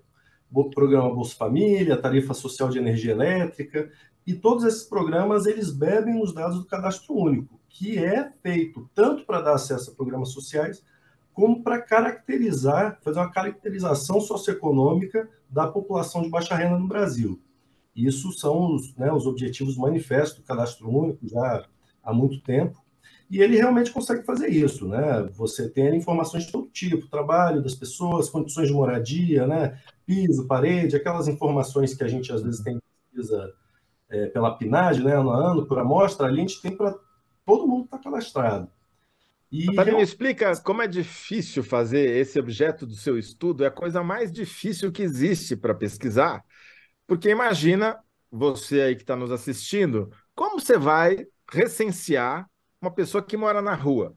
programa 0.75 1.15
Bolsa 1.15 1.35
Família, 1.35 1.95
tarifa 1.95 2.33
social 2.33 2.67
de 2.67 2.79
energia 2.79 3.13
elétrica, 3.13 3.89
e 4.25 4.33
todos 4.33 4.65
esses 4.65 4.83
programas 4.83 5.45
eles 5.45 5.71
bebem 5.71 6.19
nos 6.19 6.33
dados 6.33 6.59
do 6.59 6.65
cadastro 6.65 7.15
único, 7.15 7.61
que 7.69 7.97
é 7.97 8.29
feito 8.43 8.89
tanto 8.93 9.25
para 9.25 9.39
dar 9.39 9.53
acesso 9.53 9.89
a 9.89 9.95
programas 9.95 10.33
sociais, 10.33 10.83
como 11.31 11.63
para 11.63 11.81
caracterizar, 11.81 12.99
fazer 13.01 13.19
uma 13.19 13.31
caracterização 13.31 14.19
socioeconômica 14.19 15.29
da 15.49 15.65
população 15.65 16.23
de 16.23 16.29
baixa 16.29 16.55
renda 16.55 16.77
no 16.77 16.89
Brasil. 16.89 17.39
Isso 17.95 18.33
são 18.33 18.75
os, 18.75 18.93
né, 18.97 19.09
os 19.13 19.25
objetivos 19.25 19.77
manifestos 19.77 20.39
do 20.39 20.43
Cadastro 20.45 20.89
Único 20.89 21.25
já 21.25 21.65
há 22.03 22.13
muito 22.13 22.41
tempo, 22.41 22.83
e 23.29 23.41
ele 23.41 23.57
realmente 23.57 23.91
consegue 23.91 24.23
fazer 24.23 24.47
isso, 24.49 24.87
né? 24.87 25.23
Você 25.33 25.69
tem 25.69 25.95
informações 25.95 26.45
de 26.45 26.51
todo 26.51 26.69
tipo, 26.69 27.07
trabalho 27.07 27.61
das 27.61 27.75
pessoas, 27.75 28.29
condições 28.29 28.67
de 28.67 28.73
moradia, 28.73 29.45
né? 29.45 29.79
Piso, 30.05 30.47
parede, 30.47 30.95
aquelas 30.95 31.27
informações 31.27 31.93
que 31.93 32.03
a 32.03 32.07
gente 32.07 32.31
às 32.31 32.41
vezes 32.41 32.61
tem 32.61 32.79
pesquisa 33.11 33.53
é, 34.09 34.27
pela 34.27 34.57
PNAD, 34.57 35.03
né? 35.03 35.15
Ano 35.15 35.31
a 35.31 35.51
ano, 35.51 35.65
por 35.67 35.77
amostra, 35.77 36.27
ali 36.27 36.37
a 36.37 36.41
gente 36.41 36.61
tem 36.61 36.75
para 36.75 36.95
todo 37.45 37.67
mundo 37.67 37.85
está 37.85 37.97
cadastrado. 37.97 38.69
E 39.49 39.73
Para 39.73 39.93
me 39.93 40.01
explica 40.01 40.55
como 40.61 40.81
é 40.81 40.87
difícil 40.87 41.63
fazer 41.63 42.17
esse 42.17 42.37
objeto 42.37 42.85
do 42.85 42.95
seu 42.95 43.17
estudo, 43.17 43.63
é 43.63 43.67
a 43.67 43.71
coisa 43.71 44.03
mais 44.03 44.31
difícil 44.31 44.91
que 44.91 45.01
existe 45.01 45.55
para 45.55 45.73
pesquisar, 45.73 46.43
porque 47.07 47.29
imagina 47.29 47.97
você 48.29 48.81
aí 48.81 48.95
que 48.95 49.03
está 49.03 49.15
nos 49.15 49.31
assistindo, 49.31 50.11
como 50.35 50.59
você 50.59 50.77
vai 50.77 51.25
recensear 51.49 52.49
uma 52.81 52.91
pessoa 52.91 53.23
que 53.23 53.37
mora 53.37 53.61
na 53.61 53.73
rua? 53.73 54.15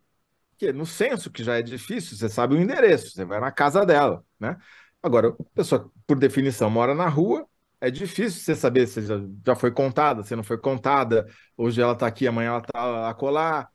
Porque 0.51 0.73
no 0.73 0.85
censo, 0.87 1.31
que 1.31 1.43
já 1.43 1.59
é 1.59 1.63
difícil, 1.63 2.17
você 2.17 2.29
sabe 2.29 2.55
o 2.55 2.61
endereço, 2.61 3.11
você 3.13 3.25
vai 3.25 3.41
na 3.41 3.51
casa 3.51 3.85
dela, 3.85 4.25
né? 4.39 4.59
Agora, 5.03 5.29
a 5.29 5.45
pessoa, 5.55 5.91
por 6.07 6.19
definição, 6.19 6.69
mora 6.69 6.95
na 6.95 7.09
rua, 7.09 7.47
é 7.81 7.91
difícil 7.91 8.43
você 8.43 8.55
saber 8.55 8.87
se 8.87 9.01
já, 9.03 9.17
já 9.47 9.55
foi 9.57 9.71
contada, 9.73 10.23
se 10.23 10.37
não 10.37 10.43
foi 10.45 10.59
contada, 10.59 11.27
hoje 11.57 11.81
ela 11.81 11.95
está 11.95 12.07
aqui, 12.07 12.27
amanhã 12.27 12.51
ela 12.51 12.59
está 12.59 13.09
a 13.09 13.15
colar. 13.15 13.71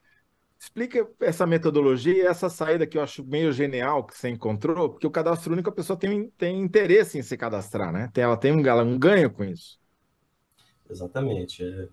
Explica 0.59 1.07
essa 1.19 1.45
metodologia 1.45 2.29
essa 2.29 2.49
saída 2.49 2.85
que 2.87 2.97
eu 2.97 3.01
acho 3.01 3.25
meio 3.25 3.51
genial 3.51 4.05
que 4.05 4.15
você 4.15 4.29
encontrou, 4.29 4.91
porque 4.91 5.07
o 5.07 5.11
cadastro 5.11 5.53
único 5.53 5.69
a 5.69 5.73
pessoa 5.73 5.97
tem, 5.97 6.29
tem 6.37 6.61
interesse 6.61 7.17
em 7.17 7.23
se 7.23 7.35
cadastrar, 7.35 7.91
né? 7.91 8.09
Ela 8.15 8.37
tem 8.37 8.51
um, 8.51 8.59
um 8.59 8.99
ganho 8.99 9.31
com 9.31 9.43
isso. 9.43 9.79
Exatamente. 10.89 11.63
É... 11.63 11.87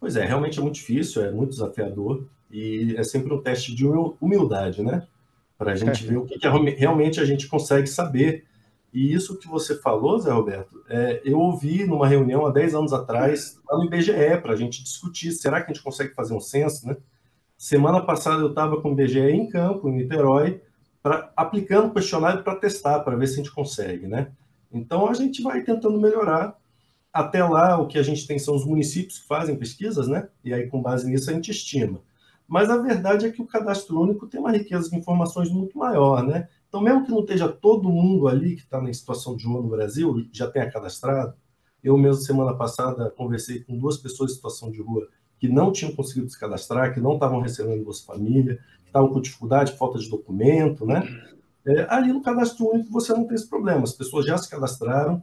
Pois 0.00 0.16
é, 0.16 0.24
realmente 0.24 0.58
é 0.58 0.62
muito 0.62 0.76
difícil, 0.76 1.22
é 1.22 1.30
muito 1.30 1.50
desafiador 1.50 2.26
e 2.50 2.94
é 2.96 3.04
sempre 3.04 3.32
um 3.32 3.40
teste 3.40 3.74
de 3.74 3.86
humildade, 4.20 4.82
né? 4.82 5.06
Para 5.58 5.72
a 5.72 5.76
gente 5.76 6.06
ver 6.06 6.16
o 6.16 6.24
que, 6.24 6.38
que, 6.38 6.48
realmente 6.48 7.20
a 7.20 7.24
gente 7.24 7.46
consegue 7.46 7.86
saber. 7.86 8.46
E 8.92 9.12
isso 9.12 9.38
que 9.38 9.46
você 9.46 9.76
falou, 9.76 10.18
Zé 10.18 10.32
Roberto, 10.32 10.82
é, 10.88 11.20
eu 11.22 11.38
ouvi 11.38 11.84
numa 11.84 12.08
reunião 12.08 12.46
há 12.46 12.50
10 12.50 12.74
anos 12.74 12.92
atrás, 12.94 13.60
lá 13.70 13.78
no 13.78 13.84
IBGE, 13.84 14.40
para 14.42 14.54
a 14.54 14.56
gente 14.56 14.82
discutir, 14.82 15.30
será 15.32 15.60
que 15.60 15.70
a 15.70 15.74
gente 15.74 15.84
consegue 15.84 16.14
fazer 16.14 16.34
um 16.34 16.40
censo, 16.40 16.88
né? 16.88 16.96
Semana 17.56 18.00
passada 18.00 18.40
eu 18.40 18.48
estava 18.48 18.80
com 18.80 18.90
o 18.90 18.94
BGE 18.94 19.20
em 19.20 19.48
campo, 19.48 19.88
em 19.88 19.92
Niterói, 19.92 20.62
pra, 21.02 21.30
aplicando 21.36 21.92
questionário 21.92 22.42
para 22.42 22.56
testar, 22.56 23.00
para 23.00 23.16
ver 23.16 23.26
se 23.26 23.34
a 23.34 23.36
gente 23.36 23.52
consegue, 23.52 24.06
né? 24.06 24.32
Então 24.72 25.08
a 25.08 25.14
gente 25.14 25.42
vai 25.42 25.62
tentando 25.62 26.00
melhorar. 26.00 26.56
Até 27.12 27.44
lá, 27.44 27.78
o 27.78 27.86
que 27.86 27.98
a 27.98 28.02
gente 28.02 28.26
tem 28.26 28.38
são 28.38 28.54
os 28.54 28.64
municípios 28.64 29.18
que 29.18 29.26
fazem 29.26 29.56
pesquisas, 29.56 30.06
né? 30.06 30.28
E 30.44 30.54
aí, 30.54 30.68
com 30.68 30.80
base 30.80 31.10
nisso, 31.10 31.30
a 31.30 31.32
gente 31.32 31.50
estima. 31.50 32.00
Mas 32.46 32.68
a 32.68 32.76
verdade 32.76 33.26
é 33.26 33.30
que 33.30 33.42
o 33.42 33.46
cadastro 33.46 34.00
único 34.00 34.26
tem 34.26 34.40
uma 34.40 34.52
riqueza 34.52 34.90
de 34.90 34.96
informações 34.96 35.50
muito 35.50 35.78
maior, 35.78 36.24
né? 36.24 36.48
Então, 36.68 36.80
mesmo 36.80 37.04
que 37.04 37.10
não 37.10 37.20
esteja 37.20 37.48
todo 37.48 37.88
mundo 37.88 38.28
ali 38.28 38.54
que 38.54 38.62
está 38.62 38.80
na 38.80 38.92
situação 38.92 39.36
de 39.36 39.44
rua 39.46 39.62
no 39.62 39.68
Brasil, 39.68 40.26
já 40.32 40.48
tenha 40.48 40.70
cadastrado, 40.70 41.34
eu 41.82 41.96
mesmo, 41.96 42.22
semana 42.22 42.54
passada, 42.54 43.10
conversei 43.10 43.60
com 43.60 43.76
duas 43.76 43.96
pessoas 43.96 44.32
em 44.32 44.34
situação 44.34 44.70
de 44.70 44.80
rua 44.80 45.08
que 45.38 45.48
não 45.48 45.72
tinham 45.72 45.94
conseguido 45.94 46.28
se 46.28 46.38
cadastrar, 46.38 46.92
que 46.92 47.00
não 47.00 47.14
estavam 47.14 47.40
recebendo 47.40 47.82
Bolsa 47.82 48.04
Família, 48.04 48.56
que 48.80 48.86
estavam 48.86 49.12
com 49.12 49.20
dificuldade, 49.20 49.72
falta 49.72 49.98
de 49.98 50.08
documento, 50.08 50.84
né? 50.84 51.02
É, 51.66 51.86
ali 51.88 52.12
no 52.12 52.22
cadastro 52.22 52.70
único 52.70 52.90
você 52.90 53.12
não 53.12 53.26
tem 53.26 53.34
esse 53.34 53.48
problema, 53.48 53.82
as 53.82 53.92
pessoas 53.92 54.26
já 54.26 54.36
se 54.36 54.48
cadastraram, 54.48 55.22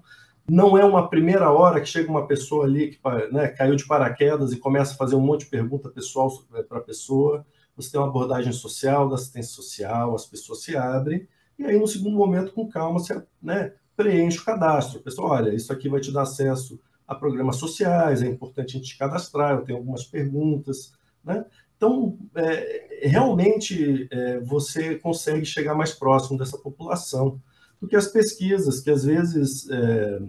não 0.50 0.78
é 0.78 0.86
uma 0.86 1.10
primeira 1.10 1.52
hora 1.52 1.82
que 1.82 1.88
chega 1.88 2.10
uma 2.10 2.26
pessoa 2.26 2.66
ali 2.66 2.92
que 2.92 3.00
né, 3.32 3.50
caiu 3.50 3.76
de 3.76 3.86
paraquedas 3.86 4.52
e 4.54 4.58
começa 4.58 4.94
a 4.94 4.98
fazer 4.98 5.16
um 5.16 5.22
monte 5.22 5.42
de 5.42 5.52
pergunta 5.52 5.90
pessoal 5.90 6.32
é, 6.54 6.64
para 6.64 6.78
a 6.78 6.82
pessoa, 6.82 7.46
você 7.76 7.92
tem 7.92 8.00
uma 8.00 8.08
abordagem 8.08 8.54
social, 8.54 9.10
da 9.10 9.16
assistência 9.16 9.54
social, 9.54 10.16
as 10.16 10.26
pessoas 10.26 10.64
se 10.64 10.76
abrem, 10.76 11.28
e 11.60 11.66
aí 11.66 11.78
no 11.78 11.88
segundo 11.88 12.16
momento, 12.16 12.54
com 12.54 12.68
calma, 12.68 13.00
você 13.00 13.22
né, 13.42 13.74
preenche 13.96 14.40
o 14.40 14.46
cadastro. 14.46 15.00
A 15.00 15.04
pessoa, 15.04 15.32
olha, 15.32 15.54
isso 15.54 15.72
aqui 15.74 15.90
vai 15.90 16.00
te 16.00 16.12
dar 16.12 16.22
acesso 16.22 16.80
a 17.08 17.16
programas 17.16 17.58
sociais, 17.58 18.22
é 18.22 18.28
importante 18.28 18.76
a 18.76 18.80
gente 18.80 18.98
cadastrar, 18.98 19.58
eu 19.58 19.64
tenho 19.64 19.78
algumas 19.78 20.04
perguntas, 20.04 20.94
né? 21.24 21.46
Então, 21.76 22.18
é, 22.36 23.00
realmente, 23.04 24.08
é, 24.12 24.40
você 24.40 24.96
consegue 24.96 25.46
chegar 25.46 25.76
mais 25.76 25.94
próximo 25.94 26.38
dessa 26.38 26.58
população 26.58 27.40
do 27.80 27.88
que 27.88 27.96
as 27.96 28.08
pesquisas, 28.08 28.80
que 28.80 28.90
às 28.90 29.04
vezes 29.04 29.70
é, 29.70 30.22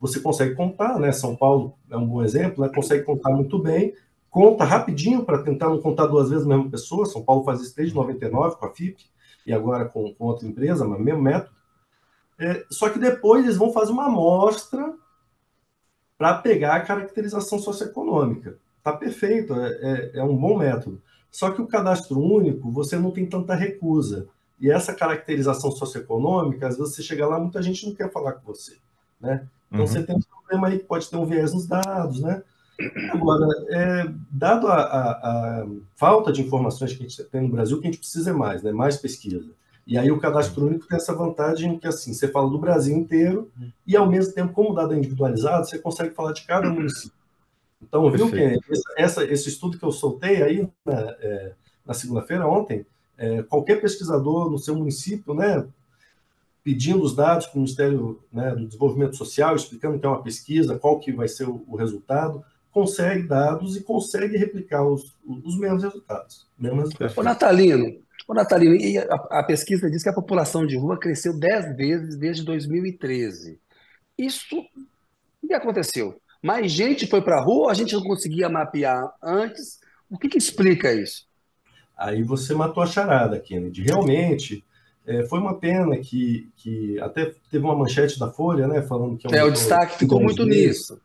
você 0.00 0.20
consegue 0.20 0.54
contar, 0.54 0.98
né? 0.98 1.12
São 1.12 1.36
Paulo 1.36 1.76
é 1.90 1.96
um 1.96 2.06
bom 2.06 2.22
exemplo, 2.22 2.64
né? 2.64 2.70
consegue 2.74 3.04
contar 3.04 3.30
muito 3.30 3.58
bem, 3.58 3.94
conta 4.30 4.64
rapidinho 4.64 5.24
para 5.24 5.42
tentar 5.42 5.68
não 5.68 5.80
contar 5.80 6.06
duas 6.06 6.30
vezes 6.30 6.44
a 6.44 6.48
mesma 6.48 6.70
pessoa. 6.70 7.06
São 7.06 7.22
Paulo 7.22 7.44
faz 7.44 7.60
isso 7.60 7.76
desde 7.76 7.94
99 7.94 8.56
com 8.56 8.66
a 8.66 8.74
FIP 8.74 9.04
e 9.46 9.52
agora 9.52 9.84
com, 9.84 10.14
com 10.14 10.24
outra 10.24 10.46
empresa, 10.46 10.86
mas 10.86 11.00
mesmo 11.00 11.22
método. 11.22 11.56
É, 12.38 12.64
só 12.70 12.90
que 12.90 12.98
depois 12.98 13.44
eles 13.44 13.56
vão 13.56 13.72
fazer 13.72 13.92
uma 13.92 14.06
amostra 14.06 14.94
para 16.18 16.34
pegar 16.34 16.76
a 16.76 16.80
caracterização 16.80 17.58
socioeconômica. 17.58 18.58
Está 18.78 18.92
perfeito, 18.92 19.54
é, 19.54 19.68
é, 19.82 20.18
é, 20.18 20.22
um 20.22 20.36
bom 20.36 20.58
método. 20.58 21.02
Só 21.30 21.50
que 21.50 21.60
o 21.60 21.66
cadastro 21.66 22.20
único, 22.20 22.70
você 22.70 22.96
não 22.98 23.10
tem 23.10 23.26
tanta 23.26 23.54
recusa. 23.54 24.28
E 24.60 24.70
essa 24.70 24.94
caracterização 24.94 25.70
socioeconômica, 25.70 26.68
às 26.68 26.78
vezes 26.78 26.94
você 26.94 27.02
chega 27.02 27.26
lá, 27.26 27.38
muita 27.38 27.62
gente 27.62 27.86
não 27.86 27.94
quer 27.94 28.10
falar 28.10 28.32
com 28.32 28.52
você. 28.52 28.76
Né? 29.20 29.46
Então 29.68 29.80
uhum. 29.80 29.86
você 29.86 30.02
tem 30.02 30.16
um 30.16 30.20
problema 30.20 30.68
aí 30.68 30.78
que 30.78 30.84
pode 30.84 31.08
ter 31.08 31.16
um 31.16 31.26
viés 31.26 31.52
nos 31.52 31.66
dados. 31.66 32.20
Né? 32.20 32.42
Agora, 33.12 33.46
é, 33.70 34.06
dado 34.30 34.68
a, 34.68 34.76
a, 34.76 35.10
a, 35.10 35.66
falta 35.94 36.32
de 36.32 36.42
informações 36.42 36.92
que 36.92 37.04
a 37.04 37.08
gente 37.08 37.24
tem 37.24 37.42
no 37.42 37.48
Brasil, 37.48 37.76
o 37.76 37.80
que 37.80 37.86
a 37.86 37.90
gente 37.90 38.00
precisa 38.00 38.30
é 38.30 38.32
mais, 38.32 38.62
né? 38.62 38.72
mais 38.72 38.96
pesquisa. 38.96 39.50
E 39.86 39.96
aí 39.96 40.10
o 40.10 40.18
cadastro 40.18 40.66
único 40.66 40.88
tem 40.88 40.96
essa 40.96 41.14
vantagem 41.14 41.78
que 41.78 41.86
assim, 41.86 42.12
você 42.12 42.26
fala 42.26 42.50
do 42.50 42.58
Brasil 42.58 42.96
inteiro 42.96 43.52
e 43.86 43.96
ao 43.96 44.08
mesmo 44.08 44.34
tempo, 44.34 44.52
como 44.52 44.70
o 44.70 44.74
dado 44.74 44.94
é 44.94 44.98
individualizado, 44.98 45.64
você 45.64 45.78
consegue 45.78 46.12
falar 46.12 46.32
de 46.32 46.42
cada 46.42 46.68
município. 46.68 47.16
Então, 47.80 48.10
viu 48.10 48.30
que 48.30 48.58
essa, 48.96 49.24
esse 49.24 49.48
estudo 49.48 49.78
que 49.78 49.84
eu 49.84 49.92
soltei 49.92 50.42
aí 50.42 50.68
na, 50.84 51.16
é, 51.20 51.52
na 51.84 51.94
segunda-feira, 51.94 52.46
ontem, 52.46 52.84
é, 53.18 53.42
qualquer 53.42 53.80
pesquisador 53.80 54.50
no 54.50 54.58
seu 54.58 54.74
município, 54.74 55.34
né, 55.34 55.66
pedindo 56.62 57.02
os 57.02 57.14
dados 57.14 57.46
para 57.46 57.56
o 57.56 57.60
Ministério 57.60 58.20
né, 58.32 58.54
do 58.54 58.66
Desenvolvimento 58.66 59.16
Social, 59.16 59.54
explicando 59.54 59.98
que 59.98 60.06
é 60.06 60.08
uma 60.08 60.22
pesquisa, 60.22 60.78
qual 60.78 60.98
que 60.98 61.12
vai 61.12 61.28
ser 61.28 61.48
o, 61.48 61.64
o 61.68 61.76
resultado, 61.76 62.44
consegue 62.72 63.22
dados 63.22 63.76
e 63.76 63.82
consegue 63.82 64.36
replicar 64.36 64.84
os, 64.84 65.16
os 65.24 65.58
mesmos 65.58 65.82
resultados. 65.82 66.46
Ô, 67.16 67.22
Natalino, 67.22 68.00
Ô, 68.28 68.34
Natalino, 68.34 68.76
a, 69.08 69.38
a, 69.38 69.42
pesquisa 69.44 69.88
diz 69.88 70.02
que 70.02 70.08
a 70.08 70.14
população 70.14 70.66
de 70.66 70.76
rua 70.76 70.98
cresceu 70.98 71.38
10 71.38 71.76
vezes 71.76 72.16
desde 72.16 72.44
2013. 72.44 73.60
Isso, 74.18 74.56
o 75.42 75.46
que 75.46 75.54
aconteceu? 75.54 76.20
Mais 76.42 76.70
gente 76.70 77.06
foi 77.06 77.22
para 77.22 77.38
a 77.38 77.42
rua, 77.42 77.70
a 77.70 77.74
gente 77.74 77.94
não 77.94 78.02
conseguia 78.02 78.48
mapear 78.48 79.12
antes. 79.22 79.78
O 80.10 80.18
que, 80.18 80.28
que 80.28 80.38
explica 80.38 80.92
isso? 80.92 81.25
Aí 81.96 82.22
você 82.22 82.54
matou 82.54 82.82
a 82.82 82.86
charada, 82.86 83.40
Kennedy. 83.40 83.82
Realmente, 83.82 84.64
é, 85.06 85.24
foi 85.24 85.38
uma 85.38 85.58
pena 85.58 85.96
que, 85.96 86.50
que 86.56 87.00
até 87.00 87.32
teve 87.50 87.64
uma 87.64 87.76
manchete 87.76 88.18
da 88.18 88.30
Folha, 88.30 88.66
né, 88.66 88.82
falando 88.82 89.16
que... 89.16 89.32
É, 89.34 89.44
o 89.44 89.50
destaque 89.50 89.98
ficou 89.98 90.20
muito 90.20 90.44
vezes. 90.44 90.90
nisso. 90.90 91.00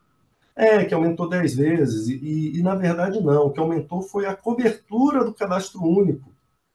É, 0.56 0.84
que 0.84 0.94
aumentou 0.94 1.30
10 1.30 1.56
vezes, 1.56 2.10
e, 2.10 2.16
e, 2.16 2.60
e, 2.60 2.62
na 2.62 2.76
verdade 2.76 3.22
não, 3.22 3.46
o 3.46 3.52
que 3.52 3.60
aumentou 3.60 4.02
foi 4.02 4.26
a 4.26 4.36
cobertura 4.36 5.24
do 5.24 5.34
cadastro 5.34 5.82
único. 5.82 6.30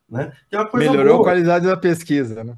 Né? 0.09 0.33
Que 0.49 0.57
é 0.57 0.61
uma 0.61 0.69
coisa 0.69 0.91
Melhorou 0.91 1.19
boa. 1.19 1.21
a 1.21 1.33
qualidade 1.33 1.67
da 1.67 1.77
pesquisa, 1.77 2.43
né? 2.43 2.57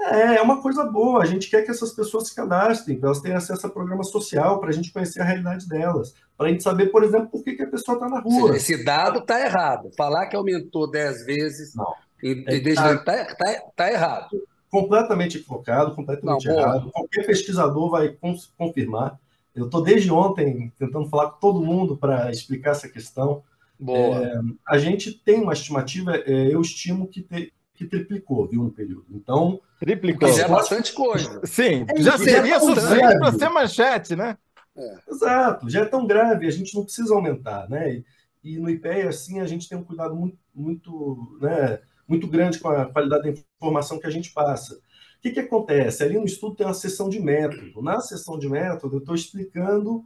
É, 0.00 0.36
é 0.36 0.42
uma 0.42 0.62
coisa 0.62 0.84
boa. 0.84 1.22
A 1.22 1.26
gente 1.26 1.50
quer 1.50 1.62
que 1.62 1.70
essas 1.70 1.92
pessoas 1.92 2.28
se 2.28 2.34
cadastrem, 2.34 2.98
para 2.98 3.08
elas 3.08 3.20
tenham 3.20 3.36
acesso 3.36 3.66
a 3.66 3.70
programa 3.70 4.02
social, 4.02 4.58
para 4.58 4.70
a 4.70 4.72
gente 4.72 4.92
conhecer 4.92 5.20
a 5.20 5.24
realidade 5.24 5.68
delas, 5.68 6.14
para 6.36 6.46
a 6.46 6.50
gente 6.50 6.62
saber, 6.62 6.86
por 6.86 7.04
exemplo, 7.04 7.28
por 7.28 7.44
que, 7.44 7.52
que 7.54 7.62
a 7.62 7.70
pessoa 7.70 7.96
está 7.96 8.08
na 8.08 8.20
rua. 8.20 8.56
Esse 8.56 8.82
dado 8.82 9.18
está 9.18 9.40
errado. 9.40 9.90
Falar 9.96 10.26
que 10.26 10.36
aumentou 10.36 10.90
10 10.90 11.26
vezes 11.26 11.74
não. 11.74 11.92
está 12.22 12.98
tá, 12.98 13.24
tá, 13.34 13.62
tá 13.76 13.92
errado. 13.92 14.42
Completamente 14.70 15.38
equivocado, 15.38 15.94
completamente 15.94 16.46
não, 16.46 16.58
errado. 16.58 16.80
Boa. 16.82 16.92
Qualquer 16.92 17.26
pesquisador 17.26 17.90
vai 17.90 18.16
confirmar. 18.56 19.18
Eu 19.54 19.66
estou 19.66 19.82
desde 19.82 20.10
ontem 20.10 20.72
tentando 20.78 21.08
falar 21.08 21.32
com 21.32 21.40
todo 21.40 21.60
mundo 21.60 21.96
para 21.96 22.30
explicar 22.30 22.70
essa 22.70 22.88
questão. 22.88 23.42
Boa. 23.78 24.24
É, 24.24 24.40
a 24.68 24.78
gente 24.78 25.12
tem 25.12 25.42
uma 25.42 25.52
estimativa, 25.52 26.16
é, 26.16 26.54
eu 26.54 26.60
estimo 26.60 27.08
que, 27.08 27.22
te, 27.22 27.52
que 27.80 27.86
triplicou, 27.86 28.46
viu, 28.46 28.62
no 28.62 28.70
período. 28.70 29.06
Então. 29.10 29.58
Triplicou. 29.78 30.28
Mas 30.28 30.38
é 30.38 30.46
bastante 30.46 30.92
coisa. 30.92 31.40
Sim, 31.46 31.86
é, 31.88 32.02
já 32.02 32.18
seria 32.18 32.56
é 32.56 32.60
suficiente 32.60 33.18
para 33.18 33.32
ser 33.32 33.48
manchete, 33.48 34.14
né? 34.14 34.36
É. 34.76 34.96
Exato, 35.08 35.70
já 35.70 35.80
é 35.80 35.84
tão 35.86 36.06
grave, 36.06 36.46
a 36.46 36.50
gente 36.50 36.74
não 36.74 36.84
precisa 36.84 37.14
aumentar, 37.14 37.70
né? 37.70 37.94
E, 37.94 38.04
e 38.44 38.58
no 38.58 38.68
IPEA, 38.68 39.08
assim, 39.08 39.40
a 39.40 39.46
gente 39.46 39.66
tem 39.66 39.78
um 39.78 39.84
cuidado 39.84 40.14
muito, 40.14 40.38
muito, 40.54 41.38
né, 41.40 41.80
muito 42.06 42.26
grande 42.26 42.58
com 42.58 42.68
a 42.68 42.84
qualidade 42.84 43.22
da 43.22 43.40
informação 43.56 43.98
que 43.98 44.06
a 44.06 44.10
gente 44.10 44.30
passa. 44.30 44.74
O 44.74 45.22
que, 45.22 45.30
que 45.30 45.40
acontece? 45.40 46.02
Ali 46.02 46.18
no 46.18 46.26
estudo 46.26 46.56
tem 46.56 46.66
uma 46.66 46.74
sessão 46.74 47.08
de 47.08 47.18
método. 47.18 47.82
Na 47.82 48.00
sessão 48.00 48.38
de 48.38 48.48
método, 48.48 48.96
eu 48.96 49.00
estou 49.00 49.14
explicando 49.14 50.04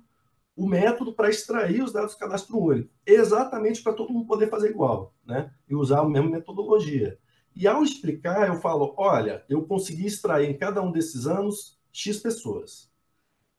o 0.57 0.69
método 0.69 1.13
para 1.13 1.29
extrair 1.29 1.83
os 1.83 1.93
dados 1.93 2.15
do 2.15 2.19
cadastro 2.19 2.57
único, 2.57 2.91
exatamente 3.05 3.83
para 3.83 3.93
todo 3.93 4.13
mundo 4.13 4.27
poder 4.27 4.49
fazer 4.49 4.71
igual, 4.71 5.13
né? 5.27 5.51
E 5.69 5.75
usar 5.75 6.01
a 6.01 6.09
mesma 6.09 6.31
metodologia. 6.31 7.19
E 7.55 7.67
ao 7.67 7.83
explicar, 7.83 8.49
eu 8.49 8.61
falo: 8.61 8.95
olha, 8.97 9.45
eu 9.49 9.65
consegui 9.65 10.07
extrair 10.07 10.51
em 10.51 10.57
cada 10.57 10.83
um 10.83 10.91
desses 10.91 11.27
anos 11.27 11.79
X 11.93 12.19
pessoas. 12.19 12.91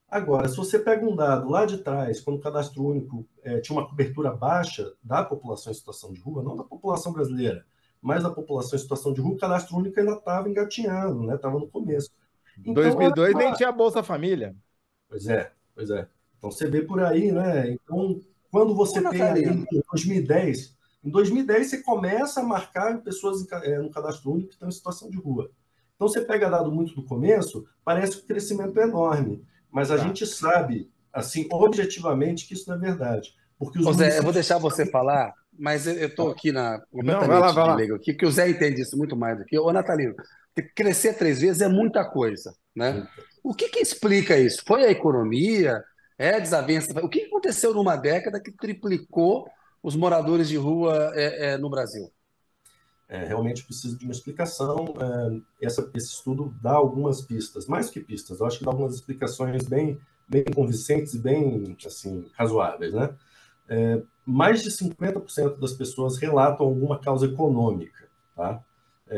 Agora, 0.08 0.48
se 0.48 0.56
você 0.56 0.78
pega 0.78 1.06
um 1.06 1.16
dado 1.16 1.50
lá 1.50 1.66
de 1.66 1.80
trás, 1.80 2.22
quando 2.22 2.38
o 2.38 2.42
cadastro 2.42 2.84
único 2.84 3.28
é, 3.44 3.60
tinha 3.60 3.78
uma 3.78 3.88
cobertura 3.88 4.32
baixa 4.32 4.94
da 5.04 5.24
população 5.24 5.72
em 5.72 5.76
situação 5.76 6.14
de 6.14 6.22
rua, 6.22 6.44
não 6.44 6.56
da 6.56 6.64
população 6.64 7.12
brasileira, 7.12 7.66
mas 8.02 8.24
da 8.24 8.30
população 8.30 8.78
em 8.78 8.82
situação 8.82 9.14
de 9.14 9.22
rua, 9.22 9.34
o 9.34 9.38
cadastro 9.38 9.78
único 9.78 10.00
ainda 10.00 10.14
estava 10.14 10.50
engatinhando, 10.50 11.24
né? 11.24 11.36
Estava 11.36 11.60
no 11.60 11.68
começo. 11.68 12.12
Em 12.60 12.72
então, 12.72 12.84
2002 12.84 13.30
era... 13.30 13.38
nem 13.40 13.54
tinha 13.54 13.72
Bolsa 13.72 14.04
Família. 14.04 14.56
Pois 15.10 15.28
é, 15.28 15.52
pois 15.74 15.90
é. 15.90 16.08
Então 16.38 16.52
você 16.52 16.70
vê 16.70 16.82
por 16.82 17.02
aí, 17.02 17.32
né? 17.32 17.72
Então, 17.72 18.22
quando 18.52 18.76
você 18.76 19.02
Pô, 19.02 19.10
tem 19.10 19.22
aí 19.22 19.44
em 19.44 19.66
2010, 19.92 20.75
em 21.06 21.10
2010 21.12 21.68
você 21.68 21.78
começa 21.84 22.42
a 22.42 22.44
marcar 22.44 22.98
pessoas 23.02 23.46
é, 23.64 23.78
no 23.78 23.92
cadastro 23.92 24.32
único 24.32 24.50
que 24.50 24.56
estão 24.56 24.68
em 24.68 24.72
situação 24.72 25.10
de 25.10 25.18
rua. 25.18 25.52
Então 25.96 26.08
você 26.08 26.22
pega 26.22 26.50
dado 26.50 26.72
muito 26.72 26.96
do 26.96 27.04
começo, 27.04 27.66
parece 27.84 28.18
que 28.18 28.24
o 28.24 28.28
crescimento 28.28 28.80
é 28.80 28.84
enorme, 28.84 29.46
mas 29.72 29.92
a 29.92 29.98
tá. 29.98 30.04
gente 30.04 30.26
sabe, 30.26 30.90
assim, 31.14 31.48
objetivamente, 31.52 32.48
que 32.48 32.56
isso 32.56 32.68
não 32.70 32.76
é 32.76 32.80
verdade. 32.80 33.34
Porque 33.58 33.80
os 33.80 33.96
Zé, 33.96 34.18
eu 34.18 34.24
vou 34.24 34.34
deixar 34.34 34.58
você 34.58 34.86
falar, 34.86 35.34
mas 35.58 35.88
eu 35.88 36.08
estou 36.08 36.32
aqui 36.32 36.52
na 36.52 36.80
completamente 36.92 37.22
não, 37.22 37.28
vai 37.28 37.40
lá, 37.40 37.52
vai 37.52 37.88
lá. 37.88 37.96
aqui, 37.96 38.14
que 38.14 38.26
o 38.26 38.32
Zé 38.32 38.50
entende 38.50 38.82
isso 38.82 38.98
muito 38.98 39.16
mais 39.16 39.38
do 39.38 39.46
que 39.46 39.56
eu. 39.56 39.64
Ô, 39.64 39.72
Natalino, 39.72 40.16
crescer 40.76 41.14
três 41.14 41.40
vezes 41.40 41.62
é 41.62 41.68
muita 41.68 42.04
coisa, 42.04 42.54
né? 42.76 43.08
O 43.44 43.54
que, 43.54 43.70
que 43.70 43.80
explica 43.80 44.38
isso? 44.38 44.64
Foi 44.66 44.84
a 44.84 44.92
economia? 44.92 45.84
É 46.18 46.40
desavença. 46.40 47.00
O 47.04 47.10
que 47.10 47.26
aconteceu 47.26 47.74
numa 47.74 47.96
década 47.96 48.40
que 48.40 48.52
triplicou 48.52 49.48
os 49.86 49.96
moradores 49.96 50.50
de 50.50 50.58
rua 50.58 51.12
é, 51.14 51.54
é, 51.54 51.58
no 51.60 51.70
Brasil? 51.70 52.12
É, 53.08 53.24
realmente 53.24 53.64
precisa 53.64 53.96
de 53.96 54.04
uma 54.04 54.12
explicação. 54.12 54.96
É, 55.00 55.66
essa, 55.68 55.88
esse 55.94 56.14
estudo 56.14 56.56
dá 56.60 56.72
algumas 56.72 57.22
pistas, 57.22 57.68
mais 57.68 57.88
que 57.92 58.00
pistas, 58.00 58.40
eu 58.40 58.48
acho 58.48 58.58
que 58.58 58.66
dá 58.66 58.72
algumas 58.72 58.96
explicações 58.96 59.68
bem, 59.68 60.00
bem 60.28 60.44
convincentes 60.44 61.14
e 61.14 61.20
bem 61.20 61.78
assim, 61.86 62.26
razoáveis. 62.34 62.96
Né? 62.96 63.14
Mais 64.26 64.64
de 64.64 64.72
50% 64.72 65.60
das 65.60 65.74
pessoas 65.74 66.18
relatam 66.18 66.66
alguma 66.66 66.98
causa 66.98 67.28
econômica. 67.28 68.06
Tá? 68.36 68.60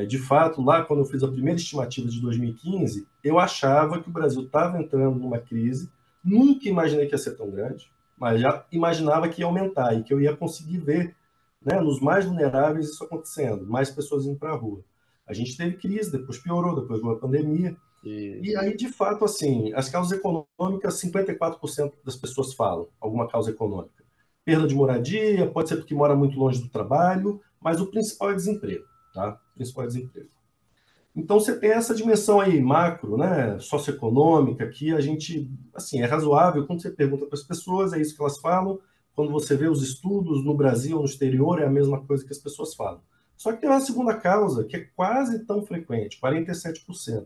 De 0.06 0.18
fato, 0.18 0.62
lá 0.62 0.84
quando 0.84 1.00
eu 1.00 1.06
fiz 1.06 1.24
a 1.24 1.32
primeira 1.32 1.58
estimativa 1.58 2.10
de 2.10 2.20
2015, 2.20 3.08
eu 3.24 3.40
achava 3.40 4.02
que 4.02 4.10
o 4.10 4.12
Brasil 4.12 4.44
estava 4.44 4.82
entrando 4.82 5.18
numa 5.18 5.40
crise 5.40 5.90
Nunca 6.28 6.68
imaginei 6.68 7.06
que 7.06 7.14
ia 7.14 7.18
ser 7.18 7.38
tão 7.38 7.50
grande, 7.50 7.90
mas 8.18 8.42
já 8.42 8.66
imaginava 8.72 9.30
que 9.30 9.42
ia 9.42 9.46
aumentar 9.46 9.94
e 9.94 10.04
que 10.04 10.14
eu 10.14 10.20
ia 10.20 10.36
conseguir 10.36 10.80
ver 10.80 11.16
né, 11.64 11.80
nos 11.80 12.00
mais 12.00 12.26
vulneráveis 12.26 12.90
isso 12.90 13.04
acontecendo, 13.04 13.66
mais 13.68 13.92
pessoas 13.92 14.26
indo 14.26 14.38
para 14.38 14.52
a 14.52 14.56
rua. 14.56 14.84
A 15.28 15.34
gente 15.34 15.58
teve 15.58 15.76
crise, 15.78 16.12
depois 16.12 16.38
piorou, 16.40 16.80
depois 16.80 17.02
veio 17.02 17.14
a 17.14 17.20
pandemia. 17.20 17.76
E... 18.04 18.40
e 18.44 18.56
aí, 18.56 18.76
de 18.76 18.88
fato, 18.88 19.26
assim, 19.26 19.74
as 19.74 19.90
causas 19.90 20.18
econômicas, 20.18 21.02
54% 21.02 21.94
das 22.04 22.16
pessoas 22.16 22.54
falam 22.54 22.88
alguma 23.02 23.28
causa 23.28 23.52
econômica. 23.52 24.06
Perda 24.46 24.66
de 24.66 24.74
moradia, 24.74 25.46
pode 25.52 25.68
ser 25.68 25.76
porque 25.76 25.94
mora 25.94 26.16
muito 26.16 26.40
longe 26.40 26.62
do 26.62 26.70
trabalho, 26.70 27.42
mas 27.60 27.82
o 27.82 27.88
principal 27.88 28.32
é 28.32 28.36
desemprego, 28.36 28.86
tá? 29.14 29.38
O 29.52 29.56
principal 29.56 29.84
é 29.84 29.88
desemprego. 29.88 30.30
Então 31.18 31.40
você 31.40 31.60
tem 31.60 31.72
essa 31.72 31.96
dimensão 31.96 32.40
aí 32.40 32.62
macro, 32.62 33.18
né, 33.18 33.58
socioeconômica, 33.58 34.70
que 34.70 34.94
a 34.94 35.02
gente, 35.02 35.50
assim, 35.74 36.00
é 36.00 36.06
razoável 36.06 36.68
quando 36.68 36.84
você 36.84 36.92
pergunta 36.92 37.26
para 37.26 37.36
as 37.36 37.44
pessoas, 37.44 37.92
é 37.92 38.00
isso 38.00 38.16
que 38.16 38.22
elas 38.22 38.38
falam. 38.38 38.80
Quando 39.16 39.32
você 39.32 39.58
vê 39.58 39.68
os 39.68 39.82
estudos 39.82 40.46
no 40.46 40.56
Brasil 40.56 40.96
ou 40.96 41.02
no 41.02 41.10
exterior, 41.10 41.60
é 41.60 41.66
a 41.66 41.72
mesma 41.72 42.00
coisa 42.06 42.24
que 42.24 42.32
as 42.32 42.38
pessoas 42.38 42.76
falam. 42.76 43.02
Só 43.36 43.52
que 43.52 43.60
tem 43.60 43.68
uma 43.68 43.82
segunda 43.82 44.16
causa 44.16 44.64
que 44.64 44.76
é 44.76 44.88
quase 44.96 45.44
tão 45.44 45.66
frequente, 45.66 46.20
47%, 46.22 47.26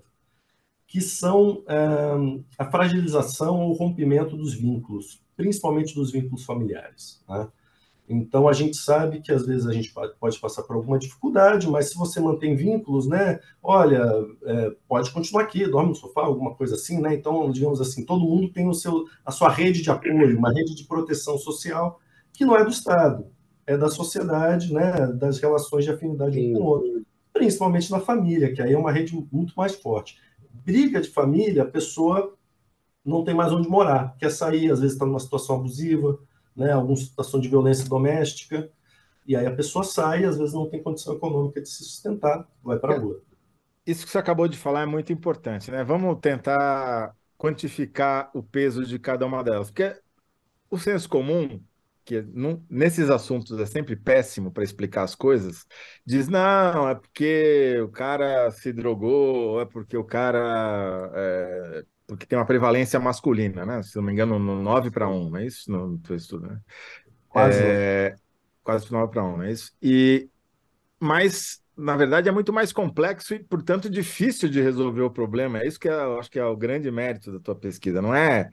que 0.88 1.02
são 1.02 1.62
é, 1.68 2.46
a 2.58 2.72
fragilização 2.72 3.60
ou 3.60 3.74
rompimento 3.74 4.38
dos 4.38 4.54
vínculos, 4.54 5.22
principalmente 5.36 5.94
dos 5.94 6.12
vínculos 6.12 6.46
familiares. 6.46 7.22
Né? 7.28 7.46
Então 8.12 8.48
a 8.48 8.54
gente 8.54 8.78
sabe 8.78 9.22
que 9.22 9.32
às 9.32 9.46
vezes 9.46 9.66
a 9.66 9.74
gente 9.74 9.94
pode 10.20 10.40
passar 10.40 10.64
por 10.64 10.76
alguma 10.76 11.00
dificuldade, 11.00 11.70
mas 11.70 11.90
se 11.90 11.98
você 11.98 12.20
mantém 12.20 12.56
vínculos, 12.56 13.08
né? 13.08 13.40
Olha, 13.62 14.04
é, 14.44 14.72
pode 14.88 15.12
continuar 15.12 15.44
aqui, 15.44 15.66
dorme 15.66 15.90
no 15.90 15.96
sofá, 15.96 16.22
alguma 16.22 16.54
coisa 16.56 16.76
assim, 16.76 17.00
né? 17.00 17.14
Então, 17.14 17.50
digamos 17.52 17.80
assim, 17.80 18.06
todo 18.06 18.26
mundo 18.26 18.50
tem 18.50 18.68
o 18.68 18.74
seu, 18.74 19.06
a 19.26 19.32
sua 19.32 19.50
rede 19.50 19.82
de 19.82 19.90
apoio, 19.90 20.38
uma 20.38 20.52
rede 20.52 20.76
de 20.76 20.84
proteção 20.84 21.38
social 21.38 22.00
que 22.34 22.46
não 22.46 22.56
é 22.56 22.64
do 22.64 22.72
Estado, 22.72 23.28
é 23.66 23.78
da 23.78 23.90
sociedade, 23.90 24.74
né? 24.74 25.08
Das 25.08 25.40
relações 25.40 25.86
de 25.86 25.92
afinidade 25.92 26.40
um 26.40 26.54
com 26.54 26.60
o 26.60 26.66
outro, 26.66 27.06
principalmente 27.34 27.92
na 27.92 28.00
família, 28.00 28.54
que 28.54 28.62
aí 28.62 28.74
é 28.74 28.78
uma 28.78 28.92
rede 28.92 29.16
muito 29.32 29.54
mais 29.56 29.76
forte. 29.76 30.18
Briga 30.66 31.00
de 31.00 31.10
família, 31.10 31.64
a 31.64 31.68
pessoa 31.68 32.34
não 33.04 33.24
tem 33.24 33.34
mais 33.34 33.52
onde 33.52 33.68
morar, 33.68 34.16
quer 34.20 34.32
sair, 34.32 34.72
às 34.72 34.80
vezes 34.80 34.94
está 34.94 35.06
numa 35.06 35.20
situação 35.20 35.56
abusiva 35.56 36.20
né, 36.56 36.72
alguma 36.72 36.96
situação 36.96 37.40
de 37.40 37.50
violência 37.50 37.88
doméstica, 37.88 38.70
e 39.26 39.36
aí 39.36 39.46
a 39.46 39.56
pessoa 39.56 39.84
sai, 39.84 40.26
às 40.26 40.38
vezes 40.38 40.54
não 40.54 40.70
tem 40.70 40.82
condição 40.82 41.16
econômica 41.16 41.62
de 41.62 41.70
se 41.70 41.84
sustentar, 41.84 42.48
vai 42.64 42.80
para 42.80 42.94
a 42.94 42.98
é, 42.98 43.00
rua. 43.00 43.22
Isso 43.86 44.06
que 44.06 44.12
você 44.12 44.18
acabou 44.18 44.48
de 44.48 44.58
falar 44.58 44.82
é 44.82 44.86
muito 44.86 45.14
importante, 45.14 45.72
né? 45.72 45.84
Vamos 45.84 46.20
tentar 46.20 47.16
quantificar 47.38 48.30
o 48.34 48.44
peso 48.44 48.86
de 48.86 49.00
cada 49.00 49.26
uma 49.26 49.44
delas, 49.44 49.72
porque 49.72 49.96
o 50.70 50.78
senso 50.78 51.10
comum, 51.10 51.62
que 52.06 52.22
não, 52.22 52.64
nesses 52.70 53.10
assuntos 53.10 53.60
é 53.60 53.66
sempre 53.66 53.96
péssimo 53.96 54.52
para 54.52 54.64
explicar 54.64 55.04
as 55.04 55.16
coisas, 55.16 55.66
diz 56.06 56.28
não, 56.28 56.90
é 56.90 56.96
porque 56.96 57.80
o 57.82 57.90
cara 57.90 58.50
se 58.52 58.72
drogou, 58.72 59.62
é 59.62 59.66
porque 59.66 59.98
o 59.98 60.04
cara 60.04 61.12
é, 61.16 61.86
porque 62.12 62.26
tem 62.26 62.38
uma 62.38 62.46
prevalência 62.46 63.00
masculina, 63.00 63.66
né? 63.66 63.82
Se 63.84 63.96
não 63.96 64.04
me 64.04 64.12
engano, 64.12 64.38
no 64.38 64.62
9 64.62 64.92
para 64.92 65.08
1, 65.08 65.30
não 65.30 65.38
é 65.38 65.46
isso? 65.46 65.72
No, 65.72 65.88
no 65.88 66.16
estudo, 66.16 66.46
né? 66.46 66.60
Quase. 67.30 67.64
É, 67.64 68.16
quase 68.62 68.92
9 68.92 69.10
para 69.10 69.24
1, 69.24 69.38
não 69.38 69.44
é 69.44 69.52
isso? 69.54 69.72
E, 69.82 70.30
mas, 71.00 71.64
na 71.76 71.96
verdade, 71.96 72.28
é 72.28 72.32
muito 72.34 72.52
mais 72.52 72.74
complexo 72.74 73.34
e, 73.34 73.42
portanto, 73.42 73.90
difícil 73.90 74.50
de 74.50 74.62
resolver 74.62 75.04
o 75.04 75.10
problema. 75.10 75.60
É 75.60 75.68
isso 75.68 75.80
que 75.80 75.88
eu 75.88 76.20
acho 76.20 76.30
que 76.30 76.38
é 76.38 76.44
o 76.44 76.58
grande 76.58 76.92
mérito 76.92 77.32
da 77.32 77.40
tua 77.40 77.56
pesquisa. 77.56 78.02
Não 78.02 78.14
é 78.14 78.50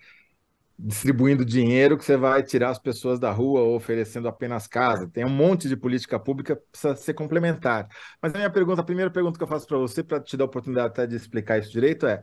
distribuindo 0.78 1.44
dinheiro 1.44 1.98
que 1.98 2.04
você 2.04 2.16
vai 2.16 2.44
tirar 2.44 2.70
as 2.70 2.78
pessoas 2.78 3.18
da 3.18 3.32
rua 3.32 3.62
ou 3.62 3.74
oferecendo 3.74 4.28
apenas 4.28 4.68
casa. 4.68 5.08
Tem 5.08 5.24
um 5.24 5.28
monte 5.28 5.68
de 5.68 5.76
política 5.76 6.16
pública 6.20 6.54
que 6.54 6.62
precisa 6.70 6.94
ser 6.94 7.14
complementar. 7.14 7.88
Mas 8.22 8.32
a 8.32 8.38
minha 8.38 8.50
pergunta, 8.50 8.82
a 8.82 8.84
primeira 8.84 9.10
pergunta 9.10 9.36
que 9.36 9.42
eu 9.42 9.48
faço 9.48 9.66
para 9.66 9.78
você, 9.78 10.04
para 10.04 10.20
te 10.20 10.36
dar 10.36 10.44
a 10.44 10.46
oportunidade 10.46 10.90
até 10.90 11.08
de 11.08 11.16
explicar 11.16 11.58
isso 11.58 11.72
direito, 11.72 12.06
é 12.06 12.22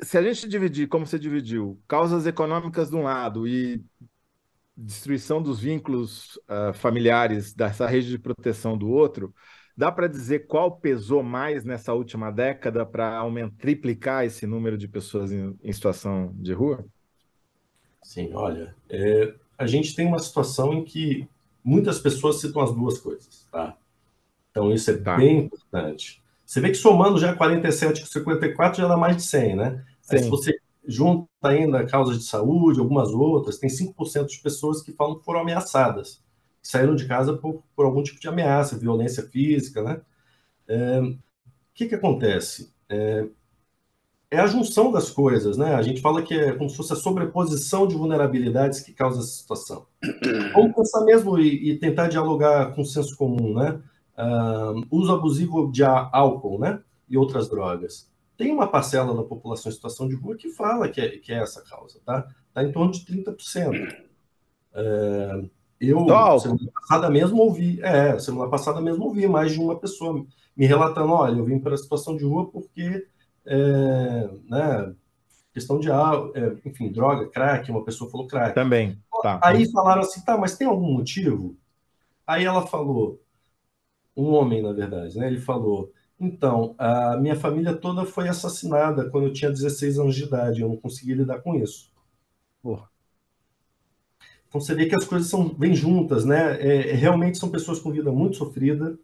se 0.00 0.16
a 0.16 0.22
gente 0.22 0.48
dividir, 0.48 0.88
como 0.88 1.06
você 1.06 1.18
dividiu, 1.18 1.80
causas 1.88 2.26
econômicas 2.26 2.90
de 2.90 2.96
um 2.96 3.02
lado 3.02 3.46
e 3.46 3.82
destruição 4.76 5.42
dos 5.42 5.60
vínculos 5.60 6.36
uh, 6.48 6.72
familiares 6.74 7.54
dessa 7.54 7.86
rede 7.86 8.10
de 8.10 8.18
proteção 8.18 8.76
do 8.76 8.88
outro, 8.88 9.34
dá 9.76 9.90
para 9.90 10.08
dizer 10.08 10.46
qual 10.46 10.78
pesou 10.78 11.22
mais 11.22 11.64
nessa 11.64 11.92
última 11.92 12.30
década 12.30 12.84
para 12.84 13.22
triplicar 13.58 14.24
esse 14.24 14.46
número 14.46 14.76
de 14.78 14.88
pessoas 14.88 15.32
em, 15.32 15.56
em 15.62 15.72
situação 15.72 16.32
de 16.34 16.52
rua? 16.52 16.84
Sim, 18.02 18.30
olha, 18.34 18.74
é, 18.88 19.34
a 19.56 19.66
gente 19.66 19.94
tem 19.94 20.06
uma 20.06 20.18
situação 20.18 20.72
em 20.74 20.84
que 20.84 21.28
muitas 21.62 21.98
pessoas 21.98 22.40
citam 22.40 22.62
as 22.62 22.72
duas 22.72 22.98
coisas, 22.98 23.48
tá? 23.50 23.76
Então 24.50 24.72
isso 24.72 24.90
é 24.90 24.96
tá. 24.96 25.16
bem 25.16 25.38
importante. 25.38 26.22
Você 26.44 26.60
vê 26.60 26.70
que 26.70 26.76
somando 26.76 27.18
já 27.18 27.34
47 27.34 28.02
com 28.02 28.06
54 28.06 28.82
já 28.82 28.88
dá 28.88 28.96
mais 28.96 29.16
de 29.16 29.22
100, 29.22 29.56
né? 29.56 29.84
Aí, 30.10 30.22
se 30.22 30.28
você 30.28 30.58
junta 30.86 31.28
ainda 31.42 31.86
causas 31.86 32.18
de 32.18 32.24
saúde, 32.24 32.78
algumas 32.78 33.10
outras, 33.10 33.58
tem 33.58 33.70
5% 33.70 34.26
de 34.26 34.40
pessoas 34.40 34.82
que 34.82 34.92
falam 34.92 35.18
que 35.18 35.24
foram 35.24 35.40
ameaçadas, 35.40 36.22
que 36.62 36.68
saíram 36.68 36.94
de 36.94 37.06
casa 37.06 37.34
por, 37.36 37.62
por 37.74 37.86
algum 37.86 38.02
tipo 38.02 38.20
de 38.20 38.28
ameaça, 38.28 38.78
violência 38.78 39.22
física, 39.22 39.82
né? 39.82 40.00
É, 40.68 41.00
o 41.00 41.16
que, 41.74 41.86
que 41.86 41.94
acontece? 41.94 42.72
É, 42.88 43.26
é, 44.30 44.40
a 44.40 44.46
junção 44.46 44.90
das 44.90 45.10
coisas, 45.10 45.56
né? 45.56 45.74
A 45.74 45.82
gente 45.82 46.00
fala 46.00 46.22
que 46.22 46.34
é 46.34 46.52
como 46.52 46.68
se 46.68 46.76
fosse 46.76 46.92
a 46.92 46.96
sobreposição 46.96 47.86
de 47.86 47.94
vulnerabilidades 47.94 48.80
que 48.80 48.92
causa 48.92 49.20
essa 49.20 49.28
situação. 49.28 49.86
Vamos 50.54 50.74
pensar 50.74 51.04
mesmo 51.04 51.38
e, 51.38 51.70
e 51.70 51.78
tentar 51.78 52.08
dialogar 52.08 52.74
com 52.74 52.82
o 52.82 52.86
senso 52.86 53.16
comum, 53.16 53.54
né? 53.54 53.80
Uso 54.90 55.12
abusivo 55.12 55.70
de 55.70 55.82
álcool, 55.82 56.58
né? 56.58 56.80
E 57.08 57.16
outras 57.16 57.48
drogas. 57.48 58.10
Tem 58.36 58.52
uma 58.52 58.66
parcela 58.66 59.14
da 59.14 59.22
população 59.22 59.70
em 59.70 59.74
situação 59.74 60.08
de 60.08 60.14
rua 60.14 60.36
que 60.36 60.48
fala 60.50 60.88
que 60.88 61.00
é, 61.00 61.08
que 61.18 61.32
é 61.32 61.38
essa 61.38 61.62
causa, 61.62 62.00
tá? 62.04 62.26
Está 62.48 62.64
em 62.64 62.72
torno 62.72 62.92
de 62.92 63.00
30%. 63.00 64.04
Uh, 64.72 65.50
eu, 65.80 65.98
semana 66.40 66.70
passada 66.72 67.10
mesmo, 67.10 67.42
ouvi, 67.42 67.80
é, 67.82 68.18
semana 68.18 68.50
passada 68.50 68.80
mesmo 68.80 69.04
ouvi 69.04 69.26
mais 69.26 69.52
de 69.52 69.60
uma 69.60 69.76
pessoa 69.76 70.24
me 70.56 70.66
relatando, 70.66 71.12
olha, 71.12 71.36
eu 71.38 71.44
vim 71.44 71.58
para 71.58 71.74
a 71.74 71.78
situação 71.78 72.16
de 72.16 72.24
rua 72.24 72.48
porque, 72.50 73.06
é, 73.44 74.30
né, 74.48 74.94
questão 75.52 75.78
de, 75.78 75.90
é, 75.90 76.56
enfim, 76.64 76.90
droga, 76.90 77.28
crack, 77.28 77.70
uma 77.70 77.84
pessoa 77.84 78.10
falou 78.10 78.26
crack. 78.26 78.54
Também, 78.54 78.98
tá. 79.22 79.40
Aí 79.42 79.70
falaram 79.70 80.02
assim, 80.02 80.24
tá, 80.24 80.36
mas 80.38 80.56
tem 80.56 80.66
algum 80.66 80.92
motivo? 80.92 81.56
Aí 82.26 82.44
ela 82.44 82.66
falou, 82.66 83.20
um 84.16 84.32
homem, 84.32 84.62
na 84.62 84.72
verdade, 84.72 85.18
né? 85.18 85.26
Ele 85.26 85.40
falou: 85.40 85.92
então, 86.18 86.74
a 86.78 87.16
minha 87.16 87.36
família 87.36 87.74
toda 87.74 88.04
foi 88.04 88.28
assassinada 88.28 89.10
quando 89.10 89.26
eu 89.26 89.32
tinha 89.32 89.50
16 89.50 89.98
anos 89.98 90.14
de 90.14 90.24
idade, 90.24 90.60
eu 90.60 90.68
não 90.68 90.76
consegui 90.76 91.14
lidar 91.14 91.40
com 91.40 91.54
isso. 91.56 91.90
Porra. 92.62 92.88
Então 94.48 94.60
você 94.60 94.74
vê 94.74 94.86
que 94.86 94.94
as 94.94 95.04
coisas 95.04 95.28
são 95.28 95.48
bem 95.48 95.74
juntas, 95.74 96.24
né? 96.24 96.60
É, 96.60 96.90
é, 96.90 96.94
realmente 96.94 97.38
são 97.38 97.50
pessoas 97.50 97.80
com 97.80 97.90
vida 97.90 98.12
muito 98.12 98.36
sofrida. 98.36 98.96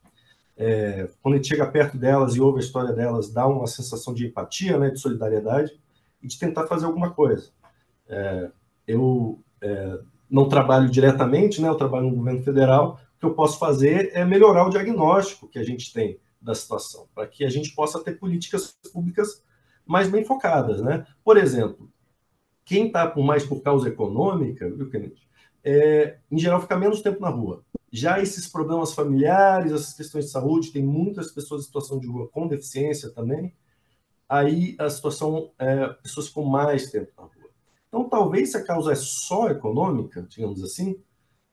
É, 0.57 1.09
quando 1.21 1.35
a 1.35 1.37
gente 1.39 1.49
chega 1.49 1.67
perto 1.67 1.99
delas 1.99 2.37
e 2.37 2.41
ouve 2.41 2.59
a 2.59 2.63
história 2.63 2.93
delas, 2.93 3.33
dá 3.33 3.47
uma 3.47 3.67
sensação 3.67 4.15
de 4.15 4.27
empatia, 4.27 4.79
né, 4.79 4.91
de 4.91 5.01
solidariedade 5.01 5.73
e 6.23 6.29
de 6.29 6.39
tentar 6.39 6.67
fazer 6.67 6.87
alguma 6.87 7.11
coisa. 7.11 7.51
É, 8.09 8.51
eu 8.87 9.41
é, 9.61 9.99
não 10.31 10.49
trabalho 10.49 10.89
diretamente, 10.89 11.61
né? 11.61 11.69
Eu 11.69 11.75
trabalho 11.75 12.09
no 12.09 12.17
governo 12.17 12.43
federal, 12.43 13.01
que 13.21 13.27
eu 13.27 13.35
posso 13.35 13.59
fazer 13.59 14.11
é 14.15 14.25
melhorar 14.25 14.67
o 14.67 14.71
diagnóstico 14.71 15.47
que 15.47 15.59
a 15.59 15.63
gente 15.63 15.93
tem 15.93 16.19
da 16.41 16.55
situação, 16.55 17.07
para 17.15 17.27
que 17.27 17.45
a 17.45 17.51
gente 17.51 17.75
possa 17.75 18.03
ter 18.03 18.19
políticas 18.19 18.79
públicas 18.91 19.45
mais 19.87 20.09
bem 20.09 20.25
focadas. 20.25 20.81
Né? 20.81 21.07
Por 21.23 21.37
exemplo, 21.37 21.93
quem 22.65 22.87
está 22.87 23.15
mais 23.17 23.45
por 23.45 23.61
causa 23.61 23.89
econômica, 23.89 24.71
viu, 24.71 24.89
Kennedy? 24.89 25.29
É, 25.63 26.17
em 26.31 26.39
geral, 26.39 26.63
fica 26.63 26.79
menos 26.79 27.03
tempo 27.03 27.21
na 27.21 27.29
rua. 27.29 27.63
Já 27.93 28.21
esses 28.23 28.49
problemas 28.49 28.95
familiares, 28.95 29.73
essas 29.73 29.93
questões 29.93 30.27
de 30.27 30.31
saúde, 30.31 30.73
tem 30.73 30.83
muitas 30.83 31.31
pessoas 31.31 31.63
em 31.63 31.67
situação 31.67 31.99
de 31.99 32.07
rua 32.07 32.29
com 32.29 32.49
deficiência 32.49 33.11
também. 33.11 33.55
Aí 34.27 34.77
a 34.79 34.89
situação 34.89 35.51
é 35.59 35.89
pessoas 35.89 36.31
com 36.31 36.45
mais 36.45 36.91
tempo 36.91 37.13
na 37.19 37.25
rua. 37.25 37.51
Então, 37.89 38.09
talvez 38.09 38.53
se 38.53 38.57
a 38.57 38.65
causa 38.65 38.93
é 38.93 38.95
só 38.95 39.51
econômica, 39.51 40.23
digamos 40.23 40.63
assim, 40.63 40.97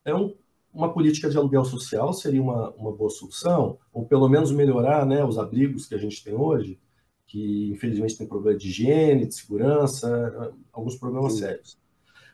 é 0.05 0.15
um 0.15 0.33
uma 0.77 0.93
política 0.93 1.27
de 1.29 1.37
aluguel 1.37 1.65
social 1.65 2.13
seria 2.13 2.41
uma, 2.41 2.69
uma 2.71 2.91
boa 2.91 3.09
solução, 3.09 3.79
ou 3.91 4.05
pelo 4.05 4.29
menos 4.29 4.51
melhorar 4.51 5.05
né, 5.05 5.25
os 5.25 5.39
abrigos 5.39 5.87
que 5.87 5.95
a 5.95 5.97
gente 5.97 6.23
tem 6.23 6.35
hoje, 6.35 6.79
que 7.25 7.71
infelizmente 7.71 8.15
tem 8.15 8.27
problema 8.27 8.57
de 8.57 8.67
higiene, 8.67 9.25
de 9.25 9.33
segurança, 9.33 10.53
alguns 10.71 10.95
problemas 10.95 11.33
Sim. 11.33 11.39
sérios. 11.39 11.77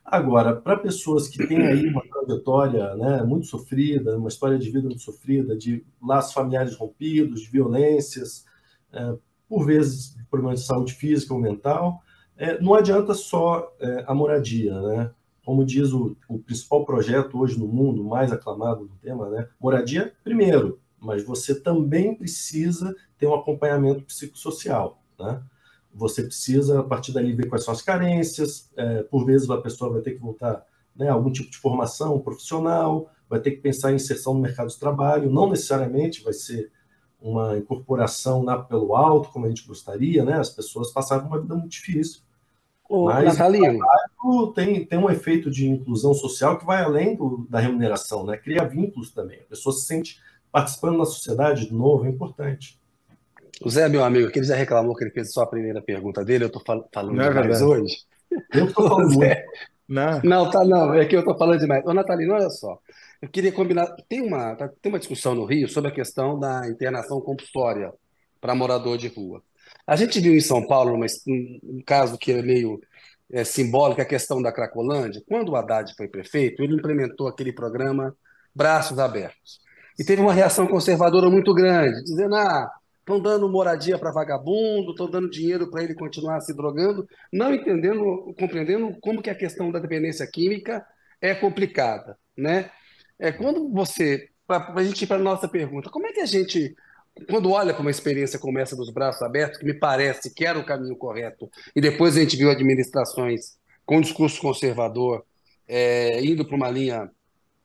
Agora, 0.03 0.53
para 0.53 0.77
pessoas 0.77 1.29
que 1.29 1.47
têm 1.47 1.65
aí 1.65 1.87
uma 1.87 2.03
trajetória 2.03 2.93
né, 2.95 3.23
muito 3.23 3.47
sofrida, 3.47 4.17
uma 4.17 4.27
história 4.27 4.59
de 4.59 4.69
vida 4.69 4.87
muito 4.87 5.01
sofrida, 5.01 5.55
de 5.55 5.85
laços 6.01 6.33
familiares 6.33 6.75
rompidos, 6.75 7.41
de 7.41 7.49
violências, 7.49 8.45
é, 8.91 9.15
por 9.47 9.65
vezes 9.65 10.17
problemas 10.29 10.59
de 10.59 10.65
saúde 10.65 10.93
física 10.93 11.33
ou 11.33 11.39
mental, 11.39 12.01
é, 12.35 12.59
não 12.59 12.73
adianta 12.73 13.13
só 13.13 13.73
é, 13.79 14.03
a 14.05 14.13
moradia, 14.13 14.81
né? 14.81 15.11
Como 15.45 15.65
diz 15.65 15.91
o, 15.91 16.15
o, 16.27 16.39
principal 16.39 16.85
projeto 16.85 17.39
hoje 17.39 17.59
no 17.59 17.67
mundo, 17.67 18.03
mais 18.03 18.31
aclamado 18.31 18.85
do 18.85 18.95
tema, 18.95 19.29
né? 19.29 19.47
Moradia, 19.59 20.13
primeiro, 20.23 20.79
mas 20.99 21.23
você 21.23 21.59
também 21.59 22.15
precisa 22.15 22.95
ter 23.17 23.27
um 23.27 23.35
acompanhamento 23.35 24.03
psicossocial, 24.03 25.01
né? 25.19 25.41
Você 25.93 26.23
precisa, 26.23 26.79
a 26.79 26.83
partir 26.83 27.11
dali, 27.11 27.33
ver 27.33 27.47
quais 27.47 27.63
são 27.63 27.73
as 27.73 27.81
carências, 27.81 28.71
é, 28.75 29.03
por 29.03 29.25
vezes 29.25 29.49
a 29.49 29.61
pessoa 29.61 29.91
vai 29.91 30.01
ter 30.01 30.13
que 30.13 30.19
voltar 30.19 30.65
né, 30.95 31.09
a 31.09 31.13
algum 31.13 31.31
tipo 31.31 31.51
de 31.51 31.57
formação 31.57 32.19
profissional, 32.19 33.11
vai 33.29 33.39
ter 33.39 33.51
que 33.51 33.61
pensar 33.61 33.91
em 33.91 33.95
inserção 33.95 34.33
no 34.33 34.39
mercado 34.39 34.69
de 34.69 34.79
trabalho, 34.79 35.29
não 35.29 35.49
necessariamente 35.49 36.23
vai 36.23 36.33
ser 36.33 36.71
uma 37.21 37.57
incorporação 37.57 38.43
na, 38.43 38.57
pelo 38.57 38.95
alto, 38.95 39.29
como 39.29 39.45
a 39.45 39.49
gente 39.49 39.67
gostaria, 39.67 40.25
né? 40.25 40.39
As 40.39 40.49
pessoas 40.49 40.91
passaram 40.91 41.27
uma 41.27 41.39
vida 41.39 41.53
muito 41.53 41.71
difícil, 41.71 42.21
Ô, 42.93 43.05
Mas 43.05 43.33
o 43.33 43.37
tem, 44.53 44.86
tem 44.86 44.97
um 44.97 45.09
efeito 45.09 45.51
de 45.51 45.67
inclusão 45.67 46.13
social 46.13 46.57
que 46.57 46.65
vai 46.65 46.82
além 46.82 47.15
do, 47.15 47.45
da 47.49 47.59
remuneração, 47.59 48.26
né? 48.26 48.38
Cria 48.38 48.63
vínculos 48.63 49.11
também. 49.11 49.39
A 49.41 49.49
pessoa 49.49 49.74
se 49.74 49.86
sente 49.86 50.19
participando 50.51 50.99
da 50.99 51.05
sociedade 51.05 51.67
de 51.67 51.74
novo, 51.74 52.05
é 52.05 52.09
importante. 52.09 52.80
O 53.61 53.69
Zé, 53.69 53.88
meu 53.89 54.03
amigo, 54.03 54.32
que 54.32 54.39
ele 54.39 54.45
já 54.45 54.55
reclamou 54.55 54.95
que 54.95 55.03
ele 55.03 55.11
fez 55.11 55.32
só 55.34 55.43
a 55.43 55.47
primeira 55.47 55.82
pergunta 55.82 56.24
dele, 56.24 56.45
eu 56.45 56.47
estou 56.47 56.61
fal 56.65 56.88
falando 56.93 57.15
Não 57.15 57.24
é 57.24 57.30
demais 57.30 57.61
hoje. 57.61 57.95
Eu 58.53 58.65
estou 58.67 58.88
falando. 58.88 59.13
Zé, 59.19 59.45
Não, 59.88 60.21
não, 60.24 60.49
tá 60.49 60.63
não, 60.63 60.93
é 60.93 61.05
que 61.05 61.15
eu 61.15 61.19
estou 61.19 61.38
falando 61.38 61.59
demais. 61.59 61.86
Ô, 61.86 61.93
Natalino, 61.93 62.34
olha 62.34 62.49
só, 62.49 62.80
eu 63.21 63.30
queria 63.30 63.51
combinar, 63.51 63.93
tem 64.07 64.21
uma, 64.21 64.55
tá- 64.55 64.69
tem 64.82 64.91
uma 64.91 64.99
discussão 64.99 65.36
no 65.36 65.45
Rio 65.45 65.67
sobre 65.67 65.89
a 65.91 65.93
questão 65.93 66.39
da 66.39 66.67
internação 66.67 67.19
compulsória 67.21 67.93
para 68.39 68.55
morador 68.55 68.97
de 68.97 69.07
rua. 69.07 69.41
A 69.86 69.95
gente 69.95 70.19
viu 70.19 70.34
em 70.34 70.39
São 70.41 70.65
Paulo 70.65 70.93
uma- 70.93 71.05
um, 71.28 71.59
um 71.63 71.82
caso 71.86 72.17
que 72.17 72.32
é 72.32 72.41
meio 72.41 72.80
é, 73.32 73.43
simbólico, 73.43 74.01
a 74.01 74.05
questão 74.05 74.41
da 74.41 74.51
Cracolândia. 74.51 75.24
Quando 75.28 75.49
o 75.49 75.55
Haddad 75.55 75.93
foi 75.95 76.07
prefeito, 76.07 76.61
ele 76.61 76.76
implementou 76.76 77.28
aquele 77.28 77.51
programa 77.51 78.15
Braços 78.53 78.99
Abertos. 78.99 79.59
E 79.99 80.03
teve 80.03 80.21
uma 80.21 80.34
reação 80.34 80.67
conservadora 80.67 81.30
muito 81.30 81.53
grande, 81.53 82.03
dizendo: 82.03 82.36
ah, 82.36 82.71
estão 82.99 83.19
dando 83.19 83.49
moradia 83.49 83.97
para 83.97 84.11
vagabundo, 84.11 84.91
estão 84.91 85.09
dando 85.09 85.30
dinheiro 85.30 85.69
para 85.69 85.84
ele 85.84 85.93
continuar 85.93 86.39
se 86.41 86.55
drogando, 86.55 87.07
não 87.32 87.53
entendendo, 87.53 88.34
compreendendo 88.39 88.95
como 89.01 89.21
que 89.21 89.30
a 89.30 89.36
questão 89.36 89.71
da 89.71 89.80
dependência 89.80 90.26
química 90.26 90.86
é 91.21 91.36
complicada, 91.36 92.17
né? 92.36 92.69
É 93.19 93.32
quando 93.32 93.69
você, 93.71 94.30
para 94.47 94.74
a 94.76 94.84
gente 94.84 95.03
ir 95.03 95.07
para 95.07 95.17
a 95.17 95.24
nossa 95.24 95.47
pergunta, 95.47 95.89
como 95.89 96.07
é 96.07 96.11
que 96.11 96.21
a 96.21 96.26
gente, 96.26 96.76
quando 97.30 97.51
olha 97.51 97.74
para 97.74 97.82
uma 97.82 97.91
experiência 97.91 98.39
como 98.39 98.59
essa 98.59 98.76
dos 98.76 98.89
braços 98.89 99.22
abertos, 99.22 99.59
que 99.59 99.66
me 99.66 99.74
parece 99.74 100.34
que 100.34 100.45
era 100.45 100.57
o 100.57 100.66
caminho 100.66 100.95
correto, 100.95 101.49
e 101.76 101.82
depois 101.82 102.18
a 102.18 102.20
gente 102.20 102.36
viu 102.36 102.49
administrações 102.49 103.57
com 103.86 104.01
discurso 104.01 104.41
conservador 104.41 105.26
é, 105.68 106.24
indo 106.24 106.45
para 106.45 106.55
uma 106.55 106.70
linha 106.70 107.09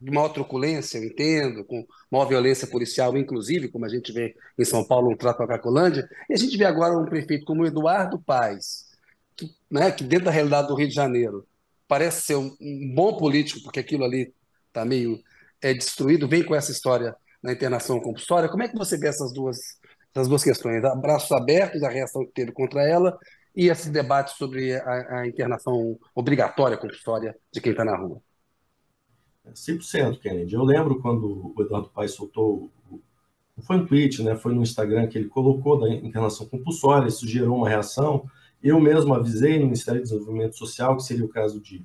de 0.01 0.13
maior 0.13 0.29
truculência, 0.29 0.99
eu 0.99 1.05
entendo, 1.05 1.65
com 1.65 1.85
maior 2.11 2.27
violência 2.27 2.69
policial, 2.69 3.17
inclusive, 3.17 3.69
como 3.69 3.85
a 3.85 3.89
gente 3.89 4.13
vê 4.13 4.35
em 4.57 4.65
São 4.65 4.85
Paulo, 4.85 5.11
no 5.11 5.17
trato 5.17 5.39
com 5.39 5.43
a 5.43 5.47
Cracolândia, 5.47 6.09
e 6.31 6.35
a 6.35 6.37
gente 6.37 6.57
vê 6.57 6.65
agora 6.65 6.97
um 6.97 7.05
prefeito 7.05 7.45
como 7.45 7.67
Eduardo 7.67 8.19
Paes, 8.21 8.87
que, 9.37 9.51
né, 9.71 9.91
que 9.91 10.05
dentro 10.05 10.27
da 10.27 10.31
realidade 10.31 10.69
do 10.69 10.75
Rio 10.75 10.89
de 10.89 10.95
Janeiro 10.95 11.47
parece 11.89 12.23
ser 12.23 12.37
um, 12.37 12.55
um 12.61 12.93
bom 12.95 13.17
político, 13.17 13.63
porque 13.63 13.81
aquilo 13.81 14.05
ali 14.05 14.33
está 14.69 14.85
meio 14.85 15.21
é, 15.61 15.75
destruído, 15.75 16.29
vem 16.29 16.45
com 16.45 16.55
essa 16.55 16.71
história 16.71 17.17
na 17.43 17.53
internação 17.53 18.01
compulsória. 18.01 18.49
Como 18.49 18.63
é 18.63 18.69
que 18.69 18.77
você 18.77 18.97
vê 18.97 19.09
essas 19.09 19.33
duas, 19.33 19.59
essas 20.15 20.29
duas 20.29 20.43
questões? 20.43 20.85
Abraços 20.85 21.31
abertos, 21.33 21.83
a 21.83 21.89
reação 21.89 22.25
que 22.25 22.33
teve 22.33 22.53
contra 22.53 22.83
ela, 22.83 23.19
e 23.55 23.69
esse 23.69 23.91
debate 23.91 24.37
sobre 24.37 24.75
a, 24.75 25.21
a 25.21 25.27
internação 25.27 25.99
obrigatória 26.15 26.77
compulsória 26.77 27.37
de 27.53 27.61
quem 27.61 27.73
está 27.73 27.85
na 27.85 27.97
rua? 27.97 28.21
100%, 29.53 30.21
Kennedy. 30.21 30.55
Eu 30.55 30.63
lembro 30.63 31.01
quando 31.01 31.53
o 31.57 31.63
Eduardo 31.63 31.89
Paes 31.89 32.13
soltou, 32.13 32.71
foi 33.63 33.77
um 33.77 33.87
tweet, 33.87 34.23
né? 34.23 34.37
foi 34.37 34.55
no 34.55 34.63
Instagram 34.63 35.09
que 35.09 35.19
ele 35.19 35.29
colocou 35.29 35.81
da 35.81 35.89
internação 35.89 36.47
compulsória, 36.47 37.09
isso 37.09 37.27
gerou 37.27 37.57
uma 37.57 37.69
reação. 37.69 38.25
Eu 38.63 38.81
mesmo 38.81 39.15
avisei 39.15 39.59
no 39.59 39.65
Ministério 39.65 40.01
do 40.01 40.05
Desenvolvimento 40.05 40.57
Social 40.57 40.97
que 40.97 41.03
seria 41.03 41.25
o 41.25 41.29
caso 41.29 41.61
de, 41.61 41.85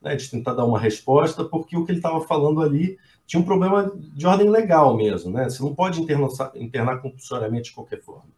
né, 0.00 0.16
de 0.16 0.30
tentar 0.30 0.54
dar 0.54 0.64
uma 0.64 0.78
resposta, 0.78 1.44
porque 1.44 1.76
o 1.76 1.84
que 1.84 1.92
ele 1.92 1.98
estava 1.98 2.20
falando 2.22 2.60
ali 2.60 2.98
tinha 3.26 3.40
um 3.40 3.44
problema 3.44 3.92
de 4.14 4.26
ordem 4.26 4.48
legal 4.48 4.96
mesmo. 4.96 5.32
Né? 5.32 5.48
Você 5.48 5.62
não 5.62 5.74
pode 5.74 6.00
internar, 6.00 6.28
internar 6.54 7.00
compulsoriamente 7.00 7.70
de 7.70 7.74
qualquer 7.74 8.00
forma. 8.00 8.30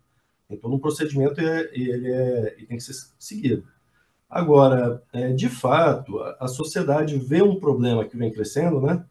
Todo 0.60 0.74
um 0.74 0.78
procedimento 0.78 1.40
e 1.40 1.88
ele, 1.90 2.12
é, 2.12 2.54
ele 2.56 2.66
tem 2.66 2.76
que 2.76 2.82
ser 2.84 2.94
seguido. 3.18 3.66
Agora, 4.30 5.02
é, 5.12 5.32
de 5.32 5.48
fato, 5.48 6.20
a 6.38 6.46
sociedade 6.46 7.18
vê 7.18 7.42
um 7.42 7.58
problema 7.58 8.04
que 8.04 8.16
vem 8.16 8.32
crescendo, 8.32 8.80
né? 8.80 9.04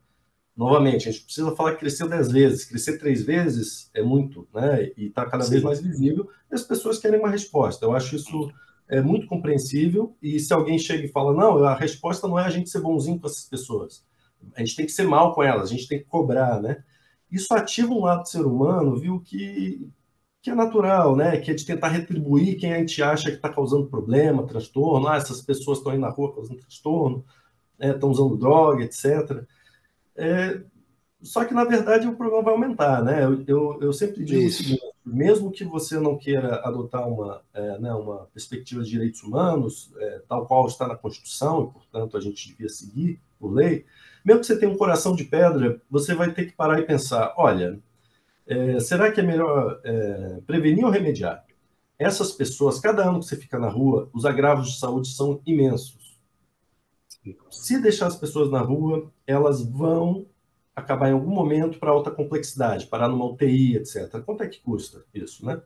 Novamente, 0.56 1.10
a 1.10 1.12
gente 1.12 1.26
precisa 1.26 1.56
falar 1.56 1.74
que 1.74 1.80
crescer 1.80 2.08
dez 2.08 2.32
vezes, 2.32 2.66
crescer 2.66 2.98
três 2.98 3.24
vezes 3.24 3.90
é 3.94 4.04
muito, 4.04 4.48
né? 4.54 4.92
E 4.96 5.08
está 5.08 5.26
cada 5.26 5.44
Sim. 5.44 5.52
vez 5.52 5.64
mais 5.64 5.82
visível, 5.82 6.30
e 6.52 6.56
as 6.56 6.62
pessoas 6.62 7.00
querem 7.00 7.20
uma 7.20 7.30
resposta. 7.30 7.86
Eu 7.86 7.94
acho 7.94 8.16
isso 8.16 8.52
é 8.88 9.02
muito 9.02 9.26
compreensível, 9.28 10.16
e 10.22 10.40
se 10.40 10.54
alguém 10.54 10.78
chega 10.78 11.06
e 11.06 11.12
fala, 11.12 11.34
não, 11.34 11.64
a 11.64 11.74
resposta 11.74 12.28
não 12.28 12.38
é 12.38 12.46
a 12.46 12.50
gente 12.50 12.70
ser 12.70 12.82
bonzinho 12.82 13.20
com 13.20 13.28
essas 13.28 13.46
pessoas, 13.50 14.04
a 14.56 14.60
gente 14.60 14.76
tem 14.76 14.86
que 14.86 14.92
ser 14.92 15.08
mal 15.08 15.34
com 15.34 15.44
elas, 15.44 15.70
a 15.70 15.74
gente 15.74 15.88
tem 15.88 16.00
que 16.00 16.06
cobrar, 16.06 16.62
né? 16.62 16.84
Isso 17.32 17.54
ativa 17.54 17.92
um 17.94 18.02
lado 18.02 18.24
do 18.24 18.30
ser 18.30 18.46
humano, 18.46 18.96
viu, 18.96 19.20
que 19.20 19.90
que 20.44 20.50
é 20.50 20.56
natural, 20.56 21.16
né? 21.16 21.38
Que 21.40 21.52
é 21.52 21.54
de 21.54 21.66
tentar 21.66 21.88
retribuir 21.88 22.60
quem 22.60 22.74
a 22.74 22.78
gente 22.78 23.02
acha 23.02 23.30
que 23.30 23.38
está 23.38 23.48
causando 23.48 23.88
problema, 23.88 24.46
transtorno. 24.46 25.08
Ah, 25.08 25.16
essas 25.16 25.42
pessoas 25.42 25.78
estão 25.78 25.94
aí 25.94 25.98
na 25.98 26.10
rua 26.10 26.36
causando 26.36 26.60
transtorno, 26.60 27.24
estão 27.80 28.10
né? 28.10 28.14
usando 28.14 28.36
droga, 28.36 28.84
etc. 28.84 29.46
É, 30.18 30.62
só 31.22 31.46
que, 31.46 31.54
na 31.54 31.64
verdade, 31.64 32.06
o 32.06 32.18
problema 32.18 32.44
vai 32.44 32.54
aumentar, 32.54 33.02
né? 33.02 33.24
Eu, 33.24 33.44
eu, 33.48 33.80
eu 33.84 33.94
sempre 33.94 34.26
digo 34.26 34.42
Isso. 34.42 34.62
o 34.62 34.66
seguinte, 34.66 34.84
mesmo 35.06 35.50
que 35.50 35.64
você 35.64 35.98
não 35.98 36.18
queira 36.18 36.58
adotar 36.58 37.08
uma, 37.08 37.42
é, 37.54 37.80
né, 37.80 37.94
uma 37.94 38.28
perspectiva 38.34 38.84
de 38.84 38.90
direitos 38.90 39.24
humanos, 39.24 39.94
é, 39.98 40.22
tal 40.28 40.46
qual 40.46 40.68
está 40.68 40.86
na 40.86 40.98
Constituição, 40.98 41.70
e, 41.70 41.74
portanto, 41.74 42.18
a 42.18 42.20
gente 42.20 42.50
devia 42.50 42.68
seguir 42.68 43.22
por 43.40 43.54
lei, 43.54 43.86
mesmo 44.24 44.42
que 44.42 44.48
você 44.48 44.58
tenha 44.58 44.72
um 44.72 44.78
coração 44.78 45.16
de 45.16 45.24
pedra, 45.26 45.82
você 45.90 46.14
vai 46.14 46.32
ter 46.32 46.46
que 46.46 46.54
parar 46.54 46.80
e 46.80 46.86
pensar, 46.86 47.34
olha, 47.38 47.80
é, 48.48 48.80
será 48.80 49.12
que 49.12 49.20
é 49.20 49.24
melhor 49.24 49.80
é, 49.84 50.40
prevenir 50.46 50.86
ou 50.86 50.92
remediar? 50.92 51.44
Essas 51.98 52.32
pessoas, 52.32 52.80
cada 52.80 53.08
ano 53.08 53.20
que 53.20 53.26
você 53.26 53.36
fica 53.38 53.60
na 53.60 53.70
rua, 53.70 54.10
os 54.14 54.26
agravos 54.26 54.72
de 54.72 54.80
saúde 54.80 55.08
são 55.10 55.42
imensos. 55.46 56.18
Se 57.50 57.82
deixar 57.82 58.08
as 58.08 58.16
pessoas 58.16 58.52
na 58.52 58.60
rua, 58.60 59.12
elas 59.26 59.64
vão 59.64 60.26
acabar 60.76 61.10
em 61.10 61.14
algum 61.14 61.30
momento 61.30 61.80
para 61.80 61.92
alta 61.92 62.12
complexidade, 62.12 62.88
parar 62.88 63.08
numa 63.08 63.26
UTI, 63.26 63.78
etc. 63.78 64.20
Quanto 64.26 64.44
é 64.44 64.48
que 64.48 64.60
custa 64.60 65.04
isso, 65.14 65.46
né? 65.46 65.62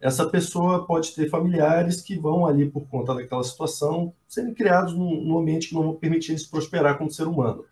Essa 0.00 0.28
pessoa 0.28 0.86
pode 0.86 1.12
ter 1.14 1.28
familiares 1.28 2.00
que 2.00 2.16
vão 2.16 2.46
ali, 2.46 2.70
por 2.70 2.86
conta 2.88 3.14
daquela 3.14 3.42
situação, 3.42 4.14
serem 4.28 4.54
criados 4.54 4.94
num, 4.94 5.22
num 5.24 5.38
ambiente 5.38 5.68
que 5.68 5.74
não 5.74 5.82
vão 5.82 5.94
permitir 5.96 6.32
eles 6.32 6.46
prosperar 6.46 6.98
como 6.98 7.10
ser 7.10 7.26
humano. 7.26 7.64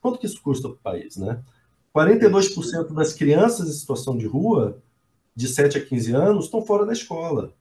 Quanto 0.00 0.18
que 0.18 0.26
isso 0.26 0.40
custa 0.42 0.68
para 0.68 0.76
o 0.76 0.80
país, 0.80 1.16
né? 1.16 1.42
42% 1.94 2.92
das 2.92 3.14
crianças 3.14 3.68
em 3.68 3.72
situação 3.72 4.18
de 4.18 4.26
rua, 4.26 4.82
de 5.34 5.48
7 5.48 5.78
a 5.78 5.84
15 5.84 6.14
anos, 6.14 6.44
estão 6.44 6.60
fora 6.60 6.84
da 6.84 6.92
escola. 6.92 7.54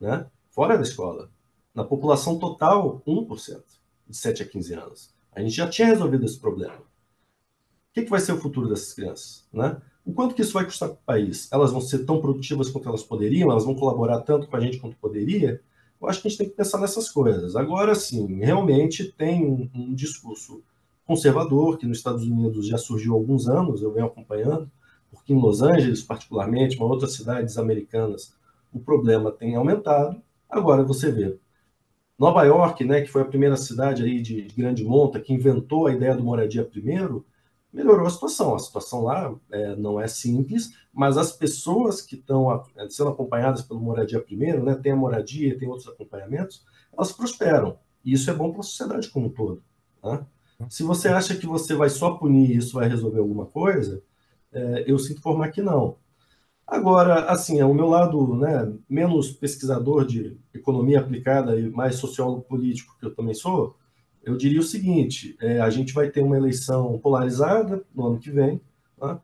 Né? 0.00 0.26
Fora 0.50 0.76
da 0.76 0.82
escola. 0.82 1.30
Na 1.72 1.84
população 1.84 2.38
total, 2.38 3.00
1% 3.06 3.62
de 4.08 4.16
7 4.16 4.42
a 4.42 4.46
15 4.46 4.74
anos. 4.74 5.14
A 5.32 5.40
gente 5.40 5.54
já 5.54 5.68
tinha 5.68 5.86
resolvido 5.86 6.24
esse 6.24 6.38
problema. 6.38 6.78
O 6.78 7.92
que, 7.92 8.02
que 8.02 8.10
vai 8.10 8.20
ser 8.20 8.32
o 8.32 8.40
futuro 8.40 8.68
dessas 8.68 8.92
crianças? 8.92 9.46
Né? 9.52 9.80
O 10.04 10.12
quanto 10.12 10.34
que 10.34 10.42
isso 10.42 10.54
vai 10.54 10.64
custar 10.64 10.88
para 10.88 10.98
o 10.98 11.04
país? 11.04 11.48
Elas 11.52 11.70
vão 11.70 11.80
ser 11.80 12.04
tão 12.04 12.20
produtivas 12.20 12.70
quanto 12.70 12.88
elas 12.88 13.04
poderiam? 13.04 13.50
Elas 13.50 13.64
vão 13.64 13.74
colaborar 13.74 14.20
tanto 14.22 14.48
com 14.48 14.56
a 14.56 14.60
gente 14.60 14.78
quanto 14.78 14.96
poderia? 14.96 15.62
Eu 16.00 16.08
acho 16.08 16.20
que 16.20 16.28
a 16.28 16.30
gente 16.30 16.38
tem 16.38 16.48
que 16.48 16.56
pensar 16.56 16.78
nessas 16.78 17.08
coisas. 17.08 17.54
Agora, 17.54 17.94
sim, 17.94 18.38
realmente 18.38 19.12
tem 19.12 19.44
um, 19.44 19.70
um 19.74 19.94
discurso 19.94 20.62
conservador, 21.08 21.78
que 21.78 21.86
nos 21.86 21.96
Estados 21.96 22.22
Unidos 22.22 22.66
já 22.66 22.76
surgiu 22.76 23.14
há 23.14 23.16
alguns 23.16 23.48
anos, 23.48 23.80
eu 23.80 23.90
venho 23.90 24.04
acompanhando, 24.04 24.70
porque 25.10 25.32
em 25.32 25.40
Los 25.40 25.62
Angeles, 25.62 26.02
particularmente, 26.02 26.76
uma 26.76 26.86
outras 26.86 27.14
cidades 27.14 27.56
americanas, 27.56 28.34
o 28.70 28.78
problema 28.78 29.32
tem 29.32 29.56
aumentado. 29.56 30.20
Agora 30.50 30.82
você 30.82 31.10
vê 31.10 31.38
Nova 32.18 32.44
York, 32.44 32.84
né, 32.84 33.00
que 33.00 33.08
foi 33.08 33.22
a 33.22 33.24
primeira 33.24 33.56
cidade 33.56 34.02
aí 34.04 34.20
de 34.20 34.42
grande 34.54 34.84
monta 34.84 35.18
que 35.18 35.32
inventou 35.32 35.86
a 35.86 35.92
ideia 35.92 36.14
do 36.14 36.22
moradia 36.22 36.62
primeiro, 36.62 37.24
melhorou 37.72 38.06
a 38.06 38.10
situação. 38.10 38.54
A 38.54 38.58
situação 38.58 39.04
lá 39.04 39.34
é, 39.50 39.74
não 39.76 39.98
é 39.98 40.06
simples, 40.06 40.74
mas 40.92 41.16
as 41.16 41.32
pessoas 41.32 42.02
que 42.02 42.16
estão 42.16 42.62
sendo 42.90 43.08
acompanhadas 43.08 43.62
pelo 43.62 43.80
moradia 43.80 44.20
primeiro, 44.20 44.62
né, 44.62 44.74
tem 44.74 44.92
a 44.92 44.96
moradia, 44.96 45.58
tem 45.58 45.68
outros 45.68 45.88
acompanhamentos, 45.88 46.66
elas 46.92 47.12
prosperam. 47.12 47.78
E 48.04 48.12
isso 48.12 48.30
é 48.30 48.34
bom 48.34 48.50
para 48.50 48.60
a 48.60 48.64
sociedade 48.64 49.08
como 49.08 49.28
um 49.28 49.30
todo. 49.30 49.62
Né? 50.04 50.26
Se 50.68 50.82
você 50.82 51.08
acha 51.08 51.36
que 51.36 51.46
você 51.46 51.74
vai 51.74 51.88
só 51.88 52.12
punir 52.16 52.50
e 52.50 52.56
isso 52.56 52.74
vai 52.74 52.88
resolver 52.88 53.20
alguma 53.20 53.46
coisa, 53.46 54.02
é, 54.52 54.84
eu 54.86 54.98
sinto 54.98 55.18
informar 55.18 55.50
que 55.50 55.62
não. 55.62 55.96
Agora, 56.66 57.30
assim, 57.30 57.60
é 57.60 57.64
o 57.64 57.72
meu 57.72 57.86
lado 57.88 58.36
né, 58.36 58.72
menos 58.88 59.30
pesquisador 59.30 60.04
de 60.04 60.36
economia 60.52 61.00
aplicada 61.00 61.58
e 61.58 61.70
mais 61.70 61.96
sociólogo 61.96 62.42
político 62.42 62.96
que 62.98 63.06
eu 63.06 63.14
também 63.14 63.34
sou, 63.34 63.76
eu 64.22 64.36
diria 64.36 64.60
o 64.60 64.64
seguinte: 64.64 65.36
é, 65.40 65.60
a 65.60 65.70
gente 65.70 65.94
vai 65.94 66.10
ter 66.10 66.22
uma 66.22 66.36
eleição 66.36 66.98
polarizada 66.98 67.84
no 67.94 68.06
ano 68.08 68.18
que 68.18 68.30
vem, 68.30 68.60
tá? 68.98 69.20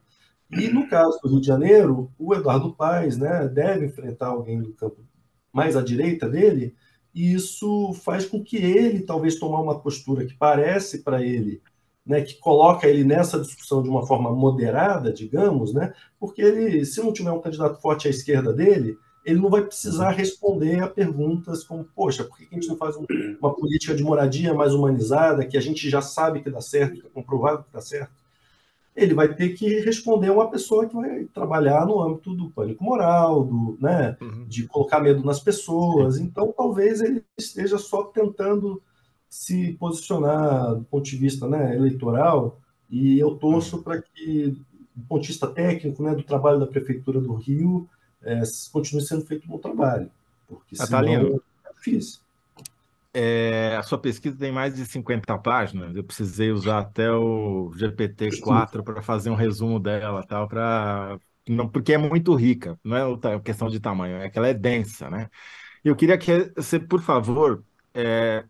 e 0.51 0.68
no 0.68 0.89
caso 0.89 1.18
do 1.22 1.28
Rio 1.28 1.41
de 1.41 1.47
Janeiro, 1.47 2.11
o 2.18 2.35
Eduardo 2.35 2.74
Paes 2.74 3.18
né, 3.18 3.49
deve 3.49 3.87
enfrentar 3.87 4.28
alguém 4.28 4.62
do 4.62 4.72
campo 4.72 5.05
mais 5.53 5.76
à 5.76 5.82
direita 5.82 6.28
dele, 6.28 6.74
e 7.14 7.32
isso 7.32 7.92
faz 7.94 8.26
com 8.26 8.42
que 8.42 8.56
ele 8.56 9.00
talvez 9.00 9.36
tomar 9.36 9.60
uma 9.60 9.78
postura 9.78 10.26
que 10.26 10.34
parece 10.34 11.02
para 11.02 11.22
ele, 11.22 11.62
né, 12.04 12.20
que 12.20 12.34
coloca 12.34 12.88
ele 12.88 13.04
nessa 13.04 13.40
discussão 13.40 13.82
de 13.82 13.88
uma 13.88 14.06
forma 14.06 14.30
moderada, 14.32 15.12
digamos, 15.12 15.72
né, 15.72 15.94
porque 16.18 16.42
ele, 16.42 16.84
se 16.84 17.00
não 17.00 17.12
tiver 17.12 17.30
um 17.30 17.40
candidato 17.40 17.80
forte 17.80 18.08
à 18.08 18.10
esquerda 18.10 18.52
dele, 18.52 18.98
ele 19.24 19.40
não 19.40 19.48
vai 19.48 19.62
precisar 19.62 20.10
responder 20.10 20.82
a 20.82 20.88
perguntas 20.88 21.64
como, 21.64 21.84
poxa, 21.84 22.24
por 22.24 22.36
que 22.36 22.46
a 22.50 22.54
gente 22.54 22.68
não 22.68 22.76
faz 22.76 22.96
um, 22.96 23.06
uma 23.40 23.54
política 23.54 23.94
de 23.94 24.02
moradia 24.02 24.52
mais 24.52 24.74
humanizada, 24.74 25.46
que 25.46 25.56
a 25.56 25.60
gente 25.60 25.88
já 25.88 26.02
sabe 26.02 26.42
que 26.42 26.50
dá 26.50 26.60
certo, 26.60 27.00
que 27.00 27.06
é 27.06 27.10
comprovado 27.10 27.64
que 27.64 27.72
dá 27.72 27.80
certo? 27.80 28.24
Ele 28.97 29.14
vai 29.14 29.34
ter 29.34 29.51
que 29.51 29.80
responder 29.80 30.28
a 30.28 30.32
uma 30.32 30.51
pessoa 30.51 30.86
que 30.86 30.95
vai 30.95 31.24
trabalhar 31.24 31.84
no 31.84 32.01
âmbito 32.01 32.34
do 32.34 32.51
pânico 32.51 32.84
moral, 32.84 33.45
do, 33.45 33.76
né, 33.80 34.16
uhum. 34.20 34.45
de 34.47 34.66
colocar 34.66 35.01
medo 35.01 35.24
nas 35.24 35.40
pessoas. 35.40 36.18
Então, 36.18 36.55
talvez 36.57 37.01
ele 37.01 37.24
esteja 37.36 37.76
só 37.76 38.05
tentando 38.05 38.80
se 39.28 39.72
posicionar 39.80 40.76
do 40.76 40.84
ponto 40.84 41.05
de 41.05 41.16
vista 41.16 41.49
né, 41.49 41.74
eleitoral, 41.74 42.61
e 42.88 43.18
eu 43.18 43.34
torço 43.34 43.82
para 43.82 44.01
que, 44.01 44.57
do 44.95 45.07
ponto 45.09 45.22
de 45.22 45.28
vista 45.28 45.49
técnico, 45.49 46.01
né, 46.03 46.14
do 46.14 46.22
trabalho 46.22 46.61
da 46.61 46.66
Prefeitura 46.66 47.20
do 47.20 47.34
Rio, 47.34 47.88
é, 48.22 48.42
continue 48.72 49.03
sendo 49.03 49.26
feito 49.26 49.45
um 49.47 49.51
bom 49.51 49.59
trabalho, 49.59 50.09
porque 50.47 50.76
senão 50.76 51.01
Natalino, 51.01 51.42
é 51.64 51.72
difícil. 51.74 52.20
É, 53.16 53.76
a 53.76 53.82
sua 53.84 53.96
pesquisa 53.96 54.36
tem 54.36 54.50
mais 54.50 54.74
de 54.74 54.84
50 54.84 55.38
páginas. 55.38 55.94
Eu 55.94 56.02
precisei 56.02 56.50
usar 56.50 56.80
até 56.80 57.10
o 57.12 57.70
GPT-4 57.76 58.82
para 58.82 59.00
fazer 59.02 59.30
um 59.30 59.36
resumo 59.36 59.78
dela, 59.78 60.24
tal, 60.26 60.48
para 60.48 61.16
não 61.48 61.68
porque 61.68 61.92
é 61.92 61.98
muito 61.98 62.34
rica. 62.34 62.78
Não 62.82 62.96
é 62.96 63.40
questão 63.40 63.68
de 63.68 63.78
tamanho, 63.78 64.16
é 64.16 64.28
que 64.28 64.36
ela 64.38 64.48
é 64.48 64.54
densa, 64.54 65.08
né? 65.08 65.28
Eu 65.84 65.94
queria 65.94 66.18
que 66.18 66.52
você, 66.56 66.80
por 66.80 67.00
favor, 67.00 67.64
é, 67.92 68.44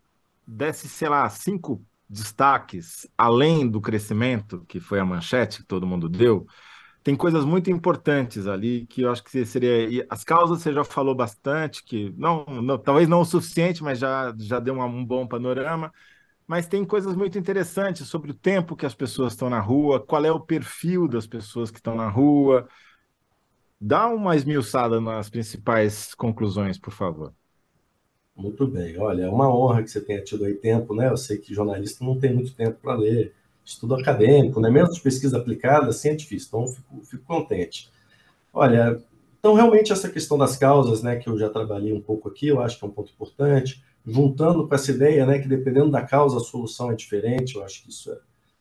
desse, 0.47 0.89
sei 0.89 1.09
lá, 1.09 1.29
cinco 1.29 1.85
destaques 2.09 3.07
além 3.17 3.67
do 3.69 3.81
crescimento 3.81 4.63
que 4.67 4.79
foi 4.79 4.99
a 4.99 5.05
manchete 5.05 5.61
que 5.61 5.67
todo 5.67 5.87
mundo 5.87 6.07
deu 6.07 6.47
tem 7.05 7.15
coisas 7.15 7.45
muito 7.45 7.69
importantes 7.69 8.47
ali 8.47 8.87
que 8.87 9.03
eu 9.03 9.11
acho 9.11 9.23
que 9.23 9.45
seria. 9.45 10.07
As 10.09 10.23
causas 10.23 10.63
você 10.63 10.73
já 10.73 10.83
falou 10.83 11.13
bastante, 11.13 11.83
que 11.83 12.11
não, 12.17 12.43
não 12.47 12.79
talvez 12.79 13.07
não 13.07 13.21
o 13.21 13.25
suficiente, 13.25 13.83
mas 13.83 13.99
já, 13.99 14.33
já 14.39 14.59
deu 14.59 14.73
uma, 14.73 14.85
um 14.85 15.05
bom 15.05 15.27
panorama. 15.27 15.93
Mas 16.47 16.67
tem 16.67 16.83
coisas 16.83 17.15
muito 17.15 17.37
interessantes 17.37 18.07
sobre 18.07 18.31
o 18.31 18.33
tempo 18.33 18.75
que 18.75 18.87
as 18.87 18.95
pessoas 18.95 19.33
estão 19.33 19.51
na 19.51 19.59
rua, 19.59 19.99
qual 19.99 20.25
é 20.25 20.31
o 20.31 20.39
perfil 20.39 21.07
das 21.07 21.27
pessoas 21.27 21.69
que 21.69 21.77
estão 21.77 21.93
na 21.93 22.09
rua. 22.09 22.67
Dá 23.79 24.07
uma 24.07 24.35
esmiuçada 24.35 24.99
nas 24.99 25.29
principais 25.29 26.15
conclusões, 26.15 26.79
por 26.79 26.91
favor. 26.91 27.31
Muito 28.35 28.65
bem. 28.65 28.97
Olha, 28.97 29.25
é 29.25 29.29
uma 29.29 29.47
honra 29.47 29.83
que 29.83 29.91
você 29.91 30.01
tenha 30.01 30.23
tido 30.23 30.43
aí 30.43 30.55
tempo, 30.55 30.95
né? 30.95 31.07
Eu 31.07 31.17
sei 31.17 31.37
que 31.37 31.53
jornalista 31.53 32.03
não 32.03 32.19
tem 32.19 32.33
muito 32.33 32.55
tempo 32.55 32.79
para 32.81 32.95
ler 32.95 33.31
estudo 33.65 33.95
acadêmico, 33.95 34.61
né? 34.61 34.69
mesmo 34.69 34.93
de 34.93 35.01
pesquisa 35.01 35.37
aplicada, 35.37 35.87
assim 35.87 36.09
é 36.09 36.15
difícil, 36.15 36.47
então 36.47 36.67
fico, 36.67 37.01
fico 37.03 37.23
contente. 37.25 37.89
Olha, 38.53 39.01
então 39.39 39.53
realmente 39.53 39.91
essa 39.91 40.09
questão 40.09 40.37
das 40.37 40.55
causas, 40.55 41.01
né, 41.01 41.17
que 41.17 41.27
eu 41.27 41.37
já 41.37 41.49
trabalhei 41.49 41.91
um 41.91 42.01
pouco 42.01 42.29
aqui, 42.29 42.47
eu 42.47 42.61
acho 42.61 42.77
que 42.77 42.85
é 42.85 42.87
um 42.87 42.91
ponto 42.91 43.11
importante, 43.11 43.83
juntando 44.05 44.67
com 44.67 44.75
essa 44.75 44.91
ideia, 44.91 45.25
né, 45.25 45.39
que 45.39 45.47
dependendo 45.47 45.91
da 45.91 46.03
causa 46.03 46.37
a 46.37 46.41
solução 46.41 46.91
é 46.91 46.95
diferente, 46.95 47.55
eu 47.55 47.63
acho 47.63 47.83
que 47.83 47.89
isso 47.89 48.11
é, 48.11 48.17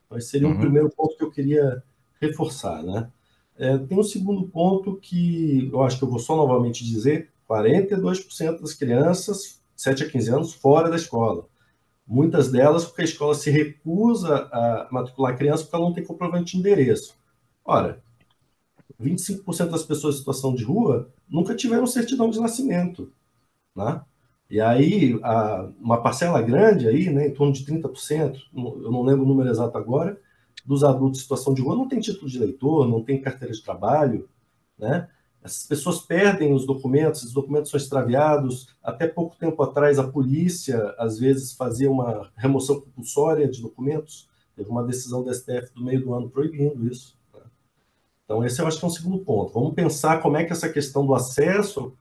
mas 0.09 0.27
seria 0.27 0.49
um 0.49 0.53
uhum. 0.53 0.61
primeiro 0.61 0.91
ponto 0.91 1.17
que 1.17 1.25
eu 1.25 1.31
queria 1.31 1.83
reforçar, 2.21 2.83
né? 2.83 3.11
É, 3.57 3.79
tem 3.79 3.99
um 3.99 4.03
segundo 4.03 4.49
ponto 4.49 4.97
que 4.97 5.71
eu 5.73 5.83
acho 5.83 5.99
que 5.99 6.05
eu 6.05 6.11
vou 6.11 6.19
só 6.19 6.35
novamente 6.37 6.85
dizer, 6.85 7.31
42% 7.49 8.61
das 8.61 8.75
crianças 8.75 9.61
7 9.77 10.05
a 10.05 10.11
15 10.11 10.31
anos 10.31 10.55
fora 10.55 10.89
da 10.89 10.97
escola. 10.97 11.47
Muitas 12.07 12.51
delas 12.51 12.85
porque 12.85 13.03
a 13.03 13.05
escola 13.05 13.35
se 13.35 13.51
recusa 13.51 14.49
a 14.53 14.89
matricular 14.91 15.33
a 15.33 15.37
criança 15.37 15.63
porque 15.65 15.77
ela 15.77 15.85
não 15.87 15.95
tem 15.95 16.05
comprovante 16.05 16.53
de 16.53 16.59
endereço. 16.59 17.17
Ora, 17.65 18.03
25% 19.01 19.71
das 19.71 19.83
pessoas 19.83 20.17
em 20.17 20.19
situação 20.19 20.55
de 20.55 20.65
rua 20.65 21.11
nunca 21.29 21.55
tiveram 21.55 21.87
certidão 21.87 22.29
de 22.29 22.41
nascimento. 22.41 23.11
Né? 23.75 24.03
E 24.51 24.61
aí, 24.61 25.19
a, 25.23 25.69
uma 25.81 26.03
parcela 26.03 26.41
grande 26.43 26.87
aí, 26.87 27.11
né, 27.11 27.29
em 27.29 27.35
torno 27.35 27.53
de 27.53 27.65
30%, 27.65 28.39
eu 28.55 28.91
não 28.91 29.03
lembro 29.03 29.25
o 29.25 29.29
número 29.29 29.51
exato 29.51 29.77
agora, 29.79 30.21
dos 30.65 30.85
adultos 30.85 31.21
em 31.21 31.23
situação 31.23 31.55
de 31.55 31.63
rua 31.63 31.75
não 31.75 31.89
tem 31.89 32.01
título 32.01 32.31
de 32.31 32.37
eleitor, 32.37 32.89
não 32.89 33.03
tem 33.03 33.21
carteira 33.21 33.53
de 33.53 33.63
trabalho, 33.63 34.29
né? 34.79 35.09
Essas 35.45 35.67
pessoas 35.67 36.01
perdem 36.01 36.55
os 36.55 36.65
documentos, 36.65 37.23
os 37.23 37.33
documentos 37.35 37.71
são 37.71 37.77
extraviados. 37.77 38.75
Até 38.83 39.07
pouco 39.07 39.37
tempo 39.37 39.63
atrás, 39.63 39.99
a 39.99 40.09
polícia, 40.09 40.95
às 40.99 41.19
vezes, 41.19 41.53
fazia 41.53 41.91
uma 41.91 42.31
remoção 42.35 42.81
compulsória 42.81 43.47
de 43.47 43.61
documentos. 43.61 44.27
Teve 44.57 44.71
uma 44.71 44.83
decisão 44.83 45.23
do 45.23 45.33
STF 45.33 45.75
do 45.75 45.85
meio 45.85 46.01
do 46.01 46.15
ano 46.15 46.31
proibindo 46.31 46.89
isso. 46.91 47.19
Né? 47.35 47.43
Então, 48.25 48.43
esse 48.43 48.59
eu 48.59 48.67
acho 48.67 48.79
que 48.79 48.85
é 48.87 48.89
um 48.89 48.91
segundo 48.91 49.19
ponto. 49.19 49.53
Vamos 49.53 49.75
pensar 49.75 50.23
como 50.23 50.39
é 50.39 50.45
que 50.45 50.53
essa 50.53 50.69
questão 50.71 51.05
do 51.05 51.15
acesso 51.15 51.93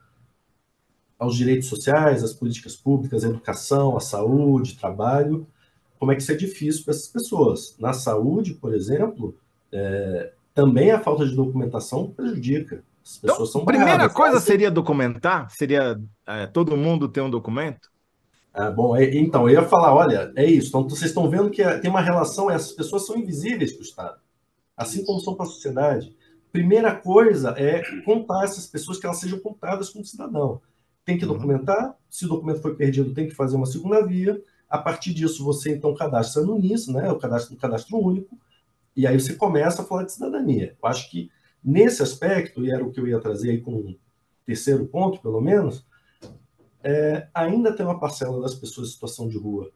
aos 1.19 1.35
direitos 1.35 1.67
sociais, 1.67 2.23
às 2.23 2.33
políticas 2.33 2.77
públicas, 2.77 3.25
à 3.25 3.27
educação, 3.27 3.97
à 3.97 3.99
saúde, 3.99 4.77
trabalho, 4.77 5.45
como 5.99 6.13
é 6.13 6.15
que 6.15 6.21
isso 6.21 6.31
é 6.31 6.35
difícil 6.35 6.85
para 6.85 6.93
essas 6.93 7.07
pessoas. 7.07 7.75
Na 7.77 7.91
saúde, 7.91 8.53
por 8.53 8.73
exemplo, 8.73 9.37
é, 9.69 10.31
também 10.53 10.91
a 10.91 11.01
falta 11.01 11.25
de 11.27 11.35
documentação 11.35 12.09
prejudica. 12.09 12.85
As 13.03 13.17
pessoas 13.17 13.49
então, 13.49 13.61
são 13.61 13.65
primeira 13.65 13.97
bravas, 13.97 14.13
coisa 14.13 14.39
seria 14.39 14.71
documentar? 14.71 15.49
Seria 15.49 15.99
é, 16.25 16.47
todo 16.47 16.77
mundo 16.77 17.09
ter 17.09 17.21
um 17.21 17.29
documento? 17.29 17.91
Ah, 18.53 18.71
bom, 18.71 18.95
é, 18.95 19.15
então, 19.15 19.49
eu 19.49 19.61
ia 19.61 19.67
falar, 19.67 19.93
olha, 19.93 20.31
é 20.35 20.45
isso. 20.45 20.69
Então, 20.69 20.87
vocês 20.87 21.09
estão 21.11 21.29
vendo 21.29 21.49
que 21.49 21.63
tem 21.79 21.89
uma 21.89 22.01
relação, 22.01 22.49
essas 22.49 22.71
pessoas 22.71 23.05
são 23.05 23.17
invisíveis 23.17 23.73
para 23.73 23.81
o 23.81 23.83
Estado, 23.83 24.19
assim 24.77 25.03
como 25.03 25.19
são 25.19 25.35
para 25.35 25.45
a 25.45 25.49
sociedade. 25.49 26.15
Primeira 26.51 26.95
coisa 26.95 27.55
é 27.57 27.81
contar 28.03 28.43
essas 28.43 28.67
pessoas 28.67 28.99
que 28.99 29.05
elas 29.05 29.19
sejam 29.19 29.39
contadas 29.39 29.89
como 29.89 30.05
cidadão. 30.05 30.61
Tem 31.03 31.17
que 31.17 31.25
uhum. 31.25 31.33
documentar, 31.33 31.97
se 32.09 32.25
o 32.25 32.29
documento 32.29 32.61
foi 32.61 32.75
perdido, 32.75 33.13
tem 33.13 33.27
que 33.27 33.35
fazer 33.35 33.55
uma 33.55 33.65
segunda 33.65 34.05
via. 34.05 34.39
A 34.69 34.77
partir 34.77 35.13
disso, 35.13 35.43
você 35.43 35.73
então 35.73 35.93
cadastra 35.95 36.43
no 36.43 36.57
NIS, 36.57 36.87
né, 36.87 37.11
o 37.11 37.17
cadastro, 37.17 37.55
o 37.55 37.57
cadastro 37.57 37.97
único, 37.97 38.37
e 38.95 39.05
aí 39.07 39.19
você 39.19 39.33
começa 39.33 39.81
a 39.81 39.85
falar 39.85 40.03
de 40.03 40.13
cidadania. 40.13 40.75
Eu 40.81 40.87
acho 40.87 41.09
que 41.09 41.31
Nesse 41.64 42.03
aspecto, 42.03 42.64
e 42.66 42.72
era 42.72 42.84
o 42.84 42.91
que 42.91 42.99
eu 42.99 43.07
ia 43.07 43.20
trazer 43.20 43.51
aí 43.51 43.61
como 43.61 43.97
terceiro 44.45 44.86
ponto, 44.86 45.22
pelo 45.22 45.39
menos, 45.39 45.86
é, 46.84 47.28
ainda 47.34 47.74
tem 47.74 47.86
uma 47.86 47.99
parcela 47.99 48.41
das 48.41 48.53
pessoas 48.53 48.89
em 48.89 48.91
situação 48.91 49.28
de 49.28 49.38
rua 49.38 49.72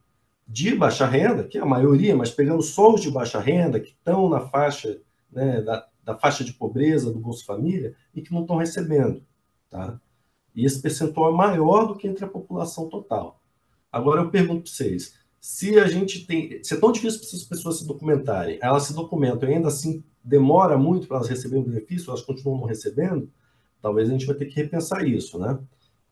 de 0.48 0.74
baixa 0.76 1.06
renda, 1.06 1.44
que 1.44 1.58
é 1.58 1.62
a 1.62 1.66
maioria, 1.66 2.16
mas 2.16 2.32
pegando 2.32 2.62
só 2.62 2.94
os 2.94 3.02
de 3.02 3.12
baixa 3.12 3.40
renda, 3.40 3.80
que 3.80 3.90
estão 3.90 4.30
na 4.30 4.40
faixa 4.40 5.02
né, 5.30 5.62
da, 5.62 5.86
da, 6.04 6.18
faixa 6.18 6.44
de 6.44 6.54
pobreza 6.54 7.12
do 7.12 7.20
Bolsa 7.20 7.44
Família 7.44 7.94
e 8.16 8.22
que 8.22 8.34
não 8.34 8.42
estão 8.42 8.56
recebendo. 8.56 9.22
Tá? 9.70 10.00
E 10.56 10.66
esse 10.66 10.82
percentual 10.82 11.34
é 11.34 11.36
maior 11.36 11.86
do 11.86 11.98
que 11.98 12.08
entre 12.08 12.24
a 12.24 12.30
população 12.30 12.88
total. 12.88 13.42
Agora 13.92 14.22
eu 14.22 14.30
pergunto 14.30 14.64
para 14.64 14.72
vocês, 14.72 15.16
se 15.40 15.78
a 15.78 15.88
gente 15.88 16.26
tem. 16.26 16.64
Se 16.64 16.74
é 16.74 16.80
tão 16.80 16.92
difícil 16.92 17.20
para 17.20 17.28
essas 17.28 17.44
pessoas 17.44 17.80
se 17.80 17.88
documentarem, 17.88 18.58
elas 18.62 18.84
se 18.84 18.94
documentam 18.94 19.50
e 19.50 19.56
ainda 19.56 19.68
assim 19.68 20.04
demora 20.28 20.78
muito 20.78 21.08
para 21.08 21.18
elas 21.18 21.30
receberem 21.30 21.64
o 21.64 21.68
benefício, 21.68 22.10
elas 22.10 22.22
continuam 22.22 22.66
recebendo, 22.66 23.32
talvez 23.82 24.10
a 24.10 24.12
gente 24.12 24.26
vai 24.26 24.36
ter 24.36 24.46
que 24.46 24.56
repensar 24.56 25.08
isso, 25.08 25.40
né? 25.40 25.58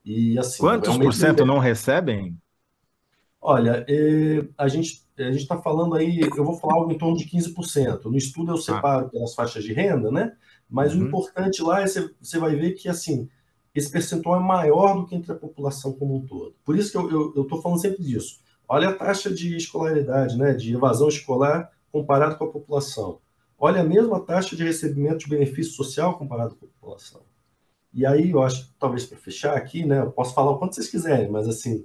E 0.03 0.39
assim. 0.39 0.59
Quantos 0.59 0.97
por 0.97 1.13
cento 1.13 1.45
não 1.45 1.59
recebem? 1.59 2.37
Olha, 3.41 3.85
é, 3.89 4.47
a 4.57 4.67
gente 4.67 5.03
a 5.17 5.31
gente 5.31 5.43
está 5.43 5.57
falando 5.57 5.95
aí, 5.95 6.19
eu 6.19 6.43
vou 6.43 6.57
falar 6.57 6.75
algo 6.75 6.91
em 6.91 6.97
torno 6.97 7.15
de 7.15 7.25
15%. 7.25 8.05
No 8.05 8.17
estudo 8.17 8.51
eu 8.51 8.57
separo 8.57 9.05
ah. 9.05 9.09
pelas 9.09 9.33
faixas 9.33 9.63
de 9.63 9.71
renda, 9.71 10.11
né? 10.11 10.33
Mas 10.69 10.93
uhum. 10.93 11.03
o 11.03 11.07
importante 11.07 11.61
lá 11.61 11.81
é 11.81 11.87
você, 11.87 12.09
você 12.19 12.37
vai 12.37 12.55
ver 12.55 12.73
que 12.73 12.89
assim 12.89 13.29
esse 13.73 13.91
percentual 13.91 14.39
é 14.39 14.43
maior 14.43 14.95
do 14.95 15.05
que 15.05 15.15
entre 15.15 15.31
a 15.31 15.35
população 15.35 15.93
como 15.93 16.15
um 16.15 16.25
todo. 16.25 16.55
Por 16.63 16.77
isso 16.77 16.91
que 16.91 16.97
eu 16.97 17.41
estou 17.43 17.61
falando 17.61 17.81
sempre 17.81 18.03
disso. 18.03 18.39
Olha 18.67 18.89
a 18.89 18.93
taxa 18.93 19.33
de 19.33 19.55
escolaridade, 19.55 20.37
né, 20.37 20.53
de 20.53 20.73
evasão 20.73 21.09
escolar 21.09 21.69
comparado 21.91 22.37
com 22.37 22.45
a 22.45 22.51
população. 22.51 23.19
Olha 23.65 23.81
a 23.81 23.83
mesma 23.83 24.19
taxa 24.19 24.55
de 24.55 24.63
recebimento 24.63 25.17
de 25.17 25.27
benefício 25.27 25.73
social 25.73 26.19
comparado 26.19 26.55
com 26.55 26.67
a 26.67 26.69
população. 26.69 27.23
E 27.91 28.05
aí, 28.05 28.29
eu 28.29 28.43
acho, 28.43 28.71
talvez 28.77 29.07
para 29.07 29.17
fechar 29.17 29.57
aqui, 29.57 29.83
né, 29.83 30.01
eu 30.01 30.11
posso 30.11 30.35
falar 30.35 30.51
o 30.51 30.59
quanto 30.59 30.75
vocês 30.75 30.87
quiserem, 30.87 31.31
mas 31.31 31.47
assim, 31.47 31.83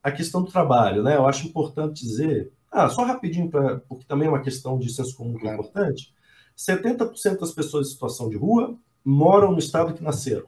a 0.00 0.12
questão 0.12 0.44
do 0.44 0.52
trabalho, 0.52 1.02
né, 1.02 1.16
eu 1.16 1.26
acho 1.26 1.48
importante 1.48 2.04
dizer, 2.04 2.52
ah, 2.70 2.88
só 2.88 3.02
rapidinho, 3.02 3.50
pra, 3.50 3.80
porque 3.88 4.04
também 4.04 4.28
é 4.28 4.30
uma 4.30 4.42
questão 4.42 4.78
de 4.78 4.92
senso 4.94 5.16
comum 5.16 5.36
que 5.36 5.48
é 5.48 5.54
importante, 5.54 6.14
70% 6.56 7.40
das 7.40 7.50
pessoas 7.50 7.88
em 7.88 7.90
situação 7.90 8.28
de 8.28 8.36
rua 8.36 8.78
moram 9.04 9.50
no 9.50 9.58
estado 9.58 9.94
que 9.94 10.04
nasceram, 10.04 10.46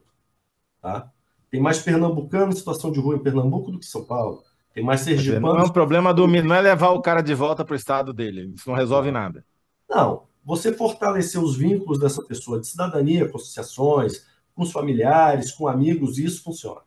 tá? 0.80 1.10
Tem 1.50 1.60
mais 1.60 1.80
pernambucano 1.80 2.52
em 2.52 2.56
situação 2.56 2.92
de 2.92 3.00
rua 3.00 3.16
em 3.16 3.22
Pernambuco 3.24 3.72
do 3.72 3.80
que 3.80 3.86
São 3.86 4.04
Paulo. 4.04 4.44
Tem 4.72 4.84
mais 4.84 5.00
sergipanos... 5.00 5.52
Não 5.52 5.58
é 5.58 5.64
um 5.64 5.72
problema 5.72 6.14
do... 6.14 6.28
Não 6.28 6.54
é 6.54 6.60
levar 6.60 6.90
o 6.90 7.02
cara 7.02 7.22
de 7.22 7.34
volta 7.34 7.64
para 7.64 7.72
o 7.72 7.76
estado 7.76 8.12
dele. 8.12 8.52
Isso 8.54 8.68
não 8.68 8.76
resolve 8.76 9.10
nada. 9.10 9.44
Não, 9.88 10.29
você 10.44 10.72
fortalecer 10.72 11.42
os 11.42 11.56
vínculos 11.56 11.98
dessa 11.98 12.22
pessoa 12.22 12.60
de 12.60 12.66
cidadania 12.66 13.28
com 13.28 13.36
associações, 13.36 14.26
com 14.54 14.62
os 14.62 14.72
familiares, 14.72 15.52
com 15.52 15.68
amigos, 15.68 16.18
isso 16.18 16.42
funciona. 16.42 16.80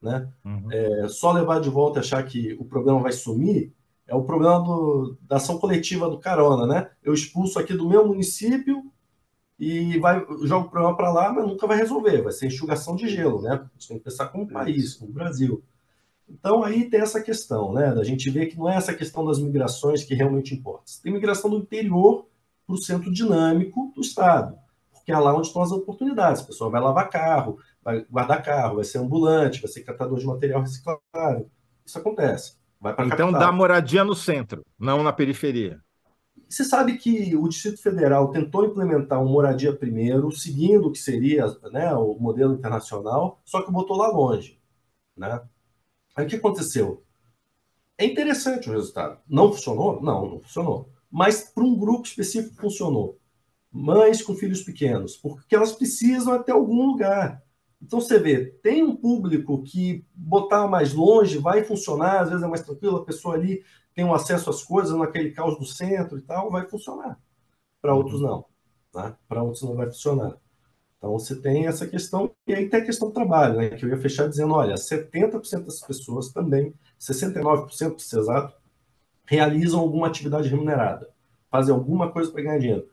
Né? 0.00 0.28
Uhum. 0.44 0.68
É, 0.72 1.08
só 1.08 1.32
levar 1.32 1.60
de 1.60 1.70
volta 1.70 1.98
e 1.98 2.00
achar 2.00 2.22
que 2.24 2.54
o 2.58 2.64
problema 2.64 3.00
vai 3.00 3.12
sumir 3.12 3.72
é 4.06 4.14
o 4.14 4.24
problema 4.24 4.60
do, 4.60 5.16
da 5.22 5.36
ação 5.36 5.58
coletiva 5.58 6.08
do 6.10 6.18
carona, 6.18 6.66
né? 6.66 6.90
Eu 7.02 7.14
expulso 7.14 7.58
aqui 7.58 7.72
do 7.72 7.88
meu 7.88 8.06
município 8.06 8.84
e 9.58 9.98
vai, 10.00 10.18
jogo 10.42 10.66
o 10.66 10.70
problema 10.70 10.96
para 10.96 11.12
lá, 11.12 11.32
mas 11.32 11.46
nunca 11.46 11.66
vai 11.66 11.76
resolver, 11.76 12.20
vai 12.20 12.32
ser 12.32 12.46
enxugação 12.46 12.96
de 12.96 13.08
gelo, 13.08 13.40
né? 13.40 13.52
A 13.52 13.72
gente 13.72 13.88
tem 13.88 13.98
que 13.98 14.04
pensar 14.04 14.28
como 14.28 14.48
país, 14.48 14.94
como 14.94 15.12
Brasil. 15.12 15.62
Então 16.28 16.62
aí 16.64 16.90
tem 16.90 17.00
essa 17.00 17.22
questão, 17.22 17.72
né? 17.72 17.94
Da 17.94 18.04
gente 18.04 18.28
ver 18.28 18.46
que 18.46 18.58
não 18.58 18.68
é 18.68 18.76
essa 18.76 18.92
questão 18.92 19.24
das 19.24 19.38
migrações 19.38 20.04
que 20.04 20.14
realmente 20.14 20.54
importa. 20.54 20.92
Tem 21.02 21.12
migração 21.12 21.48
do 21.48 21.58
interior 21.58 22.26
para 22.66 22.74
o 22.74 22.78
centro 22.78 23.12
dinâmico 23.12 23.92
do 23.94 24.00
Estado, 24.00 24.56
porque 24.92 25.12
é 25.12 25.18
lá 25.18 25.34
onde 25.34 25.48
estão 25.48 25.62
as 25.62 25.72
oportunidades. 25.72 26.42
A 26.42 26.46
pessoa 26.46 26.70
vai 26.70 26.80
lavar 26.80 27.10
carro, 27.10 27.58
vai 27.82 28.04
guardar 28.08 28.42
carro, 28.42 28.76
vai 28.76 28.84
ser 28.84 28.98
ambulante, 28.98 29.60
vai 29.60 29.70
ser 29.70 29.82
catador 29.82 30.18
de 30.18 30.26
material 30.26 30.60
reciclável. 30.60 31.50
Isso 31.84 31.98
acontece. 31.98 32.56
então 32.80 33.08
capital. 33.08 33.32
dá 33.32 33.52
moradia 33.52 34.04
no 34.04 34.14
centro, 34.14 34.64
não 34.78 35.02
na 35.02 35.12
periferia. 35.12 35.80
Você 36.48 36.64
sabe 36.64 36.98
que 36.98 37.34
o 37.34 37.48
Distrito 37.48 37.80
Federal 37.80 38.30
tentou 38.30 38.64
implementar 38.66 39.22
um 39.22 39.28
moradia 39.28 39.74
primeiro, 39.74 40.30
seguindo 40.30 40.88
o 40.88 40.92
que 40.92 40.98
seria 40.98 41.46
né, 41.72 41.94
o 41.94 42.14
modelo 42.20 42.54
internacional, 42.54 43.40
só 43.44 43.62
que 43.62 43.72
botou 43.72 43.96
lá 43.96 44.08
longe. 44.08 44.60
Né? 45.16 45.40
Aí 46.14 46.26
o 46.26 46.28
que 46.28 46.36
aconteceu? 46.36 47.02
É 47.96 48.04
interessante 48.04 48.68
o 48.68 48.72
resultado. 48.72 49.18
Não 49.26 49.50
funcionou? 49.50 50.02
Não, 50.02 50.28
não 50.28 50.40
funcionou. 50.40 50.90
Mas 51.12 51.42
para 51.42 51.62
um 51.62 51.76
grupo 51.76 52.06
específico 52.06 52.56
funcionou. 52.56 53.18
Mães 53.70 54.22
com 54.22 54.34
filhos 54.34 54.62
pequenos, 54.62 55.14
porque 55.14 55.54
elas 55.54 55.72
precisam 55.72 56.32
até 56.32 56.52
algum 56.52 56.86
lugar. 56.86 57.42
Então 57.82 58.00
você 58.00 58.18
vê, 58.18 58.46
tem 58.62 58.82
um 58.82 58.96
público 58.96 59.62
que 59.62 60.06
botar 60.14 60.66
mais 60.66 60.94
longe 60.94 61.36
vai 61.36 61.62
funcionar, 61.64 62.20
às 62.20 62.30
vezes 62.30 62.42
é 62.42 62.46
mais 62.46 62.62
tranquilo, 62.62 62.96
a 62.96 63.04
pessoa 63.04 63.34
ali 63.34 63.62
tem 63.94 64.04
um 64.04 64.14
acesso 64.14 64.48
às 64.48 64.62
coisas 64.62 64.96
naquele 64.96 65.32
caos 65.32 65.58
do 65.58 65.66
centro 65.66 66.16
e 66.16 66.22
tal, 66.22 66.50
vai 66.50 66.66
funcionar. 66.66 67.18
Para 67.80 67.94
outros 67.94 68.22
não. 68.22 68.46
Né? 68.94 69.14
Para 69.28 69.42
outros 69.42 69.62
não 69.62 69.74
vai 69.74 69.86
funcionar. 69.86 70.36
Então 70.96 71.12
você 71.18 71.34
tem 71.34 71.66
essa 71.66 71.86
questão, 71.86 72.30
e 72.46 72.54
aí 72.54 72.68
tem 72.68 72.80
a 72.80 72.84
questão 72.84 73.08
do 73.08 73.14
trabalho, 73.14 73.56
né? 73.56 73.70
que 73.70 73.84
eu 73.84 73.88
ia 73.90 73.98
fechar 73.98 74.28
dizendo, 74.28 74.54
olha, 74.54 74.76
70% 74.76 75.64
das 75.64 75.80
pessoas 75.80 76.30
também, 76.30 76.72
69% 76.98 77.66
para 77.66 77.98
ser 77.98 78.18
exato, 78.20 78.61
realizam 79.32 79.80
alguma 79.80 80.08
atividade 80.08 80.46
remunerada, 80.46 81.08
fazem 81.50 81.74
alguma 81.74 82.12
coisa 82.12 82.30
para 82.30 82.42
ganhar 82.42 82.58
dinheiro. 82.58 82.86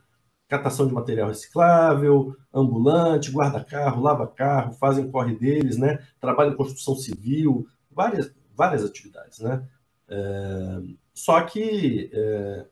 Catação 0.48 0.88
de 0.88 0.94
material 0.94 1.28
reciclável, 1.28 2.34
ambulante, 2.52 3.30
guarda-carro, 3.30 4.02
lava-carro, 4.02 4.72
fazem 4.72 5.10
corre 5.10 5.34
deles, 5.36 5.76
né? 5.76 6.02
trabalham 6.18 6.54
em 6.54 6.56
construção 6.56 6.96
civil, 6.96 7.68
várias, 7.90 8.32
várias 8.56 8.82
atividades. 8.82 9.38
Né? 9.40 9.68
É, 10.08 10.80
só 11.12 11.42
que 11.42 12.10
é, 12.10 12.66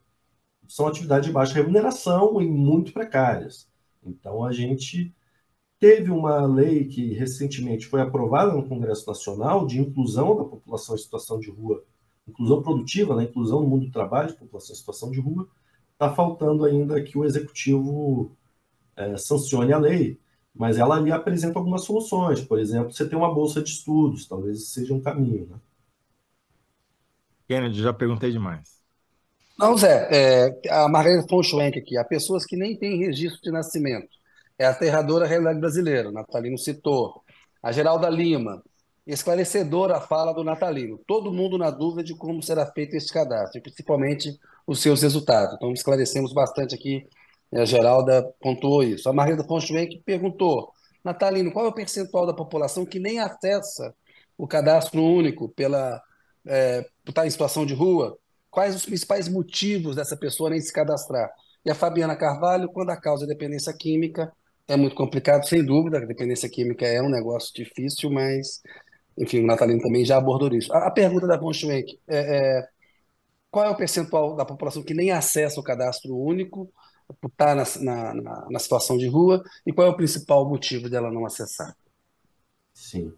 são 0.67 0.87
atividades 0.87 1.27
de 1.27 1.31
baixa 1.33 1.53
remuneração 1.53 2.41
e 2.41 2.47
muito 2.47 2.91
precárias. 2.91 3.69
Então, 4.03 4.43
a 4.43 4.51
gente 4.51 5.13
teve 5.79 6.09
uma 6.09 6.43
lei 6.43 6.85
que 6.85 7.13
recentemente 7.13 7.85
foi 7.85 8.01
aprovada 8.01 8.51
no 8.51 8.67
Congresso 8.67 9.07
Nacional 9.07 9.67
de 9.67 9.79
inclusão 9.79 10.35
da 10.35 10.43
população 10.43 10.95
em 10.95 10.97
situação 10.97 11.39
de 11.39 11.51
rua, 11.51 11.83
inclusão 12.29 12.61
produtiva, 12.61 13.15
né, 13.15 13.23
inclusão 13.23 13.61
no 13.61 13.67
mundo 13.67 13.85
do 13.85 13.91
trabalho 13.91 14.29
de 14.29 14.35
população 14.35 14.73
em 14.73 14.77
situação 14.77 15.11
de 15.11 15.19
rua. 15.19 15.47
Está 15.93 16.13
faltando 16.13 16.63
ainda 16.63 17.01
que 17.01 17.17
o 17.17 17.25
Executivo 17.25 18.31
é, 18.95 19.17
sancione 19.17 19.73
a 19.73 19.77
lei, 19.77 20.19
mas 20.53 20.77
ela 20.77 20.95
ali 20.95 21.11
apresenta 21.11 21.59
algumas 21.59 21.83
soluções. 21.83 22.41
Por 22.41 22.59
exemplo, 22.59 22.91
você 22.91 23.07
tem 23.07 23.17
uma 23.17 23.33
bolsa 23.33 23.61
de 23.61 23.69
estudos, 23.69 24.27
talvez 24.27 24.69
seja 24.69 24.93
um 24.93 25.01
caminho. 25.01 25.47
Né? 25.47 25.55
Kennedy, 27.47 27.81
já 27.81 27.93
perguntei 27.93 28.31
demais. 28.31 28.79
Não, 29.57 29.75
Zé, 29.77 30.07
é, 30.09 30.69
a 30.69 30.87
Margarida 30.87 31.25
von 31.29 31.43
Schwenk 31.43 31.77
aqui, 31.79 31.97
há 31.97 32.03
pessoas 32.05 32.45
que 32.45 32.55
nem 32.55 32.77
têm 32.77 32.97
registro 32.97 33.41
de 33.41 33.51
nascimento. 33.51 34.07
É 34.57 34.65
a 34.65 34.69
aterradora 34.69 35.27
realidade 35.27 35.59
brasileira, 35.59 36.11
Natalino 36.11 36.57
citou. 36.57 37.23
A 37.61 37.71
Geralda 37.71 38.09
Lima, 38.09 38.63
esclarecedora 39.13 39.97
a 39.97 40.01
fala 40.01 40.33
do 40.33 40.43
Natalino. 40.43 40.99
Todo 41.07 41.33
mundo 41.33 41.57
na 41.57 41.69
dúvida 41.69 42.03
de 42.03 42.15
como 42.15 42.41
será 42.43 42.65
feito 42.65 42.95
esse 42.95 43.11
cadastro, 43.11 43.61
principalmente 43.61 44.37
os 44.67 44.81
seus 44.81 45.01
resultados. 45.01 45.55
Então, 45.55 45.71
esclarecemos 45.73 46.33
bastante 46.33 46.75
aqui, 46.75 47.07
a 47.51 47.65
Geralda 47.65 48.23
pontuou 48.39 48.83
isso. 48.83 49.09
A 49.09 49.13
Margarida 49.13 49.43
von 49.43 49.59
Schwenk 49.59 50.01
perguntou, 50.05 50.71
Natalino, 51.03 51.51
qual 51.51 51.65
é 51.65 51.69
o 51.69 51.73
percentual 51.73 52.25
da 52.25 52.33
população 52.33 52.85
que 52.85 52.99
nem 52.99 53.19
acessa 53.19 53.95
o 54.37 54.47
cadastro 54.47 55.03
único 55.03 55.49
pela 55.49 56.01
é, 56.45 56.85
estar 57.07 57.25
em 57.25 57.29
situação 57.29 57.65
de 57.65 57.73
rua, 57.73 58.17
quais 58.49 58.75
os 58.75 58.85
principais 58.85 59.27
motivos 59.27 59.95
dessa 59.95 60.15
pessoa 60.15 60.49
nem 60.49 60.61
se 60.61 60.71
cadastrar? 60.71 61.29
E 61.65 61.69
a 61.69 61.75
Fabiana 61.75 62.15
Carvalho, 62.15 62.69
quando 62.69 62.89
a 62.89 62.97
causa 62.97 63.25
é 63.25 63.27
dependência 63.27 63.73
química, 63.73 64.31
é 64.67 64.77
muito 64.77 64.95
complicado, 64.95 65.47
sem 65.47 65.65
dúvida, 65.65 65.97
a 65.97 66.05
dependência 66.05 66.47
química 66.47 66.85
é 66.85 67.01
um 67.01 67.09
negócio 67.09 67.51
difícil, 67.53 68.09
mas, 68.11 68.61
enfim, 69.19 69.43
o 69.43 69.45
Natalino 69.45 69.81
também 69.81 70.05
já 70.05 70.17
abordou 70.17 70.49
isso. 70.53 70.73
A, 70.73 70.87
a 70.87 70.91
pergunta 70.91 71.27
da 71.27 71.37
Von 71.37 71.53
Schwenk 71.53 71.99
é, 72.07 72.17
é, 72.59 72.67
qual 73.51 73.65
é 73.65 73.69
o 73.69 73.75
percentual 73.75 74.35
da 74.35 74.45
população 74.45 74.81
que 74.81 74.93
nem 74.93 75.11
acessa 75.11 75.59
o 75.59 75.63
cadastro 75.63 76.17
único, 76.17 76.71
por 77.19 77.29
estar 77.29 77.55
na, 77.55 77.65
na, 78.13 78.47
na 78.49 78.59
situação 78.59 78.97
de 78.97 79.07
rua, 79.07 79.43
e 79.65 79.73
qual 79.73 79.87
é 79.87 79.89
o 79.89 79.97
principal 79.97 80.47
motivo 80.47 80.89
dela 80.89 81.11
não 81.11 81.25
acessar? 81.25 81.75
Sim. 82.73 83.11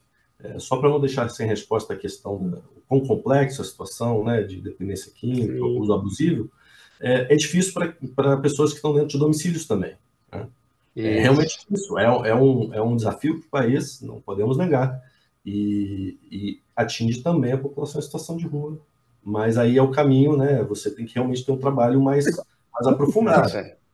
É, 0.43 0.57
só 0.57 0.77
para 0.77 0.89
não 0.89 0.99
deixar 0.99 1.29
sem 1.29 1.45
resposta 1.45 1.93
a 1.93 1.97
questão 1.97 2.37
do 2.37 2.63
quão 2.87 2.99
complexa 3.01 3.61
a 3.61 3.65
situação 3.65 4.23
né, 4.23 4.41
de 4.41 4.59
dependência 4.59 5.11
química, 5.11 5.53
Sim. 5.53 5.79
uso 5.79 5.93
abusivo, 5.93 6.51
é, 6.99 7.33
é 7.33 7.35
difícil 7.35 7.73
para 8.15 8.37
pessoas 8.37 8.71
que 8.71 8.77
estão 8.77 8.93
dentro 8.93 9.09
de 9.09 9.19
domicílios 9.19 9.65
também. 9.67 9.95
Né? 10.31 10.47
É 10.95 11.19
realmente 11.19 11.59
isso. 11.69 11.97
É, 11.97 12.05
é, 12.05 12.35
um, 12.35 12.73
é 12.73 12.81
um 12.81 12.95
desafio 12.95 13.39
para 13.39 13.47
o 13.47 13.49
país, 13.49 14.01
não 14.01 14.19
podemos 14.19 14.57
negar. 14.57 14.99
E, 15.45 16.17
e, 16.31 16.61
atinge 16.75 17.21
também 17.21 17.51
a 17.51 17.57
população 17.57 17.99
em 17.99 18.03
situação 18.03 18.37
de 18.37 18.45
rua. 18.45 18.79
Mas 19.23 19.57
aí 19.57 19.77
é 19.77 19.81
o 19.81 19.91
caminho, 19.91 20.35
né? 20.35 20.63
Você 20.63 20.89
tem 20.89 21.05
que 21.05 21.15
realmente 21.15 21.45
ter 21.45 21.51
um 21.51 21.57
trabalho 21.57 22.01
mais, 22.01 22.25
mais 22.25 22.87
aprofundado. 22.87 23.51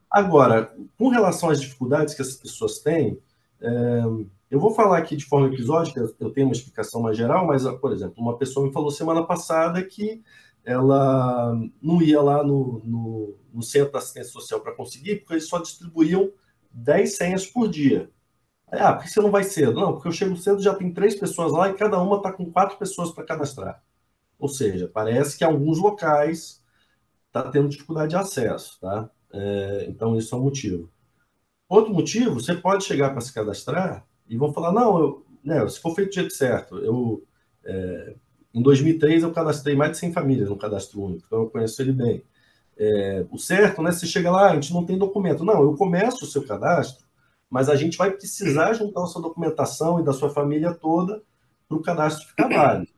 Agora, 0.09 0.73
com 0.97 1.09
relação 1.09 1.49
às 1.49 1.59
dificuldades 1.59 2.13
que 2.13 2.21
essas 2.21 2.35
pessoas 2.35 2.79
têm, 2.79 3.19
é, 3.61 4.03
eu 4.49 4.59
vou 4.59 4.73
falar 4.73 4.97
aqui 4.97 5.15
de 5.15 5.25
forma 5.25 5.47
episódica, 5.47 5.99
eu 6.19 6.31
tenho 6.31 6.47
uma 6.47 6.53
explicação 6.53 7.01
mais 7.01 7.17
geral, 7.17 7.45
mas, 7.45 7.63
por 7.81 7.91
exemplo, 7.91 8.15
uma 8.17 8.37
pessoa 8.37 8.65
me 8.65 8.71
falou 8.71 8.89
semana 8.89 9.23
passada 9.25 9.83
que 9.83 10.23
ela 10.63 11.53
não 11.81 12.01
ia 12.01 12.21
lá 12.21 12.43
no, 12.43 12.81
no, 12.83 13.35
no 13.53 13.63
centro 13.63 13.93
da 13.93 13.99
assistência 13.99 14.31
social 14.31 14.59
para 14.59 14.75
conseguir, 14.75 15.17
porque 15.17 15.33
eles 15.33 15.47
só 15.47 15.59
distribuíam 15.59 16.29
10 16.71 17.15
senhas 17.15 17.45
por 17.45 17.69
dia. 17.69 18.09
Ah, 18.72 18.93
por 18.93 19.03
que 19.03 19.09
você 19.09 19.22
não 19.22 19.32
vai 19.32 19.43
cedo? 19.43 19.74
Não, 19.80 19.93
porque 19.93 20.07
eu 20.07 20.11
chego 20.11 20.36
cedo 20.36 20.61
já 20.61 20.76
tem 20.76 20.91
três 20.93 21.15
pessoas 21.15 21.51
lá 21.53 21.70
e 21.70 21.74
cada 21.76 22.01
uma 22.01 22.18
está 22.18 22.32
com 22.34 22.51
quatro 22.51 22.78
pessoas 22.78 23.11
para 23.11 23.24
cadastrar. 23.24 23.82
Ou 24.39 24.49
seja, 24.49 24.89
parece 24.93 25.38
que 25.38 25.43
alguns 25.43 25.80
locais 25.80 26.63
está 27.28 27.51
tendo 27.51 27.70
dificuldade 27.70 28.11
de 28.11 28.18
acesso, 28.18 28.80
tá? 28.82 29.09
É, 29.34 29.86
então, 29.89 30.18
isso 30.18 30.36
é 30.36 30.38
um 30.38 30.43
motivo. 30.43 30.89
Outro 31.70 31.93
motivo, 31.93 32.36
você 32.36 32.55
pode 32.55 32.86
chegar 32.86 33.11
para 33.11 33.22
se 33.22 33.34
cadastrar 33.34 34.05
e 34.28 34.38
vão 34.38 34.53
falar, 34.53 34.72
não, 34.74 34.99
eu, 34.99 35.26
né, 35.43 35.68
se 35.70 35.80
for 35.82 35.95
feito 35.95 36.09
do 36.11 36.15
jeito 36.15 36.34
certo, 36.34 36.78
eu, 36.80 37.24
é, 37.65 38.15
em 38.53 38.61
2003 38.61 39.24
eu 39.24 39.34
cadastrei 39.34 39.76
mais 39.76 39.91
de 39.93 39.99
100 39.99 40.13
famílias 40.13 40.49
no 40.49 40.57
cadastro 40.57 41.01
único, 41.01 41.26
então 41.28 41.43
eu 41.43 41.49
conheço 41.49 41.82
ele 41.82 41.93
bem. 41.93 42.24
É, 42.78 43.26
o 43.32 43.39
certo, 43.39 43.82
né, 43.84 43.91
você 43.93 44.07
chega 44.07 44.32
lá, 44.32 44.51
a 44.51 44.55
gente 44.55 44.74
não 44.74 44.86
tem 44.86 44.97
documento. 44.99 45.45
Não, 45.45 45.63
eu 45.63 45.76
começo 45.76 46.26
o 46.26 46.28
seu 46.28 46.45
cadastro, 46.47 47.06
mas 47.49 47.69
a 47.69 47.75
gente 47.75 47.97
vai 47.97 48.11
precisar 48.11 48.73
juntar 48.73 49.03
a 49.03 49.07
sua 49.07 49.21
documentação 49.21 49.99
e 49.99 50.03
da 50.03 50.13
sua 50.13 50.29
família 50.29 50.73
toda 50.73 51.21
para 51.67 51.77
o 51.77 51.81
cadastro 51.81 52.27
ficar 52.27 52.47
válido. 52.47 52.91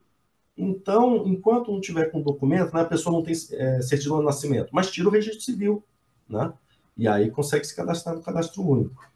Então, 0.57 1.25
enquanto 1.25 1.71
não 1.71 1.79
tiver 1.79 2.11
com 2.11 2.21
documento, 2.21 2.73
né, 2.73 2.81
a 2.81 2.85
pessoa 2.85 3.15
não 3.15 3.23
tem 3.23 3.33
é, 3.51 3.81
certidão 3.81 4.19
de 4.19 4.25
nascimento, 4.25 4.69
mas 4.73 4.91
tira 4.91 5.07
o 5.07 5.11
registro 5.11 5.41
civil, 5.41 5.83
né? 6.27 6.51
E 6.97 7.07
aí 7.07 7.31
consegue 7.31 7.65
se 7.65 7.75
cadastrar 7.75 8.15
no 8.15 8.21
cadastro 8.21 8.61
único. 8.61 9.09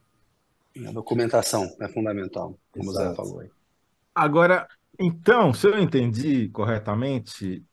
A 0.88 0.92
documentação 0.92 1.70
é 1.80 1.88
fundamental, 1.90 2.58
como 2.72 2.90
o 2.90 2.94
Zé 2.94 3.14
falou 3.14 3.42
aí. 3.42 3.50
Agora, 4.16 4.68
então, 4.98 5.54
se 5.54 5.68
eu 5.68 5.78
entendi 5.78 6.48
corretamente, 6.50 7.64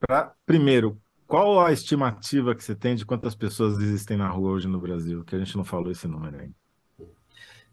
pra, 0.00 0.34
primeiro, 0.44 1.00
qual 1.26 1.60
a 1.60 1.72
estimativa 1.72 2.54
que 2.54 2.62
você 2.62 2.74
tem 2.74 2.94
de 2.94 3.04
quantas 3.04 3.34
pessoas 3.34 3.78
existem 3.78 4.16
na 4.16 4.28
rua 4.28 4.50
hoje 4.50 4.68
no 4.68 4.80
Brasil? 4.80 5.24
Que 5.24 5.36
a 5.36 5.38
gente 5.38 5.56
não 5.56 5.64
falou 5.64 5.90
esse 5.90 6.06
número 6.06 6.38
aí. 6.40 6.50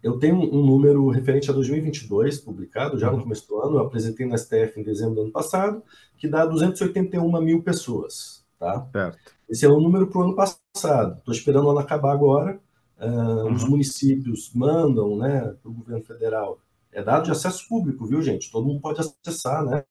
Eu 0.02 0.20
tenho 0.20 0.36
um 0.36 0.66
número 0.66 1.08
referente 1.10 1.50
a 1.50 1.54
2022, 1.54 2.40
publicado 2.40 3.00
já 3.00 3.10
no 3.10 3.22
começo 3.22 3.48
do 3.48 3.58
ano, 3.62 3.78
eu 3.78 3.82
apresentei 3.82 4.26
no 4.26 4.38
STF 4.38 4.78
em 4.78 4.84
dezembro 4.84 5.16
do 5.16 5.22
ano 5.22 5.32
passado, 5.32 5.82
que 6.18 6.28
dá 6.28 6.46
281 6.46 7.42
mil 7.42 7.64
pessoas. 7.64 8.46
Tá? 8.60 8.86
Certo. 8.92 9.18
Esse 9.50 9.66
é 9.66 9.70
o 9.70 9.80
número 9.80 10.08
para 10.08 10.20
o 10.20 10.24
ano 10.24 10.36
passado. 10.36 11.18
Estou 11.20 11.34
esperando 11.34 11.68
o 11.68 11.70
ano 11.70 11.80
acabar 11.80 12.12
agora, 12.12 12.60
Uh, 13.04 13.46
uhum. 13.46 13.54
Os 13.54 13.64
municípios 13.66 14.52
mandam 14.54 15.18
né, 15.18 15.54
para 15.62 15.70
o 15.70 15.74
governo 15.74 16.04
federal. 16.04 16.60
É 16.92 17.04
dado 17.04 17.26
de 17.26 17.32
acesso 17.32 17.68
público, 17.68 18.06
viu, 18.06 18.22
gente? 18.22 18.52
Todo 18.52 18.66
mundo 18.66 18.80
pode 18.80 19.02
acessar, 19.02 19.66
né? 19.66 19.84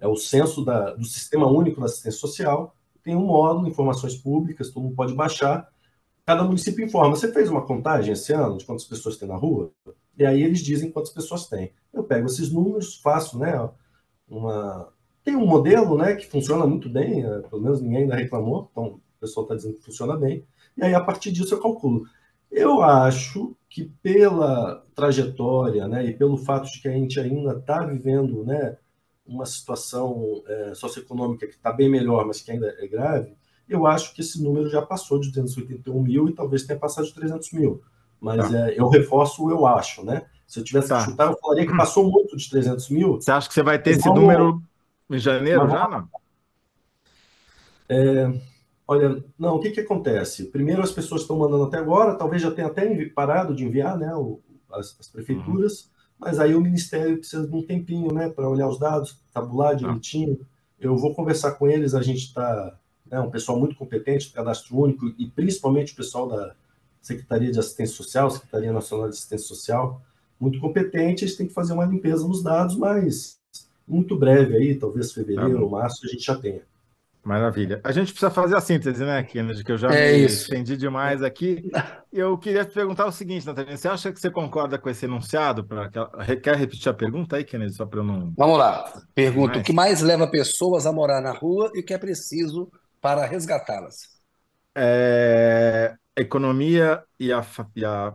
É 0.00 0.08
o 0.08 0.16
censo 0.16 0.64
da, 0.64 0.94
do 0.94 1.04
Sistema 1.04 1.46
Único 1.46 1.80
da 1.80 1.86
Assistência 1.86 2.18
Social. 2.18 2.74
Tem 3.06 3.14
um 3.14 3.24
módulo, 3.24 3.68
informações 3.68 4.16
públicas, 4.16 4.68
todo 4.72 4.82
mundo 4.82 4.96
pode 4.96 5.14
baixar. 5.14 5.70
Cada 6.24 6.42
município 6.42 6.84
informa. 6.84 7.14
Você 7.14 7.32
fez 7.32 7.48
uma 7.48 7.64
contagem 7.64 8.12
esse 8.12 8.32
ano 8.32 8.58
de 8.58 8.64
quantas 8.64 8.84
pessoas 8.84 9.16
tem 9.16 9.28
na 9.28 9.36
rua? 9.36 9.70
E 10.18 10.26
aí 10.26 10.42
eles 10.42 10.58
dizem 10.58 10.90
quantas 10.90 11.12
pessoas 11.12 11.46
tem. 11.46 11.70
Eu 11.92 12.02
pego 12.02 12.26
esses 12.26 12.50
números, 12.50 12.96
faço, 12.96 13.38
né? 13.38 13.70
Uma... 14.28 14.88
Tem 15.22 15.36
um 15.36 15.46
modelo, 15.46 15.96
né, 15.96 16.16
que 16.16 16.26
funciona 16.26 16.66
muito 16.66 16.88
bem, 16.88 17.24
é, 17.24 17.38
pelo 17.42 17.62
menos 17.62 17.80
ninguém 17.80 18.02
ainda 18.02 18.16
reclamou, 18.16 18.68
então 18.72 18.84
o 18.86 19.00
pessoal 19.20 19.44
está 19.44 19.54
dizendo 19.54 19.74
que 19.74 19.84
funciona 19.84 20.16
bem 20.16 20.44
e 20.76 20.84
aí 20.84 20.94
a 20.94 21.00
partir 21.00 21.30
disso 21.30 21.54
eu 21.54 21.60
calculo. 21.60 22.06
Eu 22.50 22.82
acho 22.82 23.56
que 23.68 23.84
pela 24.02 24.84
trajetória 24.96 25.86
né, 25.86 26.06
e 26.06 26.12
pelo 26.12 26.36
fato 26.36 26.70
de 26.72 26.80
que 26.80 26.88
a 26.88 26.92
gente 26.92 27.20
ainda 27.20 27.52
está 27.52 27.84
vivendo 27.84 28.44
né, 28.44 28.76
uma 29.26 29.46
situação 29.46 30.42
é, 30.46 30.74
socioeconômica 30.74 31.46
que 31.46 31.54
está 31.54 31.72
bem 31.72 31.88
melhor, 31.88 32.24
mas 32.26 32.40
que 32.40 32.50
ainda 32.50 32.74
é 32.78 32.86
grave, 32.86 33.34
eu 33.68 33.86
acho 33.86 34.14
que 34.14 34.20
esse 34.20 34.42
número 34.42 34.70
já 34.70 34.80
passou 34.80 35.18
de 35.18 35.28
281 35.28 36.02
mil 36.02 36.28
e 36.28 36.32
talvez 36.32 36.62
tenha 36.62 36.78
passado 36.78 37.06
de 37.06 37.14
300 37.14 37.52
mil. 37.52 37.82
Mas 38.20 38.48
tá. 38.48 38.68
é, 38.68 38.78
eu 38.78 38.88
reforço 38.88 39.44
o 39.44 39.50
eu 39.50 39.66
acho, 39.66 40.04
né? 40.04 40.26
Se 40.46 40.60
eu 40.60 40.64
tivesse 40.64 40.88
tá. 40.88 40.98
que 40.98 41.10
chutar, 41.10 41.30
eu 41.30 41.38
falaria 41.38 41.66
que 41.66 41.76
passou 41.76 42.08
muito 42.08 42.36
de 42.36 42.48
300 42.48 42.88
mil. 42.90 43.14
Você 43.14 43.30
acha 43.30 43.48
que 43.48 43.54
você 43.54 43.62
vai 43.62 43.80
ter 43.80 43.90
esse 43.90 44.08
número 44.08 44.62
em 45.10 45.18
janeiro 45.18 45.64
mas, 45.64 45.72
já, 45.72 45.88
não? 45.88 46.08
É, 47.88 48.32
olha, 48.86 49.24
não, 49.38 49.56
o 49.56 49.60
que, 49.60 49.70
que 49.70 49.80
acontece? 49.80 50.46
Primeiro, 50.46 50.82
as 50.82 50.92
pessoas 50.92 51.22
estão 51.22 51.38
mandando 51.38 51.64
até 51.64 51.78
agora, 51.78 52.14
talvez 52.14 52.42
já 52.42 52.50
tenha 52.50 52.68
até 52.68 53.04
parado 53.06 53.54
de 53.54 53.64
enviar 53.64 53.98
né, 53.98 54.14
o, 54.14 54.40
as, 54.72 54.96
as, 55.00 55.08
prefeituras, 55.08 55.82
uhum. 55.82 55.90
Mas 56.18 56.38
aí 56.38 56.54
o 56.54 56.60
Ministério 56.60 57.18
precisa 57.18 57.46
de 57.46 57.54
um 57.54 57.62
tempinho 57.62 58.12
né, 58.12 58.28
para 58.28 58.48
olhar 58.48 58.68
os 58.68 58.78
dados, 58.78 59.18
tabular 59.32 59.70
tá. 59.70 59.76
direitinho. 59.76 60.40
Eu 60.80 60.96
vou 60.96 61.14
conversar 61.14 61.52
com 61.52 61.68
eles, 61.68 61.94
a 61.94 62.02
gente 62.02 62.26
está 62.26 62.76
né, 63.10 63.20
um 63.20 63.30
pessoal 63.30 63.58
muito 63.58 63.76
competente 63.76 64.32
Cadastro 64.32 64.76
Único 64.78 65.12
e 65.18 65.26
principalmente 65.26 65.92
o 65.92 65.96
pessoal 65.96 66.28
da 66.28 66.54
Secretaria 67.00 67.52
de 67.52 67.58
Assistência 67.58 67.96
Social, 67.96 68.30
Secretaria 68.30 68.72
Nacional 68.72 69.08
de 69.08 69.14
Assistência 69.14 69.46
Social, 69.46 70.02
muito 70.38 70.60
competente, 70.60 71.24
eles 71.24 71.36
têm 71.36 71.46
que 71.46 71.54
fazer 71.54 71.72
uma 71.72 71.84
limpeza 71.84 72.26
nos 72.26 72.42
dados, 72.42 72.76
mas 72.76 73.38
muito 73.86 74.18
breve 74.18 74.56
aí, 74.56 74.74
talvez 74.74 75.12
fevereiro 75.12 75.62
ou 75.62 75.70
março, 75.70 76.04
a 76.04 76.08
gente 76.08 76.24
já 76.24 76.36
tenha. 76.36 76.62
Maravilha. 77.26 77.80
A 77.82 77.90
gente 77.90 78.12
precisa 78.12 78.30
fazer 78.30 78.56
a 78.56 78.60
síntese, 78.60 79.04
né, 79.04 79.20
Kennedy? 79.24 79.64
Que 79.64 79.72
eu 79.72 79.76
já 79.76 79.92
é 79.92 80.16
estendi 80.16 80.76
demais 80.76 81.24
aqui. 81.24 81.68
Eu 82.12 82.38
queria 82.38 82.64
te 82.64 82.72
perguntar 82.72 83.04
o 83.04 83.10
seguinte, 83.10 83.44
Natalina: 83.44 83.76
você 83.76 83.88
acha 83.88 84.12
que 84.12 84.20
você 84.20 84.30
concorda 84.30 84.78
com 84.78 84.88
esse 84.88 85.06
enunciado? 85.06 85.64
Pra... 85.64 85.90
Quer 86.40 86.54
repetir 86.54 86.88
a 86.88 86.94
pergunta 86.94 87.34
aí, 87.34 87.42
Kennedy, 87.42 87.74
só 87.74 87.84
para 87.84 87.98
eu 87.98 88.04
não. 88.04 88.32
Vamos 88.38 88.56
lá. 88.56 88.92
Pergunta: 89.12 89.58
o 89.58 89.62
que 89.64 89.72
mais 89.72 90.02
leva 90.02 90.30
pessoas 90.30 90.86
a 90.86 90.92
morar 90.92 91.20
na 91.20 91.32
rua 91.32 91.72
e 91.74 91.80
o 91.80 91.84
que 91.84 91.92
é 91.92 91.98
preciso 91.98 92.70
para 93.00 93.26
resgatá-las? 93.26 94.02
É... 94.72 95.96
Economia 96.16 97.02
e 97.18 97.32
a, 97.32 97.44
e 97.74 97.84
a 97.84 98.14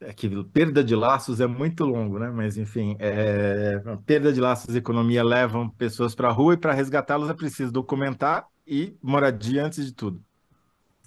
é 0.00 0.12
que 0.12 0.28
perda 0.44 0.84
de 0.84 0.94
laços 0.94 1.40
é 1.40 1.46
muito 1.46 1.84
longo, 1.84 2.18
né? 2.18 2.30
Mas 2.30 2.56
enfim, 2.56 2.96
é... 2.98 3.80
perda 4.04 4.32
de 4.32 4.40
laços 4.40 4.74
e 4.74 4.78
economia 4.78 5.22
levam 5.24 5.68
pessoas 5.68 6.14
para 6.14 6.28
a 6.28 6.32
rua 6.32 6.54
e 6.54 6.56
para 6.56 6.72
resgatá-los 6.72 7.30
é 7.30 7.34
preciso 7.34 7.72
documentar 7.72 8.46
e 8.66 8.96
moradia 9.02 9.64
antes 9.64 9.84
de 9.86 9.92
tudo. 9.92 10.20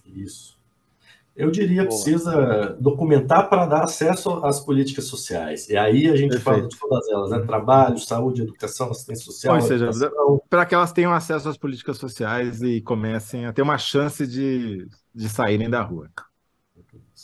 Isso. 0.05 0.57
Eu 1.35 1.49
diria 1.49 1.83
que 1.83 1.87
precisa 1.87 2.75
documentar 2.81 3.49
para 3.49 3.65
dar 3.65 3.83
acesso 3.83 4.43
às 4.43 4.59
políticas 4.59 5.05
sociais. 5.05 5.69
E 5.69 5.77
aí 5.77 6.09
a 6.09 6.15
gente 6.15 6.31
Perfeito. 6.31 6.43
fala 6.43 6.67
de 6.67 6.77
todas 6.77 7.09
elas, 7.09 7.31
né? 7.31 7.39
Trabalho, 7.39 7.97
saúde, 7.97 8.41
educação, 8.41 8.91
assistência 8.91 9.23
social. 9.23 9.55
Ou 9.55 9.61
seja, 9.61 9.89
para 10.49 10.65
que 10.65 10.75
elas 10.75 10.91
tenham 10.91 11.13
acesso 11.13 11.47
às 11.47 11.57
políticas 11.57 11.97
sociais 11.97 12.61
e 12.61 12.81
comecem 12.81 13.45
a 13.45 13.53
ter 13.53 13.61
uma 13.61 13.77
chance 13.77 14.27
de, 14.27 14.85
de 15.15 15.29
saírem 15.29 15.69
da 15.69 15.81
rua. 15.81 16.09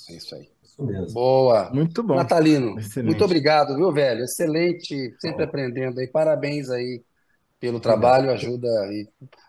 É 0.10 0.16
isso 0.16 0.34
aí. 0.36 0.55
Isso 0.76 0.84
mesmo. 0.84 1.14
Boa. 1.14 1.70
Muito 1.74 2.04
bom. 2.04 2.16
Natalino, 2.16 2.78
Excelente. 2.78 3.10
muito 3.10 3.24
obrigado, 3.24 3.76
viu, 3.76 3.92
velho? 3.92 4.24
Excelente, 4.24 5.16
sempre 5.20 5.44
aprendendo 5.44 6.00
aí. 6.00 6.08
Parabéns 6.08 6.70
aí 6.70 7.02
pelo 7.60 7.80
trabalho, 7.80 8.30
ajuda 8.32 8.68
aí. 8.82 9.08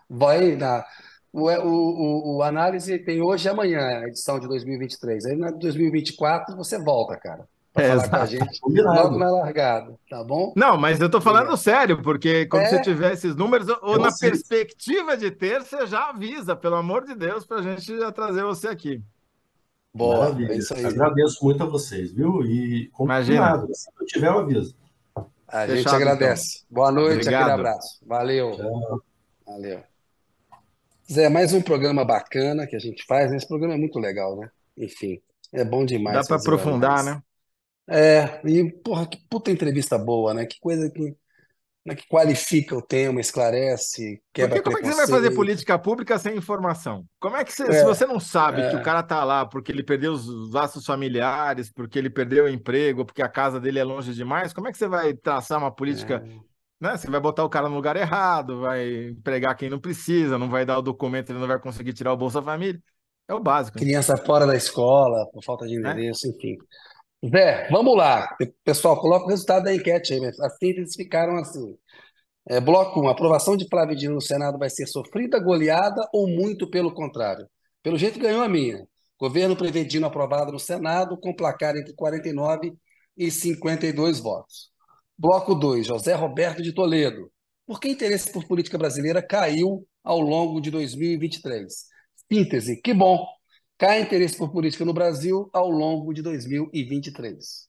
Vai 0.09 0.55
na. 0.55 0.85
O, 1.31 1.49
o, 1.51 2.37
o, 2.37 2.43
análise 2.43 2.97
tem 2.99 3.21
hoje 3.21 3.47
e 3.47 3.51
amanhã, 3.51 3.99
a 3.99 4.07
edição 4.07 4.39
de 4.39 4.47
2023. 4.47 5.25
Aí 5.25 5.35
na 5.35 5.51
2024 5.51 6.55
você 6.55 6.79
volta, 6.79 7.17
cara. 7.17 7.45
Pra 7.73 7.83
é, 7.83 7.89
falar 7.89 8.03
exato. 8.03 8.09
com 8.09 8.15
a 8.15 8.25
gente 8.25 8.81
logo 8.81 9.19
na 9.19 9.29
largada, 9.29 9.93
tá 10.09 10.23
bom? 10.23 10.51
Não, 10.55 10.77
mas 10.77 10.99
eu 10.99 11.11
tô 11.11 11.21
falando 11.21 11.53
é. 11.53 11.57
sério, 11.57 12.01
porque 12.01 12.47
quando 12.47 12.63
é. 12.63 12.69
você 12.69 12.81
tiver 12.81 13.13
esses 13.13 13.35
números, 13.35 13.67
ou 13.83 13.93
eu 13.93 13.99
na 13.99 14.09
perspectiva 14.17 15.15
de 15.15 15.29
ter, 15.29 15.61
você 15.61 15.85
já 15.85 16.09
avisa, 16.09 16.55
pelo 16.55 16.75
amor 16.75 17.05
de 17.05 17.13
Deus, 17.13 17.45
pra 17.45 17.61
gente 17.61 17.99
já 17.99 18.11
trazer 18.11 18.43
você 18.43 18.69
aqui. 18.69 19.03
Boa, 19.97 20.19
Maravilha. 20.19 20.53
é 20.53 20.57
isso 20.57 20.73
aí. 20.75 20.85
Agradeço 20.85 21.43
muito 21.43 21.63
a 21.63 21.65
vocês, 21.65 22.11
viu? 22.11 22.45
E 22.45 22.87
combinado, 22.89 23.67
se 23.73 23.89
eu 23.99 24.05
tiver, 24.05 24.27
eu 24.27 24.39
aviso. 24.39 24.75
A 25.47 25.61
Fechado, 25.61 25.75
gente 25.75 25.87
agradece. 25.89 26.57
Então. 26.57 26.75
Boa 26.75 26.91
noite, 26.91 27.21
Obrigado. 27.21 27.41
aquele 27.41 27.53
abraço. 27.53 27.99
Valeu. 28.05 28.51
Tchau. 28.51 29.01
Valeu. 29.45 29.83
Zé, 31.11 31.29
mais 31.29 31.53
um 31.53 31.61
programa 31.61 32.05
bacana 32.05 32.67
que 32.67 32.75
a 32.75 32.79
gente 32.79 33.03
faz. 33.05 33.31
Esse 33.31 33.47
programa 33.47 33.73
é 33.73 33.77
muito 33.77 33.97
legal, 33.97 34.37
né? 34.37 34.51
Enfim, 34.77 35.19
é 35.51 35.63
bom 35.63 35.83
demais. 35.83 36.17
Dá 36.17 36.23
para 36.25 36.37
aprofundar, 36.37 37.03
né? 37.03 37.23
É, 37.89 38.41
e 38.45 38.69
porra, 38.71 39.07
que 39.07 39.17
puta 39.29 39.49
entrevista 39.49 39.97
boa, 39.97 40.33
né? 40.33 40.45
Que 40.45 40.59
coisa 40.59 40.91
que 40.91 41.01
né, 41.01 41.15
que 41.95 42.07
qualifica 42.07 42.75
o 42.75 42.81
tema, 42.81 43.21
esclarece, 43.21 44.21
quebra 44.33 44.55
Porque 44.55 44.63
como 44.63 44.77
é 44.77 44.81
que 44.81 44.87
você 44.87 44.95
vai 44.95 45.07
fazer 45.07 45.35
política 45.35 45.79
pública 45.79 46.17
sem 46.17 46.35
informação? 46.35 47.05
Como 47.19 47.35
é 47.35 47.43
que 47.43 47.53
você, 47.53 47.63
é, 47.63 47.71
se 47.71 47.85
você 47.85 48.05
não 48.05 48.19
sabe 48.19 48.61
é. 48.61 48.69
que 48.69 48.75
o 48.75 48.83
cara 48.83 49.03
tá 49.03 49.23
lá 49.23 49.45
porque 49.45 49.71
ele 49.71 49.83
perdeu 49.83 50.13
os 50.13 50.51
laços 50.51 50.85
familiares, 50.85 51.71
porque 51.71 51.97
ele 51.97 52.09
perdeu 52.09 52.45
o 52.45 52.49
emprego, 52.49 53.05
porque 53.05 53.21
a 53.21 53.29
casa 53.29 53.59
dele 53.59 53.79
é 53.79 53.83
longe 53.83 54.13
demais, 54.13 54.53
como 54.53 54.67
é 54.67 54.71
que 54.71 54.77
você 54.77 54.87
vai 54.87 55.13
traçar 55.13 55.57
uma 55.57 55.73
política, 55.73 56.23
é. 56.25 56.39
né? 56.79 56.97
Você 56.97 57.09
vai 57.09 57.19
botar 57.19 57.43
o 57.43 57.49
cara 57.49 57.69
no 57.69 57.75
lugar 57.75 57.95
errado, 57.95 58.61
vai 58.61 59.09
empregar 59.09 59.55
quem 59.55 59.69
não 59.69 59.79
precisa, 59.79 60.37
não 60.37 60.49
vai 60.49 60.65
dar 60.65 60.77
o 60.77 60.83
documento, 60.83 61.31
ele 61.31 61.39
não 61.39 61.47
vai 61.47 61.59
conseguir 61.59 61.93
tirar 61.93 62.13
o 62.13 62.17
Bolsa 62.17 62.41
Família. 62.41 62.81
É 63.29 63.33
o 63.33 63.39
básico. 63.41 63.77
Né? 63.77 63.85
Criança 63.85 64.15
fora 64.15 64.47
da 64.47 64.55
escola, 64.55 65.29
por 65.31 65.43
falta 65.43 65.67
de 65.67 65.75
é. 65.75 65.77
endereço, 65.77 66.27
enfim. 66.29 66.55
Zé, 67.29 67.67
vamos 67.69 67.95
lá. 67.97 68.35
Pessoal, 68.63 68.99
coloca 68.99 69.25
o 69.25 69.29
resultado 69.29 69.65
da 69.65 69.73
enquete 69.73 70.13
aí. 70.13 70.25
As 70.25 70.57
sínteses 70.57 70.95
ficaram 70.95 71.37
assim. 71.37 71.75
É, 72.49 72.61
bloco 72.61 73.01
1, 73.01 73.07
a 73.07 73.11
aprovação 73.11 73.57
de 73.57 73.67
Flávio 73.67 73.95
Dino 73.95 74.15
no 74.15 74.21
Senado 74.21 74.57
vai 74.57 74.69
ser 74.69 74.87
sofrida, 74.87 75.39
goleada 75.39 76.07
ou 76.13 76.27
muito 76.27 76.69
pelo 76.69 76.93
contrário? 76.93 77.47
Pelo 77.83 77.97
jeito 77.97 78.19
ganhou 78.19 78.41
a 78.41 78.47
minha. 78.47 78.87
Governo 79.19 79.55
prevê 79.55 79.83
Dino 79.83 80.05
aprovado 80.07 80.51
no 80.51 80.59
Senado 80.59 81.17
com 81.17 81.35
placar 81.35 81.75
entre 81.75 81.93
49 81.93 82.73
e 83.17 83.31
52 83.31 84.19
votos. 84.19 84.71
Bloco 85.17 85.55
2, 85.55 85.87
José 85.87 86.13
Roberto 86.13 86.61
de 86.61 86.73
Toledo. 86.73 87.31
Por 87.65 87.79
que 87.79 87.89
interesse 87.89 88.31
por 88.31 88.45
política 88.45 88.77
brasileira 88.77 89.21
caiu 89.21 89.85
ao 90.03 90.21
longo 90.21 90.61
de 90.61 90.71
2023? 90.71 91.73
Síntese, 92.31 92.79
que 92.81 92.93
bom 92.93 93.25
cai 93.77 94.01
interesse 94.01 94.37
por 94.37 94.51
política 94.51 94.83
no 94.83 94.93
Brasil 94.93 95.49
ao 95.53 95.69
longo 95.69 96.13
de 96.13 96.21
2023. 96.21 97.67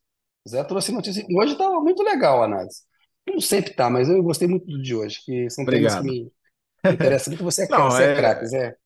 Zé 0.48 0.64
trouxe 0.64 0.92
notícia. 0.92 1.24
Hoje 1.30 1.52
estava 1.52 1.80
muito 1.80 2.02
legal 2.02 2.42
a 2.42 2.46
análise. 2.46 2.82
Não 3.26 3.40
sempre 3.40 3.72
está, 3.72 3.90
mas 3.90 4.09
eu 4.09 4.22
gostei 4.22 4.48
muito 4.48 4.66
do 4.66 4.80
de 4.80 4.94
hoje, 4.94 5.20
que 5.24 5.50
são 5.50 5.64
temas 5.66 5.96
que 5.96 6.02
me 6.02 6.32
interessam 6.84 7.32
muito. 7.32 7.44
Você 7.44 7.64
é, 7.64 7.68
Não, 7.70 7.90
você 7.90 8.04
é... 8.04 8.12
é 8.12 8.16
craque, 8.16 8.46
Zé. 8.46 8.76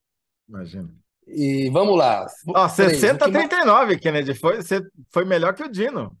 Imagina. 0.47 0.93
E 1.25 1.69
vamos 1.69 1.97
lá. 1.97 2.27
Ó, 2.47 2.67
60 2.67 3.25
a 3.25 3.31
39, 3.31 3.97
Kennedy. 3.97 4.33
Foi, 4.33 4.59
foi 5.09 5.23
melhor 5.23 5.53
que 5.53 5.63
o 5.63 5.69
Dino. 5.69 6.15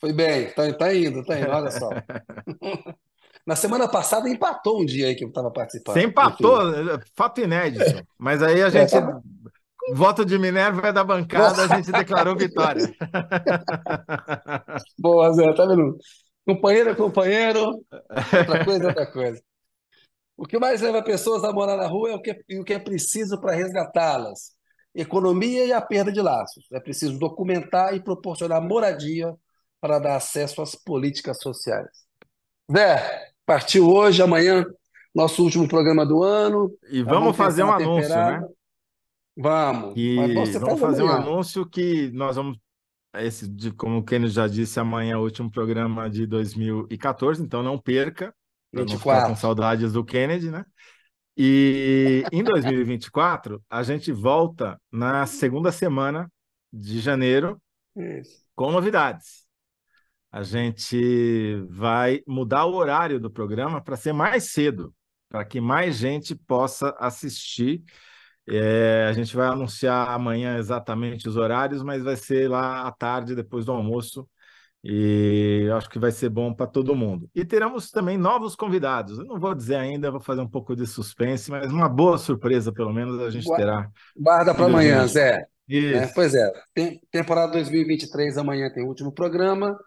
Foi 0.00 0.14
bem, 0.14 0.50
tá, 0.52 0.72
tá 0.72 0.94
indo, 0.94 1.22
tá 1.22 1.38
indo, 1.38 1.50
olha 1.50 1.70
só. 1.70 1.90
Na 3.46 3.56
semana 3.56 3.88
passada 3.88 4.28
empatou 4.28 4.80
um 4.80 4.84
dia 4.84 5.08
aí 5.08 5.14
que 5.14 5.24
eu 5.24 5.28
estava 5.28 5.50
participando. 5.50 5.94
Você 5.94 6.04
empatou, 6.04 6.58
fato 7.14 7.40
inédito. 7.40 8.06
Mas 8.18 8.42
aí 8.42 8.62
a 8.62 8.66
é, 8.66 8.70
gente. 8.70 8.94
É, 8.94 9.00
tá... 9.00 9.20
Voto 9.94 10.24
de 10.24 10.38
Minerva 10.38 10.88
é 10.88 10.92
da 10.92 11.04
bancada, 11.04 11.64
a 11.64 11.76
gente 11.76 11.92
declarou 11.92 12.36
vitória. 12.36 12.84
Boa, 14.98 15.32
Zé, 15.32 15.52
tá 15.54 15.66
vendo? 15.66 15.96
Companheiro 16.46 16.90
é 16.90 16.94
companheiro, 16.94 17.60
outra 17.60 18.64
coisa 18.64 18.84
é 18.84 18.88
outra 18.88 19.06
coisa. 19.06 19.42
O 20.36 20.46
que 20.46 20.58
mais 20.58 20.80
leva 20.80 21.02
pessoas 21.02 21.44
a 21.44 21.52
morar 21.52 21.76
na 21.76 21.86
rua 21.86 22.10
é 22.10 22.14
o 22.14 22.20
que, 22.20 22.32
o 22.58 22.64
que 22.64 22.72
é 22.72 22.78
preciso 22.78 23.38
para 23.40 23.54
resgatá-las. 23.54 24.52
Economia 24.94 25.66
e 25.66 25.72
a 25.72 25.80
perda 25.80 26.10
de 26.10 26.20
laços. 26.20 26.64
É 26.72 26.80
preciso 26.80 27.18
documentar 27.18 27.94
e 27.94 28.02
proporcionar 28.02 28.60
moradia 28.62 29.32
para 29.80 29.98
dar 29.98 30.16
acesso 30.16 30.62
às 30.62 30.74
políticas 30.74 31.38
sociais. 31.40 31.90
Zé, 32.72 33.28
partiu 33.44 33.88
hoje, 33.88 34.22
amanhã, 34.22 34.64
nosso 35.14 35.44
último 35.44 35.68
programa 35.68 36.06
do 36.06 36.22
ano. 36.22 36.72
E 36.90 37.02
vamos 37.02 37.36
fazer 37.36 37.62
um 37.62 37.72
anúncio, 37.72 38.14
né? 38.14 38.40
Vamos. 39.40 39.94
E 39.96 40.16
vamos 40.58 40.80
fazer 40.80 41.02
um 41.02 41.08
anúncio 41.08 41.66
que 41.66 42.10
nós 42.12 42.36
vamos. 42.36 42.58
Esse, 43.14 43.48
de, 43.48 43.72
como 43.72 43.98
o 43.98 44.04
Kenny 44.04 44.28
já 44.28 44.46
disse, 44.46 44.78
amanhã 44.78 45.14
é 45.14 45.16
o 45.16 45.22
último 45.22 45.50
programa 45.50 46.08
de 46.08 46.26
2014, 46.26 47.42
então 47.42 47.62
não 47.62 47.78
perca. 47.78 48.34
24. 48.72 49.22
Não 49.22 49.28
com 49.30 49.40
saudades 49.40 49.94
do 49.94 50.04
Kennedy, 50.04 50.50
né? 50.50 50.64
E 51.36 52.22
em 52.30 52.44
2024, 52.44 53.62
a 53.68 53.82
gente 53.82 54.12
volta 54.12 54.78
na 54.92 55.26
segunda 55.26 55.72
semana 55.72 56.30
de 56.72 57.00
janeiro 57.00 57.60
Isso. 57.96 58.44
com 58.54 58.70
novidades. 58.70 59.46
A 60.30 60.42
gente 60.42 61.64
vai 61.68 62.20
mudar 62.26 62.66
o 62.66 62.74
horário 62.74 63.18
do 63.18 63.30
programa 63.30 63.82
para 63.82 63.96
ser 63.96 64.12
mais 64.12 64.52
cedo, 64.52 64.94
para 65.28 65.44
que 65.44 65.60
mais 65.60 65.96
gente 65.96 66.36
possa 66.36 66.94
assistir 66.98 67.82
É, 68.48 69.06
a 69.08 69.12
gente 69.12 69.34
vai 69.36 69.46
anunciar 69.46 70.08
amanhã 70.10 70.58
exatamente 70.58 71.28
os 71.28 71.36
horários, 71.36 71.82
mas 71.82 72.02
vai 72.02 72.16
ser 72.16 72.48
lá 72.48 72.86
à 72.86 72.92
tarde, 72.92 73.34
depois 73.34 73.64
do 73.64 73.72
almoço. 73.72 74.28
E 74.82 75.68
acho 75.76 75.90
que 75.90 75.98
vai 75.98 76.10
ser 76.10 76.30
bom 76.30 76.54
para 76.54 76.66
todo 76.66 76.96
mundo. 76.96 77.28
E 77.34 77.44
teremos 77.44 77.90
também 77.90 78.16
novos 78.16 78.56
convidados. 78.56 79.18
Eu 79.18 79.26
não 79.26 79.38
vou 79.38 79.54
dizer 79.54 79.76
ainda, 79.76 80.10
vou 80.10 80.20
fazer 80.20 80.40
um 80.40 80.48
pouco 80.48 80.74
de 80.74 80.86
suspense, 80.86 81.50
mas 81.50 81.70
uma 81.70 81.88
boa 81.88 82.16
surpresa, 82.16 82.72
pelo 82.72 82.92
menos, 82.92 83.20
a 83.20 83.30
gente 83.30 83.46
terá. 83.56 83.90
Guarda 84.16 84.54
para 84.54 84.64
amanhã, 84.64 85.06
Zé. 85.06 85.46
É, 85.72 86.06
pois 86.08 86.34
é, 86.34 86.50
tem, 86.74 87.00
temporada 87.12 87.52
2023, 87.52 88.36
amanhã 88.38 88.68
tem 88.72 88.82
o 88.82 88.88
último 88.88 89.12
programa 89.12 89.78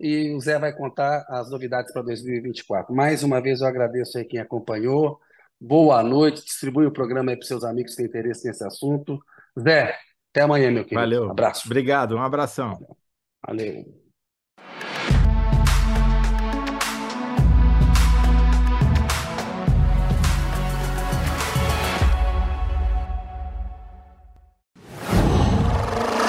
e 0.00 0.34
o 0.34 0.40
Zé 0.40 0.58
vai 0.58 0.72
contar 0.72 1.24
as 1.28 1.48
novidades 1.50 1.92
para 1.92 2.02
2024. 2.02 2.92
Mais 2.92 3.22
uma 3.22 3.40
vez 3.40 3.60
eu 3.60 3.68
agradeço 3.68 4.18
aí 4.18 4.24
quem 4.24 4.40
acompanhou. 4.40 5.20
Boa 5.60 6.04
noite, 6.04 6.44
distribui 6.44 6.86
o 6.86 6.92
programa 6.92 7.32
aí 7.32 7.36
para 7.36 7.44
seus 7.44 7.64
amigos 7.64 7.90
que 7.90 7.96
têm 7.96 8.06
interesse 8.06 8.46
nesse 8.46 8.64
assunto. 8.64 9.18
Zé, 9.58 9.98
até 10.30 10.42
amanhã, 10.42 10.70
meu 10.70 10.84
querido. 10.84 11.00
Valeu. 11.00 11.30
Abraço. 11.30 11.66
Obrigado, 11.66 12.14
um 12.14 12.22
abração. 12.22 12.78
Valeu. 13.44 13.84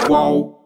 Qual? 0.08 0.59